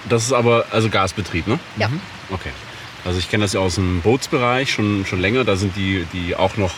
Das 0.09 0.25
ist 0.25 0.33
aber 0.33 0.67
also 0.71 0.89
Gasbetrieb, 0.89 1.47
ne? 1.47 1.59
Ja. 1.77 1.91
Okay. 2.31 2.51
Also 3.05 3.19
ich 3.19 3.31
kenne 3.31 3.45
das 3.45 3.53
ja 3.53 3.61
aus 3.61 3.77
dem 3.77 4.01
Bootsbereich 4.03 4.73
schon, 4.73 5.05
schon 5.07 5.21
länger. 5.21 5.45
Da 5.45 5.57
sind 5.57 5.77
die, 5.77 6.07
die 6.13 6.35
auch 6.35 6.57
noch 6.57 6.73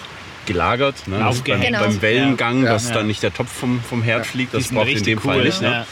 gelagert. 0.46 1.06
Ne? 1.06 1.18
Das 1.18 1.40
beim, 1.42 1.60
Genau. 1.60 1.80
beim 1.80 2.00
Wellengang, 2.02 2.64
Ja. 2.64 2.72
dass 2.72 2.88
Ja. 2.88 2.94
dann 2.94 3.06
nicht 3.06 3.22
der 3.22 3.32
Topf 3.34 3.52
vom, 3.52 3.80
vom 3.82 4.02
Herd 4.02 4.26
fliegt. 4.26 4.54
Das 4.54 4.68
braucht 4.68 4.88
in 4.88 5.02
dem 5.02 5.18
Fall 5.18 5.38
cool, 5.38 5.44
nicht. 5.44 5.60
Ne? 5.60 5.86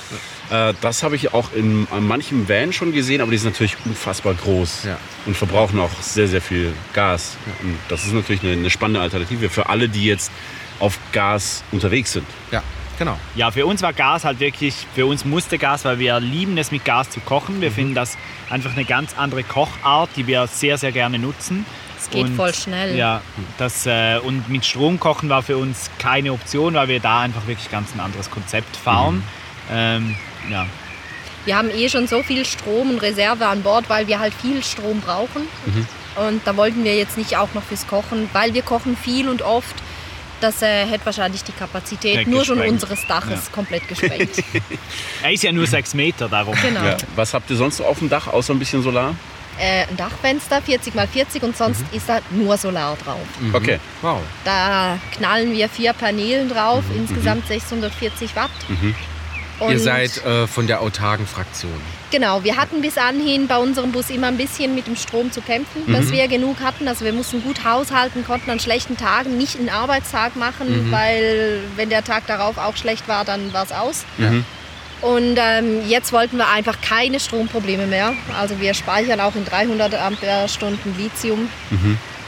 Äh, 0.50 0.74
das 0.80 1.02
habe 1.02 1.16
ich 1.16 1.34
auch 1.34 1.52
in, 1.54 1.88
an 1.90 2.06
manchen 2.06 2.48
Van 2.48 2.72
schon 2.72 2.92
gesehen, 2.92 3.20
aber 3.20 3.30
die 3.32 3.38
sind 3.38 3.52
natürlich 3.52 3.76
unfassbar 3.84 4.34
groß 4.34 4.84
Ja. 4.84 4.96
und 5.26 5.36
verbrauchen 5.36 5.80
auch 5.80 5.90
sehr, 6.00 6.28
sehr 6.28 6.40
viel 6.40 6.72
Gas. 6.92 7.36
Und 7.62 7.76
das 7.88 8.04
ist 8.06 8.12
natürlich 8.14 8.42
eine, 8.42 8.52
eine 8.52 8.70
spannende 8.70 9.00
Alternative 9.00 9.48
für 9.48 9.68
alle, 9.68 9.88
die 9.88 10.04
jetzt 10.04 10.30
auf 10.78 10.98
Gas 11.12 11.64
unterwegs 11.72 12.12
sind. 12.12 12.26
Ja, 12.52 12.62
genau. 12.98 13.18
Ja, 13.34 13.50
für 13.50 13.66
uns 13.66 13.82
war 13.82 13.92
Gas 13.92 14.24
halt 14.24 14.38
wirklich, 14.38 14.86
für 14.94 15.06
uns 15.06 15.24
musste 15.24 15.58
Gas, 15.58 15.84
weil 15.84 15.98
wir 15.98 16.20
lieben 16.20 16.56
es 16.58 16.70
mit 16.70 16.84
Gas 16.84 17.10
zu 17.10 17.18
kochen. 17.20 17.56
Mhm. 17.56 17.60
Wir 17.62 17.72
finden 17.72 17.94
das 17.94 18.16
einfach 18.50 18.72
eine 18.72 18.84
ganz 18.84 19.16
andere 19.16 19.42
Kochart, 19.42 20.10
die 20.16 20.26
wir 20.28 20.46
sehr, 20.46 20.78
sehr 20.78 20.92
gerne 20.92 21.18
nutzen. 21.18 21.66
Es 22.06 22.10
geht 22.10 22.28
voll 22.30 22.54
schnell. 22.54 22.96
Ja, 22.96 23.20
das, 23.58 23.84
äh, 23.86 24.18
und 24.22 24.48
mit 24.48 24.64
Strom 24.64 25.00
kochen 25.00 25.28
war 25.28 25.42
für 25.42 25.56
uns 25.56 25.90
keine 25.98 26.32
Option, 26.32 26.74
weil 26.74 26.88
wir 26.88 27.00
da 27.00 27.20
einfach 27.20 27.46
wirklich 27.46 27.70
ganz 27.70 27.92
ein 27.94 28.00
anderes 28.00 28.30
Konzept 28.30 28.76
fahren. 28.76 29.22
Ähm, 29.72 30.14
ja. 30.50 30.66
Wir 31.44 31.56
haben 31.56 31.70
eh 31.70 31.88
schon 31.88 32.06
so 32.06 32.22
viel 32.22 32.44
Strom 32.44 32.90
und 32.90 33.02
Reserve 33.02 33.46
an 33.46 33.62
Bord, 33.62 33.88
weil 33.88 34.06
wir 34.08 34.18
halt 34.20 34.34
viel 34.34 34.62
Strom 34.64 35.00
brauchen. 35.00 35.42
Und 36.16 36.40
da 36.44 36.56
wollten 36.56 36.82
wir 36.84 36.96
jetzt 36.96 37.18
nicht 37.18 37.36
auch 37.36 37.52
noch 37.54 37.62
fürs 37.62 37.86
Kochen, 37.86 38.28
weil 38.32 38.54
wir 38.54 38.62
kochen 38.62 38.96
viel 38.96 39.28
und 39.28 39.42
oft. 39.42 39.74
Das 40.40 40.60
äh, 40.60 40.86
hätte 40.86 41.06
wahrscheinlich 41.06 41.44
die 41.44 41.52
Kapazität 41.52 42.12
Direkt 42.12 42.30
nur 42.30 42.44
schon 42.44 42.56
gesprengt. 42.56 42.82
unseres 42.82 43.06
Daches 43.06 43.50
komplett 43.52 43.88
gesprengt. 43.88 44.30
Er 45.22 45.32
ist 45.32 45.42
ja 45.42 45.50
nur 45.52 45.66
sechs 45.66 45.94
Meter 45.94 46.28
darum. 46.28 46.54
genau. 46.60 46.84
Ja. 46.84 46.96
Was 47.16 47.32
habt 47.32 47.48
ihr 47.50 47.56
sonst 47.56 47.78
so 47.78 47.84
auf 47.84 48.00
dem 48.00 48.08
Dach, 48.10 48.26
außer 48.28 48.52
ein 48.52 48.58
bisschen 48.58 48.82
Solar? 48.82 49.14
Äh, 49.58 49.86
ein 49.88 49.96
Dachfenster 49.96 50.60
40 50.60 50.94
x 50.94 51.10
40 51.12 51.42
und 51.42 51.56
sonst 51.56 51.84
ist 51.92 52.08
da 52.08 52.20
nur 52.30 52.56
Solar 52.56 52.96
drauf. 52.96 53.26
Okay. 53.52 53.78
Wow. 54.02 54.20
Da 54.44 54.98
knallen 55.16 55.52
wir 55.52 55.68
vier 55.68 55.92
Paneelen 55.92 56.48
drauf, 56.48 56.84
insgesamt 56.94 57.46
640 57.48 58.36
Watt. 58.36 58.50
Und 59.58 59.72
Ihr 59.72 59.80
seid 59.80 60.22
äh, 60.24 60.46
von 60.46 60.66
der 60.66 60.82
autarken 60.82 61.26
Fraktion. 61.26 61.80
Genau, 62.10 62.44
wir 62.44 62.56
hatten 62.56 62.82
bis 62.82 62.98
anhin 62.98 63.46
bei 63.48 63.56
unserem 63.56 63.90
Bus 63.90 64.10
immer 64.10 64.28
ein 64.28 64.36
bisschen 64.36 64.74
mit 64.74 64.86
dem 64.86 64.96
Strom 64.96 65.32
zu 65.32 65.40
kämpfen, 65.40 65.90
dass 65.92 66.12
wir 66.12 66.28
genug 66.28 66.60
hatten. 66.62 66.86
Also 66.86 67.04
wir 67.04 67.12
mussten 67.12 67.42
gut 67.42 67.64
haushalten, 67.64 68.24
konnten 68.24 68.50
an 68.50 68.60
schlechten 68.60 68.96
Tagen 68.96 69.36
nicht 69.38 69.58
einen 69.58 69.70
Arbeitstag 69.70 70.36
machen, 70.36 70.92
weil 70.92 71.60
wenn 71.76 71.88
der 71.88 72.04
Tag 72.04 72.26
darauf 72.26 72.58
auch 72.58 72.76
schlecht 72.76 73.08
war, 73.08 73.24
dann 73.24 73.52
war 73.54 73.64
es 73.64 73.72
aus. 73.72 74.04
Und 75.02 75.36
ähm, 75.38 75.86
jetzt 75.88 76.12
wollten 76.12 76.38
wir 76.38 76.48
einfach 76.48 76.80
keine 76.80 77.20
Stromprobleme 77.20 77.86
mehr. 77.86 78.14
Also 78.38 78.58
wir 78.60 78.72
speichern 78.74 79.20
auch 79.20 79.34
in 79.36 79.44
300 79.44 79.94
Ampere-Stunden 79.94 80.94
Lithium. 80.98 81.48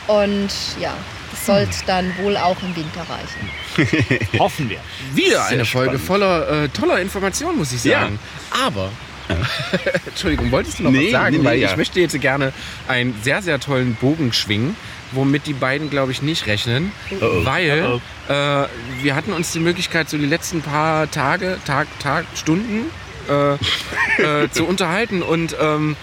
Und 0.06 0.48
ja, 0.80 0.92
das 1.30 1.46
sollte 1.46 1.70
dann 1.86 2.12
wohl 2.18 2.36
auch 2.36 2.56
im 2.62 2.76
Winter 2.76 3.06
reichen. 3.08 4.28
Hoffen 4.38 4.68
wir. 4.68 4.78
Wieder 5.14 5.44
eine 5.46 5.64
Folge 5.64 5.98
spannend. 5.98 6.06
voller 6.06 6.64
äh, 6.64 6.68
toller 6.68 7.00
Informationen, 7.00 7.58
muss 7.58 7.72
ich 7.72 7.82
Ja. 7.84 8.02
sagen. 8.02 8.18
Aber, 8.66 8.90
Entschuldigung, 10.06 10.50
wolltest 10.50 10.78
du 10.78 10.84
noch 10.84 10.90
Nee, 10.90 11.06
was 11.06 11.12
sagen? 11.12 11.36
nee, 11.36 11.42
nee, 11.42 11.48
Weil 11.48 11.58
ja. 11.58 11.70
ich 11.70 11.76
möchte 11.76 12.00
jetzt 12.00 12.18
gerne 12.20 12.52
einen 12.86 13.14
sehr, 13.22 13.42
sehr 13.42 13.60
tollen 13.60 13.94
Bogen 13.94 14.32
schwingen, 14.32 14.76
womit 15.12 15.46
die 15.46 15.52
beiden, 15.52 15.90
glaube 15.90 16.12
ich, 16.12 16.22
nicht 16.22 16.46
rechnen. 16.46 16.92
oh. 17.20 17.44
Weil 17.44 18.00
Äh, 18.28 18.68
wir 19.02 19.14
hatten 19.14 19.32
uns 19.32 19.52
die 19.52 19.60
Möglichkeit, 19.60 20.08
so 20.08 20.18
die 20.18 20.26
letzten 20.26 20.60
paar 20.62 21.10
Tage, 21.10 21.58
Tag, 21.64 21.86
Tag, 21.98 22.26
Stunden 22.34 22.90
äh, 23.28 23.54
äh, 24.44 24.50
zu 24.50 24.64
unterhalten. 24.64 25.22
Und 25.22 25.56
ähm, 25.60 25.96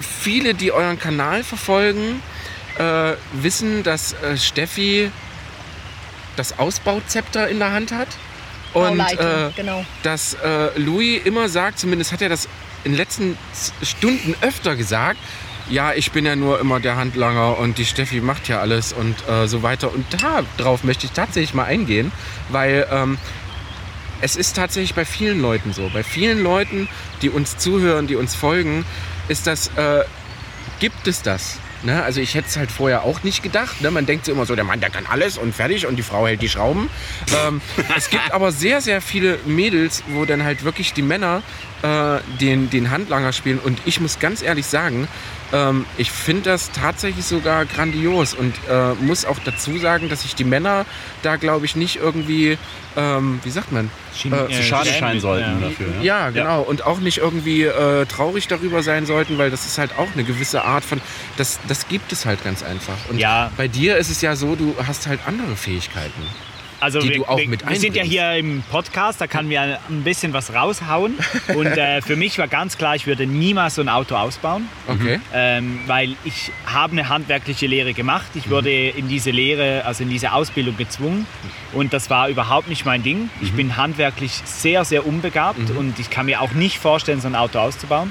viele, 0.00 0.54
die 0.54 0.72
euren 0.72 0.98
Kanal 0.98 1.42
verfolgen, 1.42 2.22
äh, 2.78 3.12
wissen, 3.32 3.82
dass 3.82 4.12
äh, 4.14 4.36
Steffi 4.36 5.10
das 6.36 6.58
Ausbauzepter 6.58 7.48
in 7.48 7.58
der 7.58 7.72
Hand 7.72 7.92
hat. 7.92 8.08
Und 8.72 8.98
Bauleitung, 8.98 9.26
äh, 9.26 9.50
genau. 9.54 9.86
dass 10.02 10.34
äh, 10.34 10.76
Louis 10.78 11.22
immer 11.24 11.48
sagt, 11.48 11.78
zumindest 11.78 12.12
hat 12.12 12.22
er 12.22 12.28
das 12.28 12.48
in 12.82 12.92
den 12.92 12.98
letzten 12.98 13.38
Stunden 13.82 14.34
öfter 14.40 14.74
gesagt, 14.74 15.18
ja, 15.68 15.92
ich 15.92 16.12
bin 16.12 16.26
ja 16.26 16.36
nur 16.36 16.60
immer 16.60 16.80
der 16.80 16.96
Handlanger 16.96 17.58
und 17.58 17.78
die 17.78 17.84
Steffi 17.84 18.20
macht 18.20 18.48
ja 18.48 18.60
alles 18.60 18.92
und 18.92 19.16
äh, 19.28 19.46
so 19.46 19.62
weiter. 19.62 19.92
Und 19.92 20.04
darauf 20.56 20.84
möchte 20.84 21.06
ich 21.06 21.12
tatsächlich 21.12 21.54
mal 21.54 21.64
eingehen, 21.64 22.12
weil 22.50 22.86
ähm, 22.90 23.18
es 24.20 24.36
ist 24.36 24.56
tatsächlich 24.56 24.94
bei 24.94 25.04
vielen 25.04 25.40
Leuten 25.40 25.72
so. 25.72 25.90
Bei 25.92 26.02
vielen 26.02 26.42
Leuten, 26.42 26.88
die 27.22 27.30
uns 27.30 27.56
zuhören, 27.56 28.06
die 28.06 28.16
uns 28.16 28.34
folgen, 28.34 28.84
ist 29.28 29.46
das, 29.46 29.68
äh, 29.76 30.04
gibt 30.80 31.06
es 31.06 31.22
das. 31.22 31.58
Ne? 31.82 32.02
Also 32.02 32.20
ich 32.20 32.34
hätte 32.34 32.48
es 32.48 32.56
halt 32.56 32.70
vorher 32.70 33.02
auch 33.02 33.22
nicht 33.22 33.42
gedacht. 33.42 33.80
Ne? 33.80 33.90
Man 33.90 34.06
denkt 34.06 34.24
so 34.24 34.32
immer 34.32 34.46
so, 34.46 34.54
der 34.54 34.64
Mann, 34.64 34.80
der 34.80 34.90
kann 34.90 35.06
alles 35.06 35.36
und 35.36 35.54
fertig 35.54 35.86
und 35.86 35.96
die 35.96 36.02
Frau 36.02 36.26
hält 36.26 36.40
die 36.42 36.48
Schrauben. 36.48 36.88
ähm, 37.46 37.60
es 37.96 38.10
gibt 38.10 38.32
aber 38.32 38.52
sehr, 38.52 38.80
sehr 38.80 39.00
viele 39.00 39.38
Mädels, 39.44 40.02
wo 40.08 40.24
dann 40.24 40.44
halt 40.44 40.64
wirklich 40.64 40.92
die 40.92 41.02
Männer 41.02 41.42
äh, 41.84 42.20
den, 42.40 42.70
den 42.70 42.90
Handlanger 42.90 43.32
spielen. 43.34 43.58
Und 43.58 43.78
ich 43.84 44.00
muss 44.00 44.18
ganz 44.18 44.40
ehrlich 44.42 44.64
sagen, 44.66 45.06
ähm, 45.52 45.84
ich 45.98 46.10
finde 46.10 46.44
das 46.50 46.72
tatsächlich 46.72 47.26
sogar 47.26 47.66
grandios 47.66 48.32
und 48.32 48.54
äh, 48.70 48.94
muss 48.94 49.24
auch 49.26 49.38
dazu 49.44 49.76
sagen, 49.78 50.08
dass 50.08 50.22
sich 50.22 50.34
die 50.34 50.44
Männer 50.44 50.86
da, 51.22 51.36
glaube 51.36 51.66
ich, 51.66 51.76
nicht 51.76 51.96
irgendwie, 51.96 52.56
ähm, 52.96 53.38
wie 53.44 53.50
sagt 53.50 53.70
man, 53.70 53.90
Zu 54.16 54.30
schade 54.62 54.88
scheinen 54.90 55.20
sollten 55.20 55.60
Ja. 55.60 55.68
dafür. 55.68 55.86
ja, 56.02 56.30
genau. 56.30 56.62
Und 56.62 56.86
auch 56.86 57.00
nicht 57.00 57.18
irgendwie 57.18 57.64
äh, 57.64 58.06
traurig 58.06 58.48
darüber 58.48 58.82
sein 58.82 59.04
sollten, 59.04 59.36
weil 59.36 59.50
das 59.50 59.66
ist 59.66 59.76
halt 59.76 59.90
auch 59.98 60.08
eine 60.14 60.24
gewisse 60.24 60.64
Art 60.64 60.84
von. 60.84 61.00
Das, 61.36 61.58
das 61.68 61.86
gibt 61.88 62.12
es 62.12 62.24
halt 62.24 62.42
ganz 62.42 62.62
einfach. 62.62 62.96
Und 63.10 63.18
Ja. 63.18 63.50
bei 63.58 63.68
dir 63.68 63.98
ist 63.98 64.10
es 64.10 64.22
ja 64.22 64.36
so, 64.36 64.56
du 64.56 64.74
hast 64.86 65.06
halt 65.06 65.20
andere 65.26 65.54
Fähigkeiten. 65.56 66.22
Also 66.84 67.00
die 67.00 67.08
wir, 67.08 67.16
du 67.16 67.24
auch 67.26 67.38
wir, 67.38 67.48
mit 67.48 67.66
wir 67.68 67.76
sind 67.76 67.96
ja 67.96 68.02
hier 68.02 68.32
im 68.34 68.62
Podcast, 68.70 69.20
da 69.20 69.26
kann 69.26 69.48
wir 69.48 69.62
ein 69.88 70.02
bisschen 70.04 70.32
was 70.34 70.52
raushauen. 70.52 71.14
Und 71.56 71.66
äh, 71.66 72.02
für 72.02 72.14
mich 72.16 72.38
war 72.38 72.46
ganz 72.46 72.76
klar, 72.76 72.94
ich 72.94 73.06
würde 73.06 73.26
niemals 73.26 73.76
so 73.76 73.80
ein 73.80 73.88
Auto 73.88 74.14
ausbauen, 74.16 74.68
Okay. 74.86 75.18
ähm, 75.32 75.80
weil 75.86 76.14
ich 76.24 76.50
habe 76.66 76.92
eine 76.92 77.08
handwerkliche 77.08 77.66
Lehre 77.66 77.94
gemacht. 77.94 78.26
Ich 78.34 78.50
wurde 78.50 78.70
in 78.90 79.08
diese 79.08 79.30
Lehre, 79.30 79.84
also 79.86 80.02
in 80.02 80.10
diese 80.10 80.32
Ausbildung 80.32 80.76
gezwungen 80.76 81.26
und 81.72 81.92
das 81.94 82.10
war 82.10 82.28
überhaupt 82.28 82.68
nicht 82.68 82.84
mein 82.84 83.02
Ding. 83.02 83.30
Ich 83.40 83.52
bin 83.54 83.76
handwerklich 83.76 84.32
sehr, 84.44 84.84
sehr 84.84 85.06
unbegabt 85.06 85.70
und 85.70 85.98
ich 85.98 86.10
kann 86.10 86.26
mir 86.26 86.40
auch 86.42 86.52
nicht 86.52 86.78
vorstellen, 86.78 87.20
so 87.20 87.28
ein 87.28 87.34
Auto 87.34 87.58
auszubauen. 87.58 88.10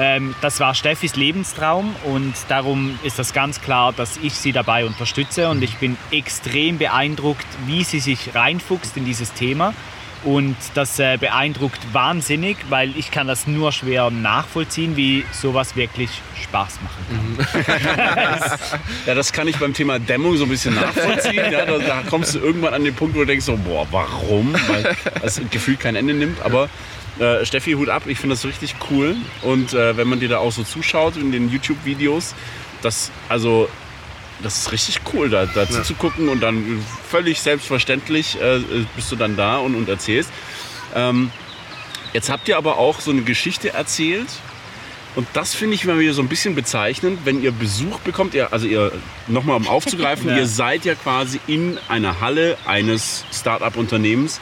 Ähm, 0.00 0.34
das 0.40 0.60
war 0.60 0.74
Steffis 0.74 1.14
Lebenstraum 1.14 1.94
und 2.04 2.32
darum 2.48 2.98
ist 3.02 3.18
das 3.18 3.34
ganz 3.34 3.60
klar, 3.60 3.92
dass 3.92 4.16
ich 4.16 4.32
sie 4.32 4.52
dabei 4.52 4.86
unterstütze 4.86 5.50
und 5.50 5.62
ich 5.62 5.76
bin 5.76 5.98
extrem 6.10 6.78
beeindruckt, 6.78 7.46
wie 7.66 7.84
sie 7.84 8.00
sich 8.00 8.34
reinfuchst 8.34 8.96
in 8.96 9.04
dieses 9.04 9.34
Thema. 9.34 9.74
Und 10.22 10.56
das 10.74 10.98
äh, 10.98 11.16
beeindruckt 11.18 11.80
wahnsinnig, 11.92 12.58
weil 12.68 12.94
ich 12.96 13.10
kann 13.10 13.26
das 13.26 13.46
nur 13.46 13.72
schwer 13.72 14.10
nachvollziehen, 14.10 14.94
wie 14.96 15.24
sowas 15.32 15.76
wirklich 15.76 16.10
Spaß 16.42 16.78
machen 16.82 17.38
kann. 17.38 18.50
Ja, 19.06 19.14
das 19.14 19.32
kann 19.32 19.48
ich 19.48 19.56
beim 19.56 19.72
Thema 19.72 19.98
Dämmung 19.98 20.36
so 20.36 20.44
ein 20.44 20.50
bisschen 20.50 20.74
nachvollziehen. 20.74 21.50
Ja, 21.50 21.64
da, 21.64 21.78
da 21.78 22.02
kommst 22.08 22.34
du 22.34 22.38
irgendwann 22.38 22.74
an 22.74 22.84
den 22.84 22.94
Punkt, 22.94 23.14
wo 23.14 23.20
du 23.20 23.26
denkst 23.26 23.46
so, 23.46 23.56
boah, 23.56 23.86
warum? 23.90 24.54
Weil 24.68 24.94
das 25.22 25.40
Gefühl 25.50 25.76
kein 25.76 25.96
Ende 25.96 26.12
nimmt. 26.12 26.42
Aber 26.42 26.68
äh, 27.20 27.44
Steffi, 27.44 27.72
Hut 27.72 27.88
ab, 27.88 28.04
ich 28.06 28.18
finde 28.18 28.34
das 28.34 28.44
richtig 28.44 28.74
cool. 28.90 29.16
Und 29.42 29.72
äh, 29.74 29.96
wenn 29.96 30.08
man 30.08 30.20
dir 30.20 30.28
da 30.28 30.38
auch 30.38 30.52
so 30.52 30.64
zuschaut 30.64 31.16
in 31.16 31.32
den 31.32 31.50
YouTube-Videos, 31.50 32.34
das, 32.82 33.10
also, 33.28 33.68
das 34.42 34.58
ist 34.58 34.72
richtig 34.72 35.00
cool, 35.12 35.28
da, 35.28 35.46
da 35.46 35.68
zuzugucken 35.68 36.28
und 36.28 36.40
dann 36.40 36.84
völlig 37.08 37.40
selbstverständlich 37.40 38.40
äh, 38.40 38.60
bist 38.96 39.12
du 39.12 39.16
dann 39.16 39.36
da 39.36 39.58
und, 39.58 39.74
und 39.74 39.88
erzählst. 39.88 40.30
Ähm, 40.94 41.30
jetzt 42.12 42.30
habt 42.30 42.48
ihr 42.48 42.56
aber 42.56 42.78
auch 42.78 43.00
so 43.00 43.10
eine 43.10 43.22
Geschichte 43.22 43.72
erzählt, 43.74 44.28
und 45.16 45.26
das 45.32 45.54
finde 45.54 45.74
ich 45.74 45.84
immer 45.84 45.98
wieder 45.98 46.12
so 46.12 46.22
ein 46.22 46.28
bisschen 46.28 46.54
bezeichnend, 46.54 47.20
wenn 47.24 47.42
ihr 47.42 47.50
Besuch 47.50 47.98
bekommt, 48.00 48.32
ihr, 48.32 48.52
also 48.52 48.66
ihr, 48.66 48.92
nochmal 49.26 49.56
um 49.56 49.66
aufzugreifen, 49.66 50.28
Ja. 50.28 50.36
ihr 50.36 50.46
seid 50.46 50.84
ja 50.84 50.94
quasi 50.94 51.40
in 51.48 51.78
einer 51.88 52.20
Halle 52.20 52.56
eines 52.64 53.24
Start-up-Unternehmens, 53.32 54.40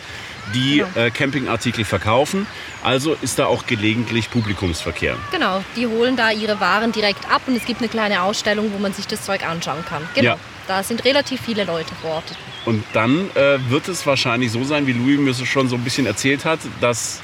die 0.54 0.84
äh, 0.94 1.10
Campingartikel 1.10 1.84
verkaufen. 1.84 2.46
Also 2.82 3.16
ist 3.20 3.38
da 3.38 3.46
auch 3.46 3.66
gelegentlich 3.66 4.30
Publikumsverkehr. 4.30 5.16
Genau, 5.30 5.62
die 5.76 5.86
holen 5.86 6.16
da 6.16 6.30
ihre 6.30 6.60
Waren 6.60 6.92
direkt 6.92 7.30
ab 7.30 7.42
und 7.46 7.56
es 7.56 7.64
gibt 7.64 7.80
eine 7.80 7.88
kleine 7.88 8.22
Ausstellung, 8.22 8.72
wo 8.72 8.78
man 8.78 8.92
sich 8.92 9.06
das 9.06 9.24
Zeug 9.24 9.46
anschauen 9.46 9.84
kann. 9.88 10.02
Genau. 10.14 10.30
Ja. 10.30 10.38
Da 10.66 10.82
sind 10.82 11.04
relativ 11.04 11.40
viele 11.40 11.64
Leute 11.64 11.94
vor 11.94 12.10
Ort. 12.16 12.36
Und 12.66 12.84
dann 12.92 13.30
äh, 13.34 13.58
wird 13.70 13.88
es 13.88 14.06
wahrscheinlich 14.06 14.52
so 14.52 14.64
sein, 14.64 14.86
wie 14.86 14.92
Louis 14.92 15.18
mir 15.18 15.46
schon 15.46 15.68
so 15.68 15.76
ein 15.76 15.84
bisschen 15.84 16.06
erzählt 16.06 16.44
hat, 16.44 16.60
dass 16.80 17.20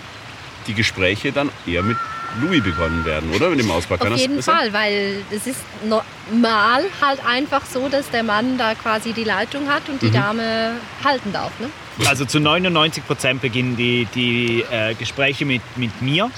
die 0.67 0.73
Gespräche 0.73 1.31
dann 1.31 1.51
eher 1.67 1.83
mit 1.83 1.99
Louis 2.41 2.63
begonnen 2.63 3.05
werden, 3.05 3.31
oder? 3.35 3.51
Mit 3.51 3.61
dem 3.61 3.71
Auspack. 3.71 4.01
Auf 4.01 4.17
jeden? 4.17 4.43
Fall, 4.43 4.73
weil 4.73 5.23
es 5.31 5.47
ist 5.47 5.61
normal 5.85 6.85
halt 7.01 7.25
einfach 7.27 7.65
so, 7.67 7.89
dass 7.89 8.11
der 8.11 8.23
Mann 8.23 8.59
da 8.59 8.75
quasi 8.75 9.13
die 9.13 9.25
Leitung 9.25 9.69
hat 9.69 9.89
und 9.89 10.03
die 10.03 10.11
Dame 10.11 10.73
halten 11.05 11.33
darf. 11.33 11.53
Ne? 11.61 11.69
Also 12.07 12.25
zu 12.25 12.41
99 12.41 13.07
Prozent 13.07 13.41
beginnen 13.41 13.77
die, 13.77 14.07
die 14.15 14.65
äh, 14.71 14.95
Gespräche 14.95 15.45
mit, 15.45 15.63
mit 15.77 16.03
mir 16.03 16.31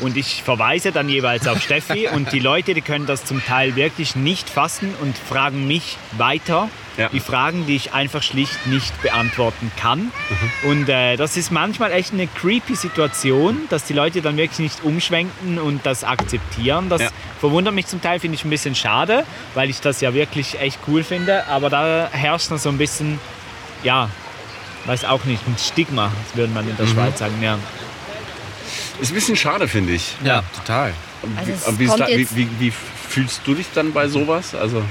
und 0.00 0.16
ich 0.18 0.42
verweise 0.42 0.92
dann 0.92 1.08
jeweils 1.08 1.48
auf 1.48 1.62
Steffi 1.62 2.08
und 2.08 2.30
die 2.32 2.40
Leute, 2.40 2.74
die 2.74 2.82
können 2.82 3.06
das 3.06 3.24
zum 3.24 3.42
Teil 3.44 3.74
wirklich 3.74 4.16
nicht 4.16 4.50
fassen 4.50 4.94
und 5.00 5.16
fragen 5.16 5.66
mich 5.66 5.96
weiter 6.18 6.68
Ja. 6.98 7.08
die 7.08 7.20
Fragen, 7.20 7.64
die 7.66 7.76
ich 7.76 7.94
einfach 7.94 8.22
schlicht 8.22 8.66
nicht 8.66 9.00
beantworten 9.02 9.70
kann. 9.80 10.10
Und 10.64 10.88
äh, 10.90 11.16
das 11.16 11.36
ist 11.38 11.50
manchmal 11.52 11.90
echt 11.92 12.12
eine 12.12 12.26
creepy 12.26 12.74
Situation, 12.74 13.62
dass 13.70 13.84
die 13.84 13.94
Leute 13.94 14.20
dann 14.20 14.36
wirklich 14.36 14.58
nicht 14.58 14.84
umschwenken 14.84 15.58
und 15.58 15.86
das 15.86 16.04
akzeptieren. 16.04 16.88
Das 16.90 17.00
Ja. 17.02 17.08
verwundert 17.40 17.72
mich 17.74 17.86
zum 17.86 18.02
Teil, 18.02 18.20
finde 18.20 18.34
ich 18.34 18.44
ein 18.44 18.50
bisschen 18.50 18.74
schade, 18.74 19.24
weil 19.54 19.70
ich 19.70 19.80
das 19.80 20.00
ja 20.02 20.12
wirklich 20.12 20.60
echt 20.60 20.78
cool 20.88 21.02
finde. 21.02 21.46
Aber 21.46 21.70
da 21.70 22.08
herrscht 22.12 22.50
noch 22.50 22.58
so 22.58 22.68
ein 22.68 22.76
bisschen, 22.78 23.18
ja, 23.84 24.10
weiß 24.88 25.04
auch 25.04 25.24
nicht, 25.24 25.46
ein 25.46 25.56
Stigma, 25.58 26.10
das 26.26 26.36
würde 26.36 26.52
man 26.52 26.68
in 26.68 26.76
der 26.76 26.86
Schweiz 26.86 27.18
sagen. 27.18 27.40
Ja. 27.42 27.58
Ist 29.00 29.12
ein 29.12 29.14
bisschen 29.14 29.36
schade, 29.36 29.68
finde 29.68 29.92
ich. 29.92 30.14
Ja, 30.24 30.42
total. 30.56 30.92
Also 31.36 31.78
wie, 31.78 31.88
wie, 31.88 32.28
wie, 32.36 32.48
wie 32.58 32.72
fühlst 33.08 33.42
du 33.44 33.54
dich 33.54 33.66
dann 33.74 33.92
bei 33.92 34.08
sowas? 34.08 34.54
Also, 34.54 34.82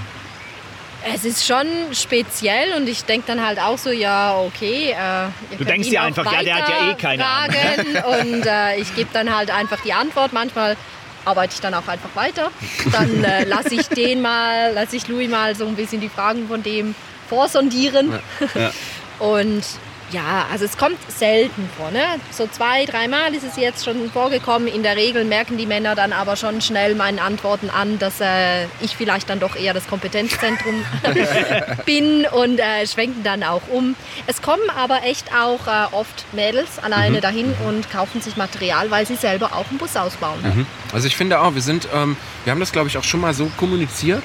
Es 1.14 1.26
ist 1.26 1.45
schon 1.45 1.68
speziell 1.93 2.74
und 2.78 2.88
ich 2.88 3.04
denke 3.06 3.28
dann 3.28 3.45
halt 3.45 3.60
auch 3.60 3.78
so, 3.78 3.91
ja, 3.91 4.38
okay. 4.38 4.91
Äh, 4.91 5.58
Du 5.58 5.66
denkst 5.66 5.89
dir 5.89 6.04
einfach, 6.04 6.32
ja, 6.32 6.43
der 6.43 6.56
hat 6.56 6.70
ja 6.70 6.91
eh 6.91 6.95
keine 6.95 7.26
Ahnung. 7.26 7.56
fragen 7.56 8.32
Und 8.36 8.45
äh, 8.45 8.78
ich 8.78 8.95
gebe 8.95 9.10
dann 9.14 9.36
halt 9.36 9.50
einfach 9.52 9.80
die 9.82 9.93
Antwort. 9.93 10.32
Manchmal 10.32 10.78
arbeite 11.26 11.56
ich 11.56 11.62
dann 11.62 11.74
auch 11.74 11.88
einfach 11.88 12.16
weiter. 12.16 12.52
Dann 12.91 13.24
äh, 13.24 13.43
lasse 13.45 13.74
ich 13.74 13.88
den 13.88 14.22
mal, 14.22 14.74
lasse 14.74 14.95
ich 14.95 15.08
Louis 15.08 15.30
mal 15.30 15.56
so 15.56 15.66
ein 15.66 15.76
bisschen 15.76 16.02
die 16.02 16.10
Fragen 16.10 16.48
von 16.48 16.62
dem 16.62 16.93
vorsondieren. 17.30 18.20
Ja. 18.56 18.72
Und 19.20 19.64
ja, 20.12 20.45
also 20.51 20.66
es 20.66 20.78
kommt 20.78 20.97
selten 21.10 21.70
vor. 21.78 21.91
Ne? 21.91 22.03
So 22.32 22.47
zwei, 22.47 22.86
dreimal 22.86 23.34
ist 23.34 23.43
es 23.43 23.58
jetzt 23.58 23.84
schon 23.84 24.10
vorgekommen. 24.10 24.68
In 24.68 24.84
der 24.84 24.95
Regel 24.95 25.26
merken 25.26 25.58
die 25.58 25.66
Männer 25.66 25.95
dann 25.95 26.14
aber 26.14 26.36
schon 26.36 26.62
schnell 26.62 26.95
meinen 26.95 27.20
Antworten 27.20 27.70
an, 27.70 27.99
dass 27.99 28.22
äh, 28.22 28.66
ich 28.82 28.95
vielleicht 28.95 29.30
dann 29.30 29.39
doch 29.39 29.55
eher 29.55 29.74
das 29.74 29.88
Kompetenzzentrum 29.88 30.86
bin 31.86 32.26
und 32.26 32.60
äh, 32.60 32.88
schwenken 32.88 33.24
dann 33.24 33.43
auch 33.43 33.64
um. 33.70 33.95
Es 34.28 34.41
kommen 34.41 34.70
aber 34.76 35.03
echt 35.03 35.34
auch 35.34 35.68
äh, 35.68 35.93
oft 35.93 36.26
Mädels 36.34 36.80
alleine 36.80 37.20
dahin 37.22 37.53
und 37.68 37.89
kaufen 37.91 38.22
sich 38.22 38.38
Material, 38.38 38.89
weil 38.91 39.05
sie 39.05 39.16
selber 39.16 39.53
auch 39.53 39.70
einen 39.70 39.78
Bus 39.78 39.95
ausbauen. 39.95 40.68
Also 40.93 41.08
ich 41.08 41.18
finde 41.18 41.41
auch, 41.41 41.53
wir 41.53 41.62
sind, 41.62 41.88
ähm, 41.93 42.16
wir 42.45 42.51
haben 42.51 42.60
das 42.60 42.72
glaube 42.72 42.88
ich 42.88 42.97
auch 42.97 43.03
schon 43.03 43.20
mal 43.20 43.34
so 43.34 43.51
kommuniziert. 43.58 44.24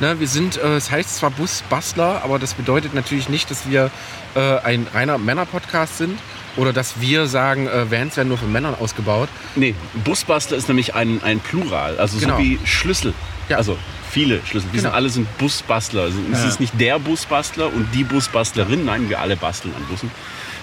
Ne, 0.00 0.20
wir 0.20 0.28
sind, 0.28 0.56
äh, 0.58 0.76
es 0.76 0.90
heißt 0.92 1.16
zwar 1.16 1.30
Busbastler, 1.30 2.22
aber 2.22 2.38
das 2.38 2.54
bedeutet 2.54 2.94
natürlich 2.94 3.28
nicht, 3.28 3.50
dass 3.50 3.68
wir 3.68 3.90
äh, 4.36 4.58
ein 4.60 4.86
reiner 4.94 5.18
Männer-Podcast 5.18 5.98
sind 5.98 6.18
oder 6.56 6.72
dass 6.72 7.00
wir 7.00 7.26
sagen, 7.26 7.66
äh, 7.66 7.90
Vans 7.90 8.16
werden 8.16 8.28
nur 8.28 8.38
von 8.38 8.52
Männern 8.52 8.76
ausgebaut. 8.78 9.28
nee, 9.56 9.74
Busbastler 10.04 10.56
ist 10.56 10.68
nämlich 10.68 10.94
ein, 10.94 11.20
ein 11.24 11.40
Plural. 11.40 11.98
Also 11.98 12.18
Genau. 12.18 12.36
so 12.36 12.42
wie 12.42 12.60
Schlüssel. 12.64 13.12
Ja. 13.48 13.56
Also 13.56 13.76
viele 14.10 14.40
Schlüssel. 14.46 14.68
Wir 14.72 14.78
Genau. 14.80 14.90
sind 14.90 14.94
alle 14.96 15.08
sind 15.10 15.38
Busbastler. 15.38 16.02
Also 16.02 16.18
es 16.32 16.44
ist 16.44 16.60
nicht 16.60 16.78
der 16.80 16.98
Busbastler 17.00 17.66
und 17.72 17.88
die 17.92 18.04
Busbastlerin. 18.04 18.84
Nein, 18.84 19.08
wir 19.08 19.20
alle 19.20 19.36
basteln 19.36 19.74
an 19.76 19.84
Bussen. 19.86 20.10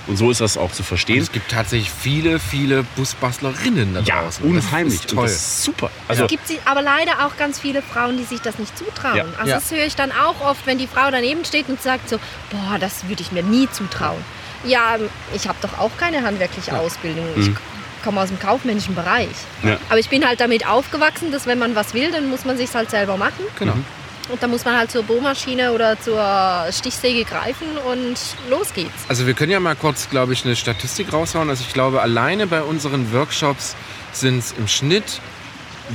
Und 0.07 0.17
so 0.17 0.29
ist 0.31 0.41
das 0.41 0.57
auch 0.57 0.71
zu 0.71 0.81
Und 0.81 0.85
verstehen. 0.87 1.21
es 1.21 1.31
gibt 1.31 1.49
tatsächlich 1.51 1.89
viele, 1.91 2.39
viele 2.39 2.83
Busbastlerinnen 2.95 3.93
da 3.95 3.99
Ja, 4.01 4.21
draußen. 4.23 4.45
unheimlich. 4.45 5.01
Das 5.01 5.05
ist 5.05 5.11
Und 5.11 5.17
toll. 5.17 5.25
das 5.27 5.33
ist 5.35 5.63
super. 5.63 5.89
Also 6.07 6.23
Es 6.25 6.29
gibt 6.29 6.47
sie, 6.47 6.59
aber 6.65 6.81
leider 6.81 7.25
auch 7.25 7.37
ganz 7.37 7.59
viele 7.59 7.81
Frauen, 7.81 8.17
die 8.17 8.23
sich 8.23 8.41
das 8.41 8.59
nicht 8.59 8.77
zutrauen. 8.77 9.17
Ja. 9.17 9.25
Also 9.37 9.49
Ja. 9.49 9.55
das 9.55 9.71
höre 9.71 9.85
ich 9.85 9.95
dann 9.95 10.11
auch 10.11 10.39
oft, 10.47 10.65
wenn 10.67 10.77
die 10.77 10.87
Frau 10.87 11.09
daneben 11.11 11.43
steht 11.45 11.69
und 11.69 11.81
sagt 11.81 12.09
so, 12.09 12.17
boah, 12.51 12.77
das 12.79 13.07
würde 13.07 13.21
ich 13.21 13.31
mir 13.31 13.43
nie 13.43 13.67
zutrauen. 13.71 14.23
Ja, 14.63 14.97
ich 15.33 15.47
habe 15.47 15.57
doch 15.61 15.77
auch 15.79 15.91
keine 15.97 16.23
handwerkliche 16.23 16.77
Ausbildung. 16.77 17.25
Ich 17.37 17.49
komme 18.03 18.21
aus 18.21 18.29
dem 18.29 18.39
kaufmännischen 18.39 18.95
Bereich. 18.95 19.29
Ja. 19.63 19.77
Aber 19.89 19.99
ich 19.99 20.09
bin 20.09 20.25
halt 20.27 20.39
damit 20.39 20.67
aufgewachsen, 20.67 21.31
dass 21.31 21.45
wenn 21.47 21.59
man 21.59 21.75
was 21.75 21.93
will, 21.93 22.11
dann 22.11 22.29
muss 22.29 22.45
man 22.45 22.57
sich 22.57 22.73
halt 22.73 22.89
selber 22.91 23.17
machen. 23.17 23.43
Genau. 23.59 23.73
Und 24.29 24.41
dann 24.41 24.49
muss 24.49 24.65
man 24.65 24.75
halt 24.75 24.89
zur 24.91 25.03
Bohrmaschine 25.03 25.71
oder 25.71 25.99
zur 25.99 26.65
Stichsäge 26.71 27.25
greifen 27.25 27.67
und 27.85 28.15
los 28.49 28.73
geht's. 28.73 28.91
Also 29.07 29.27
wir 29.27 29.33
können 29.35 29.51
ja 29.51 29.59
mal 29.59 29.75
kurz, 29.75 30.09
glaube 30.09 30.33
ich, 30.33 30.45
eine 30.45 30.55
Statistik 30.55 31.13
raushauen. 31.13 31.49
Also 31.49 31.63
ich 31.67 31.73
glaube, 31.73 32.01
alleine 32.01 32.47
bei 32.47 32.63
unseren 32.63 33.13
Workshops 33.13 33.75
sind 34.13 34.39
es 34.39 34.53
im 34.57 34.67
Schnitt, 34.67 35.21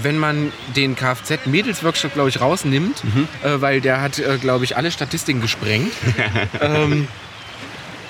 wenn 0.03 0.17
man 0.19 0.53
den 0.77 0.95
Kfz-Mädels-Workshop, 0.95 2.15
glaube 2.15 2.29
ich, 2.29 2.41
rausnimmt, 2.41 3.03
äh, 3.43 3.61
weil 3.61 3.81
der 3.81 4.01
hat, 4.01 4.21
äh, 4.21 4.39
glaube 4.41 4.65
ich, 4.65 4.77
alle 4.77 4.93
Statistiken 4.93 5.41
gesprengt. 5.41 5.93
ähm, 6.61 7.09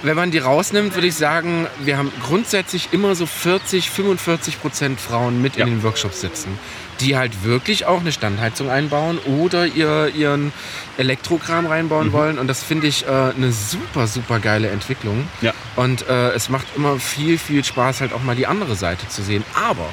wenn 0.02 0.16
man 0.16 0.30
die 0.30 0.38
rausnimmt, 0.38 0.94
würde 0.94 1.06
ich 1.06 1.14
sagen, 1.14 1.66
wir 1.80 1.96
haben 1.96 2.12
grundsätzlich 2.26 2.88
immer 2.92 3.14
so 3.14 3.24
40, 3.26 3.88
45 3.90 4.60
Prozent 4.60 5.00
Frauen 5.00 5.40
mit 5.40 5.56
Ja. 5.56 5.64
in 5.66 5.70
den 5.76 5.82
Workshops 5.82 6.20
sitzen, 6.20 6.58
die 7.00 7.16
halt 7.16 7.44
wirklich 7.44 7.86
auch 7.86 8.00
eine 8.00 8.12
Standheizung 8.12 8.70
einbauen 8.70 9.18
oder 9.18 9.66
ihr, 9.66 10.12
ihren 10.14 10.52
Elektrokram 10.98 11.66
reinbauen 11.66 12.12
wollen. 12.12 12.38
Und 12.38 12.46
das 12.46 12.62
finde 12.62 12.86
ich 12.86 13.06
äh, 13.06 13.08
eine 13.08 13.52
super, 13.52 14.06
super 14.06 14.38
geile 14.38 14.68
Entwicklung. 14.68 15.26
Ja. 15.40 15.52
Und 15.76 16.06
äh, 16.08 16.30
es 16.30 16.48
macht 16.48 16.66
immer 16.76 16.98
viel, 16.98 17.38
viel 17.38 17.64
Spaß, 17.64 18.00
halt 18.00 18.12
auch 18.12 18.22
mal 18.22 18.36
die 18.36 18.46
andere 18.46 18.74
Seite 18.76 19.08
zu 19.08 19.22
sehen. 19.22 19.44
Aber 19.54 19.88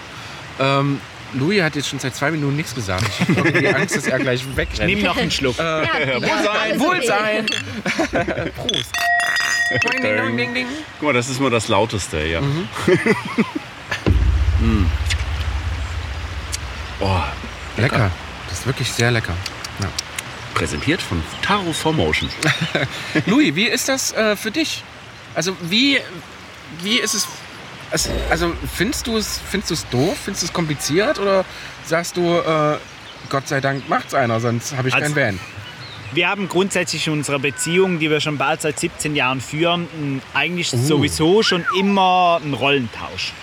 ähm, 0.60 0.99
Louis 1.34 1.62
hat 1.62 1.76
jetzt 1.76 1.89
schon 1.89 1.99
seit 1.99 2.16
zwei 2.16 2.32
Minuten 2.32 2.55
nichts 2.55 2.74
gesagt. 2.74 3.03
Ich 3.20 3.38
habe 3.38 3.49
irgendwie 3.49 3.68
Angst, 3.76 3.95
dass 3.95 4.08
er 4.08 4.20
gleich 4.20 4.43
wegrennt. 4.55 4.89
Nimm 4.89 5.03
noch 5.03 5.18
einen 5.18 5.32
Schluck. 5.32 5.58
Ja, 5.58 5.82
ja, 5.82 6.16
Wohlsein, 6.22 6.80
Wohlsein! 6.80 7.45
okay. 8.14 8.51
Prost! 8.55 8.93
Ding, 9.91 10.01
ding, 10.01 10.38
ding, 10.38 10.53
ding, 10.53 10.68
guck 10.99 11.08
mal, 11.10 11.14
das 11.14 11.28
ist 11.30 11.41
mal 11.41 11.49
das 11.49 11.68
Lauteste, 11.68 12.26
ja. 12.26 12.39
Mhm. 12.39 12.70
Mm. 14.62 14.86
Oh, 16.99 17.21
Lecker. 17.77 18.11
Das 18.49 18.59
ist 18.59 18.65
wirklich 18.67 18.91
sehr 18.91 19.11
lecker. 19.11 19.33
Ja. 19.79 19.87
präsentiert 20.55 21.01
von 21.01 21.21
Taro 21.43 21.71
Formotion. 21.71 22.29
Louis, 23.27 23.53
wie 23.55 23.67
ist 23.67 23.87
das 23.89 24.11
äh, 24.13 24.35
für 24.35 24.49
dich? 24.51 24.83
Also 25.35 25.55
wie, 25.61 25.99
wie 26.81 26.97
ist 26.99 27.13
es? 27.13 27.27
also 28.29 28.53
findest 28.75 29.07
du 29.07 29.15
es 29.17 29.39
findest 29.49 29.69
du 29.69 29.73
es 29.75 29.87
doof? 29.89 30.17
Findest 30.25 30.43
du 30.43 30.47
es 30.47 30.53
kompliziert? 30.53 31.19
Oder 31.19 31.45
sagst 31.85 32.17
du, 32.17 32.37
äh, 32.39 32.77
Gott 33.29 33.47
sei 33.47 33.61
Dank 33.61 33.87
macht's 33.87 34.13
einer, 34.15 34.39
sonst 34.39 34.75
habe 34.75 34.87
ich 34.89 34.95
Also- 34.95 35.13
kein 35.13 35.15
Van? 35.15 35.39
Wir 36.14 36.30
haben 36.30 36.47
grundsätzlich 36.47 37.05
in 37.08 37.14
unserer 37.14 37.39
Beziehung, 37.39 37.99
die 37.99 38.10
wir 38.10 38.22
schon 38.22 38.38
bald 38.38 38.62
seit 38.62 38.80
17 38.80 39.16
Jahren 39.16 39.41
führen, 39.41 40.22
eigentlich 40.34 40.72
Oh. 40.74 40.78
sowieso 40.78 41.43
schon 41.43 41.66
immer 41.80 42.39
einen 42.43 42.53
Rollentausch. 42.53 43.34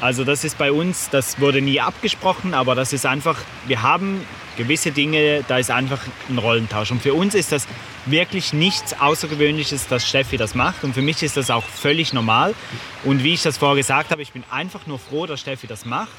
Also 0.00 0.24
das 0.24 0.44
ist 0.44 0.58
bei 0.58 0.72
uns, 0.72 1.08
das 1.10 1.40
wurde 1.40 1.60
nie 1.60 1.80
abgesprochen, 1.80 2.54
aber 2.54 2.74
das 2.74 2.92
ist 2.92 3.06
einfach, 3.06 3.38
wir 3.66 3.82
haben 3.82 4.20
gewisse 4.56 4.90
Dinge, 4.92 5.42
da 5.48 5.58
ist 5.58 5.70
einfach 5.70 6.00
ein 6.28 6.38
Rollentausch. 6.38 6.90
Und 6.90 7.00
für 7.02 7.14
uns 7.14 7.34
ist 7.34 7.50
das 7.52 7.66
wirklich 8.06 8.52
nichts 8.52 8.98
Außergewöhnliches, 9.00 9.88
dass 9.88 10.06
Steffi 10.06 10.36
das 10.36 10.54
macht. 10.54 10.84
Und 10.84 10.94
für 10.94 11.02
mich 11.02 11.22
ist 11.22 11.36
das 11.36 11.50
auch 11.50 11.64
völlig 11.64 12.12
normal. 12.12 12.54
Und 13.04 13.24
wie 13.24 13.34
ich 13.34 13.42
das 13.42 13.56
vorher 13.58 13.76
gesagt 13.76 14.10
habe, 14.10 14.20
ich 14.22 14.32
bin 14.32 14.44
einfach 14.50 14.86
nur 14.86 14.98
froh, 14.98 15.26
dass 15.26 15.40
Steffi 15.40 15.66
das 15.66 15.86
macht. 15.86 16.10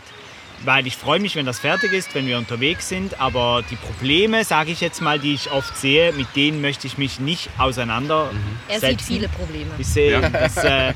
Weil 0.63 0.85
ich 0.85 0.95
freue 0.95 1.19
mich, 1.19 1.35
wenn 1.35 1.45
das 1.45 1.59
fertig 1.59 1.91
ist, 1.91 2.13
wenn 2.13 2.27
wir 2.27 2.37
unterwegs 2.37 2.87
sind. 2.87 3.19
Aber 3.19 3.63
die 3.69 3.75
Probleme, 3.75 4.43
sage 4.43 4.71
ich 4.71 4.81
jetzt 4.81 5.01
mal, 5.01 5.19
die 5.19 5.33
ich 5.33 5.51
oft 5.51 5.75
sehe, 5.77 6.13
mit 6.13 6.35
denen 6.35 6.61
möchte 6.61 6.87
ich 6.87 6.97
mich 6.97 7.19
nicht 7.19 7.49
auseinandersetzen. 7.57 8.39
Er 8.67 8.79
sieht 8.79 9.01
viele 9.01 9.27
Probleme. 9.29 9.71
Ich 9.77 9.87
sehe 9.87 10.21
das, 10.29 10.57
äh, 10.57 10.93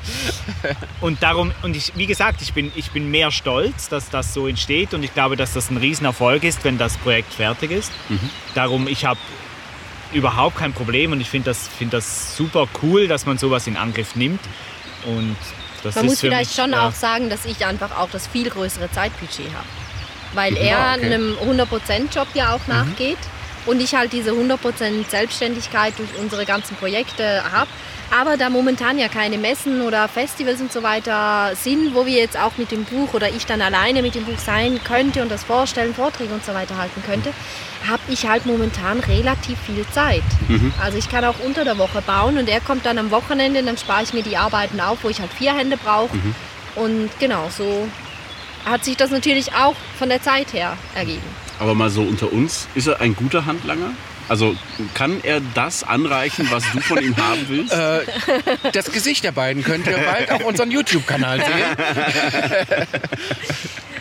und 1.02 1.24
darum 1.24 1.52
und 1.64 1.76
ich, 1.76 1.94
wie 1.96 2.06
gesagt, 2.06 2.42
ich 2.42 2.54
bin 2.54 2.72
ich 2.76 2.92
bin 2.92 3.10
mehr 3.10 3.32
stolz, 3.32 3.90
dass 3.90 4.10
das 4.10 4.34
so 4.34 4.48
entsteht 4.48 4.94
und 4.94 5.04
ich 5.04 5.14
glaube, 5.14 5.36
dass 5.36 5.54
das 5.54 5.70
ein 5.70 5.78
Riesenerfolg 5.78 6.44
ist, 6.44 6.64
wenn 6.64 6.78
das 6.78 6.98
Projekt 6.98 7.34
fertig 7.34 7.72
ist. 7.72 7.92
Darum 8.54 8.88
ich 8.88 9.06
habe 9.06 9.20
überhaupt 10.14 10.58
kein 10.58 10.74
Problem 10.74 11.12
und 11.12 11.22
ich 11.22 11.30
finde 11.30 11.50
das 11.50 11.68
finde 11.68 11.98
das 11.98 12.36
super 12.38 12.68
cool, 12.82 13.08
dass 13.08 13.26
man 13.26 13.38
sowas 13.38 13.68
in 13.68 13.78
Angriff 13.78 14.16
nimmt 14.16 14.42
und 15.06 15.36
das 15.86 15.96
Man 15.96 16.06
muss 16.06 16.20
vielleicht 16.20 16.50
mich, 16.52 16.56
schon 16.56 16.72
ja, 16.72 16.88
auch 16.88 16.94
sagen, 16.94 17.30
dass 17.30 17.46
ich 17.46 17.66
einfach 17.66 17.98
auch 17.98 18.10
das 18.12 18.28
viel 18.28 18.50
größere 18.50 18.92
Zeitbudget 18.92 19.48
habe. 19.54 19.68
Weil 20.34 20.54
Ja, 20.56 20.62
er 20.92 20.96
okay. 20.98 21.06
einem 21.14 21.38
100%-Job 21.38 22.28
ja 22.34 22.46
Mhm. 22.48 22.52
auch 22.52 22.68
nachgeht 22.68 23.18
und 23.66 23.82
ich 23.82 23.96
halt 23.96 24.12
diese 24.14 24.32
100% 24.32 25.10
Selbstständigkeit 25.10 25.94
durch 25.98 26.10
unsere 26.20 26.46
ganzen 26.46 26.76
Projekte 26.76 27.44
habe. 27.52 27.70
Aber 28.12 28.38
da 28.38 28.50
momentan 28.50 28.98
ja 28.98 29.08
keine 29.08 29.38
Messen 29.38 29.82
oder 29.82 30.08
Festivals 30.08 30.62
und 30.62 30.72
so 30.72 30.84
weiter 30.84 31.56
sind, 31.56 31.94
wo 31.94 32.06
wir 32.06 32.14
jetzt 32.14 32.38
auch 32.40 32.58
mit 32.58 32.72
dem 32.72 32.86
Buch 32.86 33.14
oder 33.14 33.30
ich 33.30 33.46
dann 33.46 33.62
alleine 33.62 34.02
mit 34.02 34.16
dem 34.16 34.24
Buch 34.26 34.38
sein 34.38 34.80
könnte 34.84 35.22
und 35.22 35.30
das 35.30 35.44
vorstellen, 35.44 35.94
Vorträge 35.94 36.34
und 36.34 36.46
so 36.46 36.54
weiter 36.54 36.78
halten 36.78 37.04
könnte, 37.06 37.32
habe 37.90 38.02
ich 38.08 38.26
halt 38.28 38.46
momentan 38.46 39.00
relativ 39.00 39.60
viel 39.60 39.86
Zeit. 39.92 40.24
Also 40.82 40.98
ich 40.98 41.10
kann 41.10 41.26
auch 41.26 41.40
unter 41.46 41.64
der 41.66 41.78
Woche 41.78 42.02
bauen 42.02 42.38
und 42.38 42.48
er 42.48 42.62
kommt 42.62 42.86
dann 42.86 42.98
am 42.98 43.12
Wochenende, 43.12 43.62
dann 43.64 43.78
spare 43.78 44.04
ich 44.04 44.14
mir 44.14 44.24
die 44.24 44.38
Arbeiten 44.38 44.80
auf, 44.80 45.04
wo 45.04 45.10
ich 45.10 45.20
halt 45.20 45.32
vier 45.34 45.54
Hände 45.56 45.78
brauche. 45.78 46.16
Und 46.76 47.10
genau, 47.20 47.50
so 47.56 47.88
hat 48.66 48.84
sich 48.86 48.98
das 48.98 49.12
natürlich 49.12 49.54
auch 49.54 49.76
von 50.00 50.10
der 50.10 50.22
Zeit 50.22 50.54
her 50.54 50.78
ergeben. 50.96 51.22
Aber 51.60 51.76
mal 51.76 51.90
so 51.90 52.02
unter 52.02 52.32
uns, 52.34 52.68
ist 52.76 52.88
er 52.88 53.02
ein 53.02 53.16
guter 53.16 53.46
Handlanger? 53.46 53.92
Also 54.28 54.56
kann 54.94 55.20
er 55.24 55.40
das 55.54 55.84
anreichen, 55.84 56.48
was 56.52 56.64
du 56.72 56.80
von 56.80 56.98
ihm 57.02 57.16
haben 57.18 57.46
willst? 57.48 57.74
Äh, 57.74 58.02
das 58.72 58.92
Gesicht 58.92 59.24
der 59.24 59.32
beiden 59.32 59.64
könnt 59.64 59.86
ihr 59.88 59.98
bald 60.00 60.32
auf 60.32 60.44
unserem 60.46 60.72
YouTube-Kanal 60.72 61.40
sehen. 61.40 62.88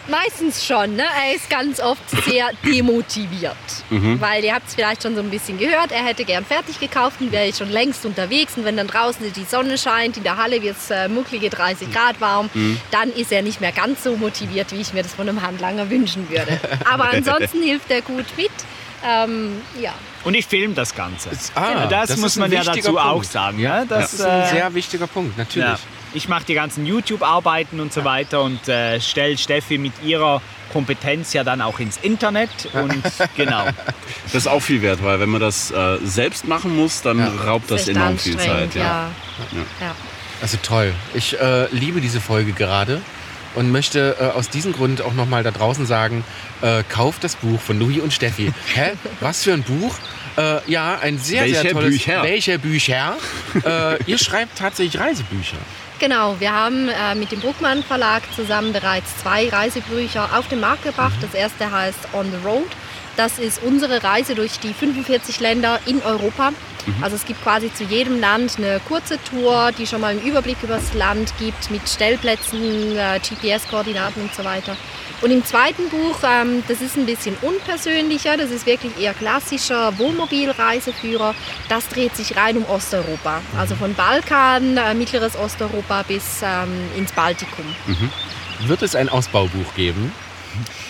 Meistens 0.06 0.64
schon. 0.66 0.96
Ne? 0.96 1.02
Er 1.26 1.34
ist 1.34 1.48
ganz 1.48 1.80
oft 1.80 2.02
sehr 2.26 2.50
demotiviert. 2.64 3.56
Mhm. 3.88 4.20
Weil 4.20 4.44
ihr 4.44 4.54
habt 4.54 4.68
es 4.68 4.74
vielleicht 4.74 5.02
schon 5.02 5.14
so 5.14 5.22
ein 5.22 5.30
bisschen 5.30 5.58
gehört, 5.58 5.92
er 5.92 6.04
hätte 6.04 6.24
gern 6.26 6.44
fertig 6.44 6.78
gekauft 6.78 7.20
und 7.20 7.32
wäre 7.32 7.50
schon 7.54 7.70
längst 7.70 8.04
unterwegs. 8.04 8.52
Und 8.56 8.64
wenn 8.66 8.76
dann 8.76 8.86
draußen 8.86 9.32
die 9.32 9.44
Sonne 9.44 9.78
scheint, 9.78 10.18
in 10.18 10.22
der 10.22 10.36
Halle 10.36 10.60
wird 10.62 10.76
es 10.76 10.90
äh, 10.90 11.08
mucklige 11.08 11.48
30 11.48 11.90
Grad 11.92 12.20
warm, 12.20 12.50
Mhm. 12.52 12.78
dann 12.90 13.10
ist 13.12 13.32
er 13.32 13.40
nicht 13.42 13.60
mehr 13.62 13.72
ganz 13.72 14.04
so 14.04 14.16
motiviert, 14.16 14.72
wie 14.72 14.80
ich 14.80 14.92
mir 14.92 15.02
das 15.02 15.14
von 15.14 15.26
einem 15.28 15.40
Handlanger 15.42 15.88
wünschen 15.88 16.28
würde. 16.28 16.60
Aber 16.90 17.04
ansonsten 17.12 17.62
hilft 17.62 17.90
er 17.90 18.02
gut 18.02 18.26
mit. 18.36 18.50
Ähm, 19.06 19.60
ja. 19.80 19.92
Und 20.24 20.34
ich 20.34 20.46
filme 20.46 20.74
das 20.74 20.94
Ganze. 20.94 21.30
Ah, 21.54 21.86
das, 21.86 22.08
das 22.08 22.16
muss 22.18 22.32
ist 22.32 22.36
ein 22.38 22.40
man 22.40 22.52
ja 22.52 22.60
wichtiger 22.60 22.88
dazu 22.92 22.98
auch 22.98 23.12
Punkt. 23.12 23.26
sagen. 23.32 23.58
Ja, 23.58 23.84
das, 23.84 24.00
Das 24.10 24.14
ist 24.14 24.20
ein 24.22 24.40
äh, 24.42 24.48
sehr 24.50 24.74
wichtiger 24.74 25.06
Punkt, 25.06 25.36
natürlich. 25.36 25.68
ja. 25.68 25.78
Ich 26.14 26.28
mache 26.28 26.44
die 26.44 26.54
ganzen 26.54 26.86
YouTube-Arbeiten 26.86 27.80
und 27.80 27.92
so 27.92 28.04
weiter 28.04 28.40
und 28.42 28.68
äh, 28.68 29.00
stelle 29.00 29.36
Steffi 29.36 29.78
mit 29.78 29.92
ihrer 30.02 30.40
Kompetenz 30.72 31.32
ja 31.32 31.42
dann 31.44 31.60
auch 31.60 31.80
ins 31.80 31.96
Internet. 31.98 32.50
Und 32.72 33.02
genau. 33.36 33.64
Das 34.26 34.34
ist 34.34 34.46
auch 34.46 34.60
viel 34.60 34.80
wert, 34.80 35.02
weil 35.02 35.18
wenn 35.20 35.28
man 35.28 35.40
das 35.40 35.72
äh, 35.72 35.98
selbst 36.04 36.46
machen 36.46 36.74
muss, 36.76 37.02
dann 37.02 37.18
Ja. 37.18 37.28
raubt 37.44 37.70
das 37.70 37.80
echt 37.88 37.96
enorm 37.96 38.16
viel 38.16 38.36
Zeit. 38.38 38.74
Ja. 38.76 38.82
ja. 38.82 39.08
ja. 39.80 39.94
Also 40.40 40.56
toll. 40.62 40.92
Ich 41.14 41.38
äh, 41.40 41.66
liebe 41.74 42.00
diese 42.00 42.20
Folge 42.20 42.52
gerade 42.52 43.00
und 43.56 43.70
möchte 43.72 44.16
äh, 44.20 44.24
aus 44.38 44.48
diesem 44.50 44.72
Grund 44.72 45.02
auch 45.02 45.14
nochmal 45.14 45.42
da 45.42 45.50
draußen 45.50 45.84
sagen, 45.84 46.24
äh, 46.62 46.82
kauft 46.88 47.24
das 47.24 47.34
Buch 47.36 47.60
von 47.60 47.78
Louis 47.78 48.00
und 48.00 48.12
Steffi. 48.12 48.52
Hä? 48.74 48.92
Was 49.20 49.42
für 49.44 49.52
ein 49.52 49.62
Buch? 49.64 49.96
Äh, 50.36 50.70
ja, 50.70 50.98
ein 51.00 51.18
sehr, 51.18 51.42
Welche 51.42 51.60
sehr 51.60 51.72
tolles... 51.72 51.90
Bücher? 51.90 52.22
Welche 52.22 52.58
Bücher? 52.58 53.16
äh, 53.64 54.02
ihr 54.04 54.18
schreibt 54.18 54.58
tatsächlich 54.58 55.00
Reisebücher. 55.00 55.58
Genau, 56.00 56.38
wir 56.40 56.52
haben 56.52 56.88
äh, 56.88 57.14
mit 57.14 57.30
dem 57.30 57.40
Bruckmann 57.40 57.82
Verlag 57.82 58.22
zusammen 58.34 58.72
bereits 58.72 59.16
zwei 59.18 59.48
Reisebücher 59.48 60.28
auf 60.36 60.48
den 60.48 60.60
Markt 60.60 60.82
gebracht. 60.82 61.14
Das 61.20 61.34
erste 61.34 61.70
heißt 61.70 61.98
On 62.12 62.26
the 62.30 62.46
Road. 62.46 62.66
Das 63.16 63.38
ist 63.38 63.62
unsere 63.62 64.02
Reise 64.02 64.34
durch 64.34 64.58
die 64.58 64.72
45 64.72 65.40
Länder 65.40 65.78
in 65.86 66.02
Europa. 66.02 66.52
Also 67.00 67.16
es 67.16 67.24
gibt 67.24 67.42
quasi 67.42 67.72
zu 67.72 67.84
jedem 67.84 68.20
Land 68.20 68.58
eine 68.58 68.80
kurze 68.86 69.18
Tour, 69.22 69.70
die 69.78 69.86
schon 69.86 70.00
mal 70.00 70.08
einen 70.08 70.22
Überblick 70.22 70.58
über 70.62 70.74
das 70.74 70.92
Land 70.94 71.32
gibt, 71.38 71.70
mit 71.70 71.88
Stellplätzen, 71.88 72.96
äh, 72.96 73.18
GPS-Koordinaten 73.20 74.22
und 74.22 74.34
so 74.34 74.44
weiter. 74.44 74.76
Und 75.22 75.30
im 75.30 75.44
zweiten 75.44 75.88
Buch, 75.88 76.18
ähm, 76.22 76.62
das 76.68 76.82
ist 76.82 76.96
ein 76.96 77.06
bisschen 77.06 77.36
unpersönlicher, 77.40 78.36
das 78.36 78.50
ist 78.50 78.66
wirklich 78.66 78.98
eher 78.98 79.14
klassischer 79.14 79.98
Wohnmobilreiseführer. 79.98 81.34
Das 81.68 81.88
dreht 81.88 82.14
sich 82.16 82.36
rein 82.36 82.58
um 82.58 82.66
Osteuropa. 82.66 83.40
Also 83.56 83.74
von 83.76 83.94
Balkan, 83.94 84.76
äh, 84.76 84.92
mittleres 84.92 85.36
Osteuropa 85.36 86.02
bis 86.02 86.42
ähm, 86.42 86.68
ins 86.96 87.12
Baltikum. 87.12 87.64
Wird 88.66 88.82
es 88.82 88.94
ein 88.94 89.08
Ausbaubuch 89.08 89.74
geben? 89.74 90.12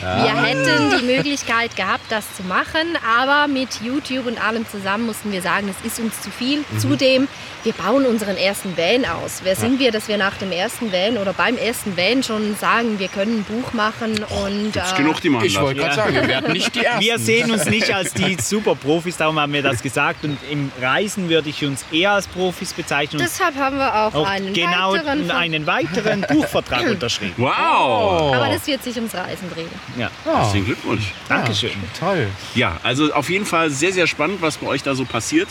Wir 0.00 0.42
hätten 0.42 0.98
die 0.98 1.04
Möglichkeit 1.04 1.76
gehabt, 1.76 2.04
das 2.10 2.24
zu 2.36 2.42
machen, 2.44 2.98
aber 3.18 3.48
mit 3.48 3.80
YouTube 3.82 4.26
und 4.26 4.42
allem 4.44 4.66
zusammen 4.68 5.06
mussten 5.06 5.32
wir 5.32 5.42
sagen, 5.42 5.68
es 5.68 5.86
ist 5.86 5.98
uns 6.00 6.20
zu 6.20 6.30
viel. 6.30 6.58
Mhm. 6.70 6.78
Zudem, 6.78 7.28
wir 7.62 7.72
bauen 7.72 8.04
unseren 8.06 8.36
ersten 8.36 8.76
Van 8.76 9.04
aus. 9.06 9.40
Wer 9.42 9.56
sind 9.56 9.78
wir, 9.78 9.90
dass 9.92 10.08
wir 10.08 10.18
nach 10.18 10.36
dem 10.36 10.52
ersten 10.52 10.92
Van 10.92 11.16
oder 11.16 11.32
beim 11.32 11.56
ersten 11.56 11.96
Van 11.96 12.22
schon 12.22 12.54
sagen, 12.56 12.98
wir 12.98 13.08
können 13.08 13.38
ein 13.38 13.44
Buch 13.44 13.72
machen 13.72 14.22
und 14.42 14.72
Gibt's 14.72 14.92
äh, 14.92 14.96
genug, 14.96 15.20
die 15.20 15.30
machen 15.30 15.46
Ich 15.46 15.58
wollte 15.60 15.80
gerade 15.80 15.96
Ja. 15.96 16.02
sagen, 16.04 16.14
wir 16.14 16.28
werden 16.28 16.52
nicht 16.52 16.74
die 16.74 16.80
Ersten. 16.84 17.00
Wir 17.00 17.18
sehen 17.18 17.50
uns 17.50 17.64
nicht 17.66 17.94
als 17.94 18.12
die 18.12 18.36
Superprofis, 18.40 19.16
darum 19.16 19.38
haben 19.40 19.52
wir 19.52 19.62
das 19.62 19.82
gesagt. 19.82 20.24
Und 20.24 20.38
im 20.50 20.70
Reisen 20.80 21.28
würde 21.30 21.48
ich 21.48 21.64
uns 21.64 21.84
eher 21.90 22.12
als 22.12 22.26
Profis 22.26 22.72
bezeichnen. 22.74 23.20
Und 23.20 23.26
deshalb 23.26 23.56
haben 23.56 23.78
wir 23.78 23.94
auch, 23.94 24.14
auch 24.14 24.26
einen 24.28 24.52
genau 24.52 24.92
weiteren. 24.92 25.30
einen 25.30 25.66
weiteren 25.66 26.20
Buchvertrag 26.28 26.82
unterschrieben. 26.90 27.34
Wow! 27.38 28.34
aber 28.34 28.48
das 28.52 28.66
wird 28.66 28.82
sich 28.82 28.96
ums 28.96 29.14
Reisen 29.14 29.48
drehen. 29.54 29.68
Ja, 29.98 30.10
Oh, 30.24 30.36
Herzlichen 30.38 30.66
Glückwunsch. 30.66 31.12
Dankeschön. 31.28 31.70
toll. 31.98 32.26
Ja, 32.54 32.78
also 32.82 33.12
auf 33.14 33.30
jeden 33.30 33.46
Fall 33.46 33.70
sehr, 33.70 33.92
sehr 33.92 34.06
spannend, 34.06 34.42
was 34.42 34.56
bei 34.58 34.66
euch 34.66 34.82
da 34.82 34.94
so 34.94 35.04
passiert. 35.04 35.48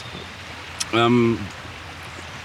Ähm, 0.93 1.39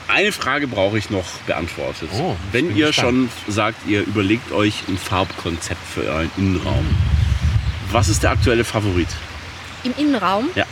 eine 0.09 0.32
Frage 0.32 0.66
brauche 0.68 0.96
ich 0.96 1.11
noch 1.11 1.26
beantwortet. 1.46 2.09
Oh, 2.14 2.34
Wenn 2.52 2.74
ihr 2.74 2.86
gespannt. 2.86 3.30
schon 3.46 3.52
sagt, 3.54 3.86
ihr 3.86 4.00
überlegt 4.02 4.52
euch 4.52 4.84
ein 4.88 4.96
Farbkonzept 4.96 5.80
für 5.94 6.02
euren 6.04 6.30
Innenraum, 6.38 6.86
was 7.92 8.09
ist 8.09 8.22
der 8.22 8.30
aktuelle 8.30 8.64
Favorit? 8.64 9.09
Im 9.84 9.94
Innenraum. 9.98 10.48
Ja. 10.54 10.64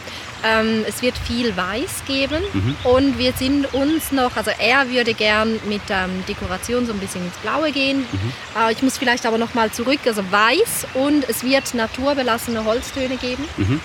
Ähm, 0.45 0.85
es 0.87 1.03
wird 1.03 1.17
viel 1.19 1.57
Weiß 1.57 2.05
geben 2.07 2.43
Mhm. 2.53 2.77
und 2.85 3.19
wir 3.19 3.33
sind 3.33 3.73
uns 3.73 4.13
noch, 4.13 4.37
also 4.37 4.51
er 4.59 4.89
würde 4.91 5.15
gern 5.15 5.59
mit 5.67 5.81
ähm, 5.89 6.25
Dekoration 6.29 6.87
so 6.87 6.93
ein 6.93 6.99
bisschen 6.99 7.25
ins 7.25 7.37
Blaue 7.39 7.73
gehen. 7.73 8.01
Mhm. 8.01 8.33
Äh, 8.61 8.73
ich 8.73 8.83
muss 8.83 8.99
vielleicht 8.99 9.25
aber 9.27 9.39
noch 9.39 9.55
mal 9.55 9.71
zurück, 9.73 10.01
also 10.07 10.23
Weiß 10.31 10.87
und 10.95 11.29
es 11.29 11.43
wird 11.43 11.73
naturbelassene 11.75 12.65
Holztöne 12.65 13.17
geben. 13.17 13.45
Mhm. 13.57 13.81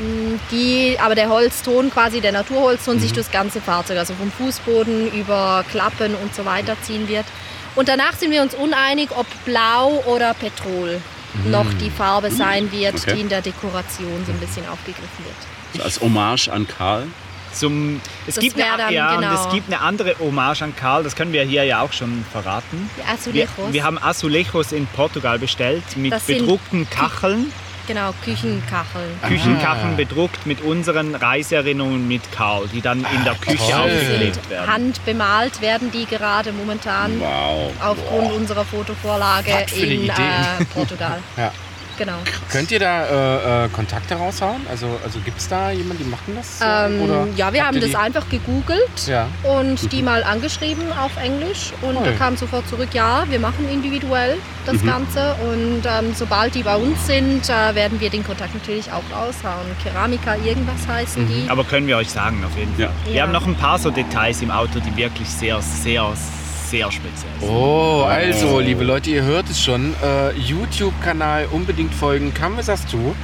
Mm, 0.00 0.38
Die, 0.50 0.96
aber 1.00 1.14
der 1.16 1.28
Holzton, 1.28 1.90
quasi 1.90 2.20
der 2.20 2.32
Naturholzton, 2.32 2.96
Mhm. 2.96 3.00
sich 3.00 3.12
durchs 3.12 3.30
ganze 3.32 3.60
Fahrzeug, 3.60 3.98
also 3.98 4.14
vom 4.14 4.30
Fußboden 4.30 5.10
über 5.12 5.64
Klappen 5.70 6.14
und 6.14 6.34
so 6.34 6.44
weiter 6.44 6.76
ziehen 6.82 7.08
wird. 7.08 7.24
Und 7.74 7.88
danach 7.88 8.14
sind 8.16 8.30
wir 8.30 8.42
uns 8.42 8.54
uneinig, 8.54 9.08
ob 9.16 9.26
Blau 9.44 10.02
oder 10.06 10.34
Petrol 10.34 11.00
noch 11.46 11.66
die 11.80 11.90
Farbe 11.90 12.30
sein 12.30 12.70
wird, 12.72 12.94
Mhm. 12.94 13.00
Okay. 13.00 13.14
die 13.14 13.20
in 13.22 13.28
der 13.28 13.42
Dekoration 13.42 14.24
so 14.26 14.32
ein 14.32 14.38
bisschen 14.38 14.68
aufgegriffen 14.68 15.24
wird. 15.24 15.36
So 15.74 15.82
als 15.82 16.00
Hommage 16.00 16.48
an 16.48 16.66
Karl. 16.66 17.06
Zum, 17.52 18.00
es, 18.26 18.34
Das 18.34 18.44
gibt 18.44 18.60
eine, 18.60 18.76
dann, 18.76 18.92
ja, 18.92 19.14
und 19.14 19.22
genau. 19.22 19.34
es 19.46 19.50
gibt 19.52 19.72
eine 19.72 19.80
andere 19.80 20.14
Hommage 20.18 20.62
an 20.62 20.76
Karl, 20.76 21.02
das 21.02 21.16
können 21.16 21.32
wir 21.32 21.42
hier 21.44 21.64
ja 21.64 21.80
auch 21.80 21.92
schon 21.92 22.24
verraten. 22.30 22.90
Wir, 22.96 23.08
Azulejos, 23.08 23.72
wir 23.72 23.84
haben 23.84 23.98
Azulejos 24.02 24.72
in 24.72 24.86
Portugal 24.88 25.38
bestellt 25.38 25.82
mit 25.96 26.12
Das 26.12 26.24
bedruckten 26.24 26.88
Kacheln. 26.90 27.50
genau, 27.86 28.12
Küchenkacheln. 28.22 29.18
Küchenkacheln 29.26 29.96
bedruckt 29.96 30.46
mit 30.46 30.60
unseren 30.60 31.14
Reiseerinnerungen 31.14 32.06
mit 32.06 32.30
Karl, 32.32 32.68
die 32.68 32.82
dann 32.82 32.98
in 33.16 33.24
der 33.24 33.34
Küche 33.34 33.56
toll. 33.56 33.66
Die 33.90 33.96
aufgeklebt 33.96 34.50
werden. 34.50 34.70
handbemalt, 34.72 35.60
werden 35.62 35.90
die 35.90 36.04
gerade 36.04 36.52
momentan 36.52 37.18
Wow. 37.18 37.72
aufgrund 37.82 38.32
unserer 38.32 38.66
Fotovorlage 38.66 39.64
in 39.74 40.08
äh, 40.10 40.64
Portugal. 40.74 41.20
Ja. 41.38 41.50
Genau. 41.98 42.18
Könnt 42.52 42.70
ihr 42.70 42.78
da 42.78 43.64
äh, 43.64 43.64
äh, 43.64 43.68
Kontakte 43.70 44.14
raushauen? 44.14 44.60
Also, 44.70 44.86
also 45.04 45.18
gibt 45.20 45.38
es 45.40 45.48
da 45.48 45.70
jemanden, 45.70 46.04
die 46.04 46.08
machen 46.10 46.36
das? 46.36 46.60
äh, 46.60 46.86
Ähm, 46.86 47.00
oder 47.02 47.26
ja, 47.36 47.52
wir 47.52 47.66
haben 47.66 47.80
das 47.80 47.94
einfach 47.94 48.28
gegoogelt 48.28 49.06
Ja. 49.06 49.26
und 49.42 49.90
die 49.92 50.00
mal 50.02 50.22
angeschrieben 50.22 50.84
auf 50.92 51.10
Englisch 51.22 51.72
und 51.82 51.94
Toll. 51.96 52.04
da 52.04 52.12
kam 52.12 52.36
sofort 52.36 52.68
zurück, 52.68 52.90
ja, 52.92 53.24
wir 53.28 53.40
machen 53.40 53.68
individuell 53.68 54.36
das 54.64 54.76
Mhm. 54.82 54.86
Ganze 54.86 55.34
und 55.42 55.82
ähm, 55.86 56.14
sobald 56.14 56.54
die 56.54 56.62
bei 56.62 56.76
uns 56.76 57.06
sind, 57.06 57.48
äh, 57.48 57.74
werden 57.74 57.98
wir 58.00 58.10
den 58.10 58.24
Kontakt 58.24 58.54
natürlich 58.54 58.90
auch 58.92 59.02
raushauen. 59.12 59.66
Keramika, 59.82 60.36
irgendwas 60.36 60.86
heißen 60.86 61.24
Mhm. 61.24 61.28
die. 61.46 61.50
Aber 61.50 61.64
können 61.64 61.86
wir 61.88 61.96
euch 61.96 62.10
sagen, 62.10 62.44
auf 62.46 62.56
jeden 62.56 62.72
Fall. 62.76 62.84
Ja. 62.84 62.90
Wir 63.06 63.12
Ja. 63.14 63.22
haben 63.24 63.32
noch 63.32 63.46
ein 63.46 63.56
paar 63.56 63.78
so 63.78 63.90
Details 63.90 64.40
im 64.42 64.50
Auto, 64.50 64.78
die 64.78 64.96
wirklich 64.96 65.28
sehr, 65.28 65.60
sehr, 65.62 66.12
sehr 66.70 66.90
speziell 66.90 67.32
sind. 67.40 67.48
Oh, 67.50 68.02
also, 68.06 68.60
liebe 68.60 68.84
Leute, 68.84 69.10
ihr 69.10 69.22
hört 69.22 69.48
es 69.50 69.60
schon. 69.62 69.94
Äh, 70.02 70.32
YouTube-Kanal 70.38 71.46
unbedingt 71.50 71.94
folgen. 71.94 72.34
Kann, 72.34 72.56
was 72.56 72.66
sagst 72.66 72.92
du? 72.92 73.14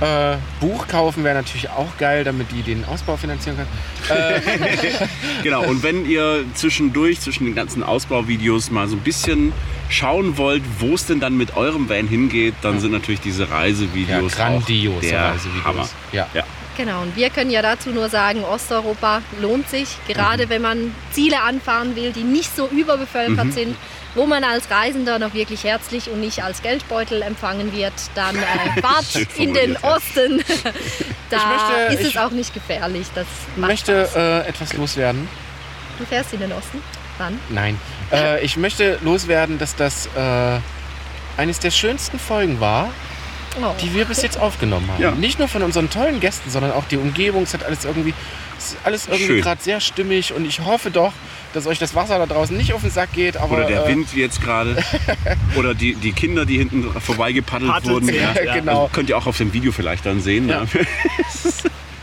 Äh, 0.00 0.36
Buch 0.60 0.86
kaufen 0.86 1.24
wäre 1.24 1.34
natürlich 1.34 1.68
auch 1.70 1.96
geil, 1.98 2.22
damit 2.22 2.52
die 2.52 2.62
den 2.62 2.84
Ausbau 2.84 3.16
finanzieren 3.16 3.56
kann. 3.56 4.16
Äh, 4.16 4.40
Genau, 5.42 5.64
und 5.64 5.82
wenn 5.82 6.08
ihr 6.08 6.44
zwischendurch, 6.54 7.20
zwischen 7.20 7.44
den 7.46 7.54
ganzen 7.56 7.82
Ausbauvideos 7.82 8.70
mal 8.70 8.86
so 8.86 8.94
ein 8.94 9.00
bisschen 9.00 9.52
schauen 9.88 10.36
wollt, 10.36 10.62
wo 10.78 10.94
es 10.94 11.06
denn 11.06 11.18
dann 11.18 11.36
mit 11.36 11.56
eurem 11.56 11.88
Van 11.88 12.06
hingeht, 12.06 12.54
dann 12.62 12.78
sind 12.78 12.92
natürlich 12.92 13.20
diese 13.20 13.44
ja, 13.44 13.50
Reisevideos 13.50 14.36
grandios. 14.36 14.96
auch 14.96 15.00
der 15.00 15.24
Reisevideos. 15.24 15.64
Hammer. 15.64 15.88
Ja. 16.12 16.26
Ja. 16.34 16.44
Genau, 16.78 17.02
und 17.02 17.14
wir 17.16 17.28
können 17.28 17.50
ja 17.50 17.60
dazu 17.60 17.90
nur 17.90 18.08
sagen, 18.08 18.44
Osteuropa 18.44 19.20
lohnt 19.42 19.68
sich, 19.68 19.88
gerade 20.06 20.46
Mhm. 20.46 20.50
wenn 20.50 20.62
man 20.62 20.94
Ziele 21.10 21.42
anfahren 21.42 21.96
will, 21.96 22.12
die 22.12 22.22
nicht 22.22 22.54
so 22.56 22.68
überbevölkert 22.68 23.46
Mhm. 23.46 23.52
sind, 23.52 23.76
wo 24.14 24.24
man 24.26 24.44
als 24.44 24.70
Reisender 24.70 25.18
noch 25.18 25.34
wirklich 25.34 25.64
herzlich 25.64 26.08
und 26.08 26.20
nicht 26.20 26.42
als 26.42 26.62
Geldbeutel 26.62 27.20
empfangen 27.22 27.72
wird, 27.76 27.92
dann 28.14 28.36
äh, 28.36 28.40
fahrt 28.80 29.04
in 29.36 29.52
den. 29.54 29.76
Osten. 29.78 30.42
da 31.30 31.36
möchte- 31.88 32.00
ist 32.02 32.08
es 32.10 32.16
auch 32.16 32.30
nicht 32.30 32.54
gefährlich. 32.54 33.08
Das 33.14 33.26
Ich 33.56 33.60
möchte 33.60 34.08
äh, 34.16 34.48
etwas 34.48 34.72
loswerden. 34.74 35.28
Du 35.98 36.04
fährst 36.06 36.32
in 36.32 36.40
den 36.40 36.52
Osten? 36.52 36.80
Wann? 37.18 37.38
Nein. 37.50 37.78
Äh, 38.10 38.42
ich 38.42 38.56
möchte 38.56 38.98
loswerden, 39.02 39.58
dass 39.58 39.76
das 39.76 40.06
äh, 40.16 40.58
eines 41.36 41.58
der 41.58 41.70
schönsten 41.70 42.18
Folgen 42.18 42.58
war, 42.58 42.88
Oh. 43.60 43.74
die 43.82 43.94
wir 43.94 44.04
bis 44.04 44.22
jetzt 44.22 44.38
aufgenommen 44.38 44.88
haben. 44.90 45.02
Ja. 45.02 45.10
Nicht 45.12 45.38
nur 45.38 45.48
von 45.48 45.62
unseren 45.62 45.90
tollen 45.90 46.20
Gästen, 46.20 46.50
sondern 46.50 46.72
auch 46.72 46.84
die 46.84 46.96
Umgebung. 46.96 47.42
Es 47.42 47.54
hat 47.54 47.64
alles 47.64 47.84
irgendwie, 47.84 48.14
alles 48.84 49.08
irgendwie 49.08 49.40
gerade 49.40 49.62
sehr 49.62 49.80
stimmig 49.80 50.32
und 50.32 50.46
ich 50.46 50.60
hoffe 50.60 50.90
doch, 50.90 51.12
dass 51.54 51.66
euch 51.66 51.78
das 51.78 51.94
Wasser 51.94 52.18
da 52.18 52.26
draußen 52.26 52.56
nicht 52.56 52.72
auf 52.72 52.82
den 52.82 52.90
Sack 52.90 53.12
geht. 53.12 53.36
Aber, 53.36 53.56
Oder 53.56 53.66
der 53.66 53.84
äh, 53.84 53.88
Wind 53.88 54.14
wie 54.14 54.20
jetzt 54.20 54.40
gerade. 54.42 54.76
Oder 55.56 55.74
die, 55.74 55.94
die 55.94 56.12
Kinder, 56.12 56.44
die 56.44 56.58
hinten 56.58 56.88
vorbeigepaddelt 57.00 57.70
Paddelt 57.70 57.92
wurden. 57.92 58.14
Ja. 58.14 58.34
ja. 58.34 58.54
genau. 58.60 58.82
Also 58.82 58.92
könnt 58.92 59.08
ihr 59.08 59.16
auch 59.16 59.26
auf 59.26 59.38
dem 59.38 59.52
Video 59.52 59.72
vielleicht 59.72 60.06
dann 60.06 60.20
sehen. 60.20 60.52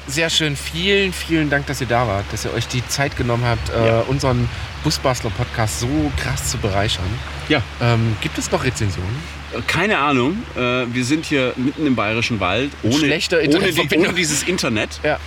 Ja. 0.08 0.12
Ja. 0.12 0.12
sehr 0.12 0.30
schön. 0.30 0.56
Vielen, 0.56 1.14
vielen 1.14 1.50
Dank, 1.50 1.68
dass 1.68 1.82
ihr 1.82 1.88
da 1.88 2.08
wart, 2.08 2.26
dass 2.32 2.46
ihr 2.46 2.54
euch 2.54 2.68
die 2.68 2.86
Zeit 2.88 3.18
genommen 3.18 3.44
habt, 3.46 3.70
äh, 3.70 4.10
unseren 4.10 4.50
Busbastler-Podcast 4.84 5.80
so 5.80 6.12
krass 6.18 6.52
zu 6.52 6.58
bereichern. 6.58 7.06
Ja. 7.50 7.62
Ähm, 7.82 8.16
gibt 8.22 8.38
es 8.38 8.52
noch 8.52 8.64
Rezensionen? 8.64 9.16
Keine 9.68 9.98
Ahnung. 10.00 10.44
Äh, 10.56 10.86
wir 10.94 11.06
sind 11.06 11.26
hier 11.26 11.54
mitten 11.56 11.88
im 11.88 11.96
Bayerischen 11.96 12.40
Wald 12.40 12.72
ohne, 12.84 12.94
Schlechter 12.94 13.38
ohne, 13.38 13.72
die, 13.72 13.98
ohne 13.98 14.14
dieses 14.14 14.44
Internet. 14.44 15.00
Ja. 15.04 15.20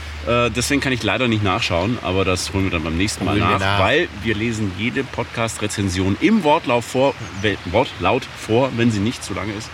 Äh, 0.47 0.51
deswegen 0.51 0.81
kann 0.81 0.93
ich 0.93 1.03
leider 1.03 1.29
nicht 1.29 1.43
nachschauen, 1.43 1.99
aber 2.03 2.25
das 2.25 2.53
holen 2.53 2.65
wir 2.65 2.71
dann 2.71 2.85
beim 2.85 2.97
nächsten 2.97 3.25
Mal 3.25 3.39
nach, 3.39 3.59
nach. 3.59 3.81
weil 3.81 4.09
wir 4.23 4.35
lesen 4.35 4.73
jede 4.79 5.03
Podcast-Rezension 5.05 6.17
im 6.21 6.45
Wortlaut 6.45 6.85
vor, 6.85 7.15
Wortlaut 7.67 8.27
vor, 8.39 8.71
wenn 8.77 8.91
sie 8.91 9.01
nicht 9.01 9.25
zu 9.25 9.35
lange 9.35 9.53
ist. 9.55 9.71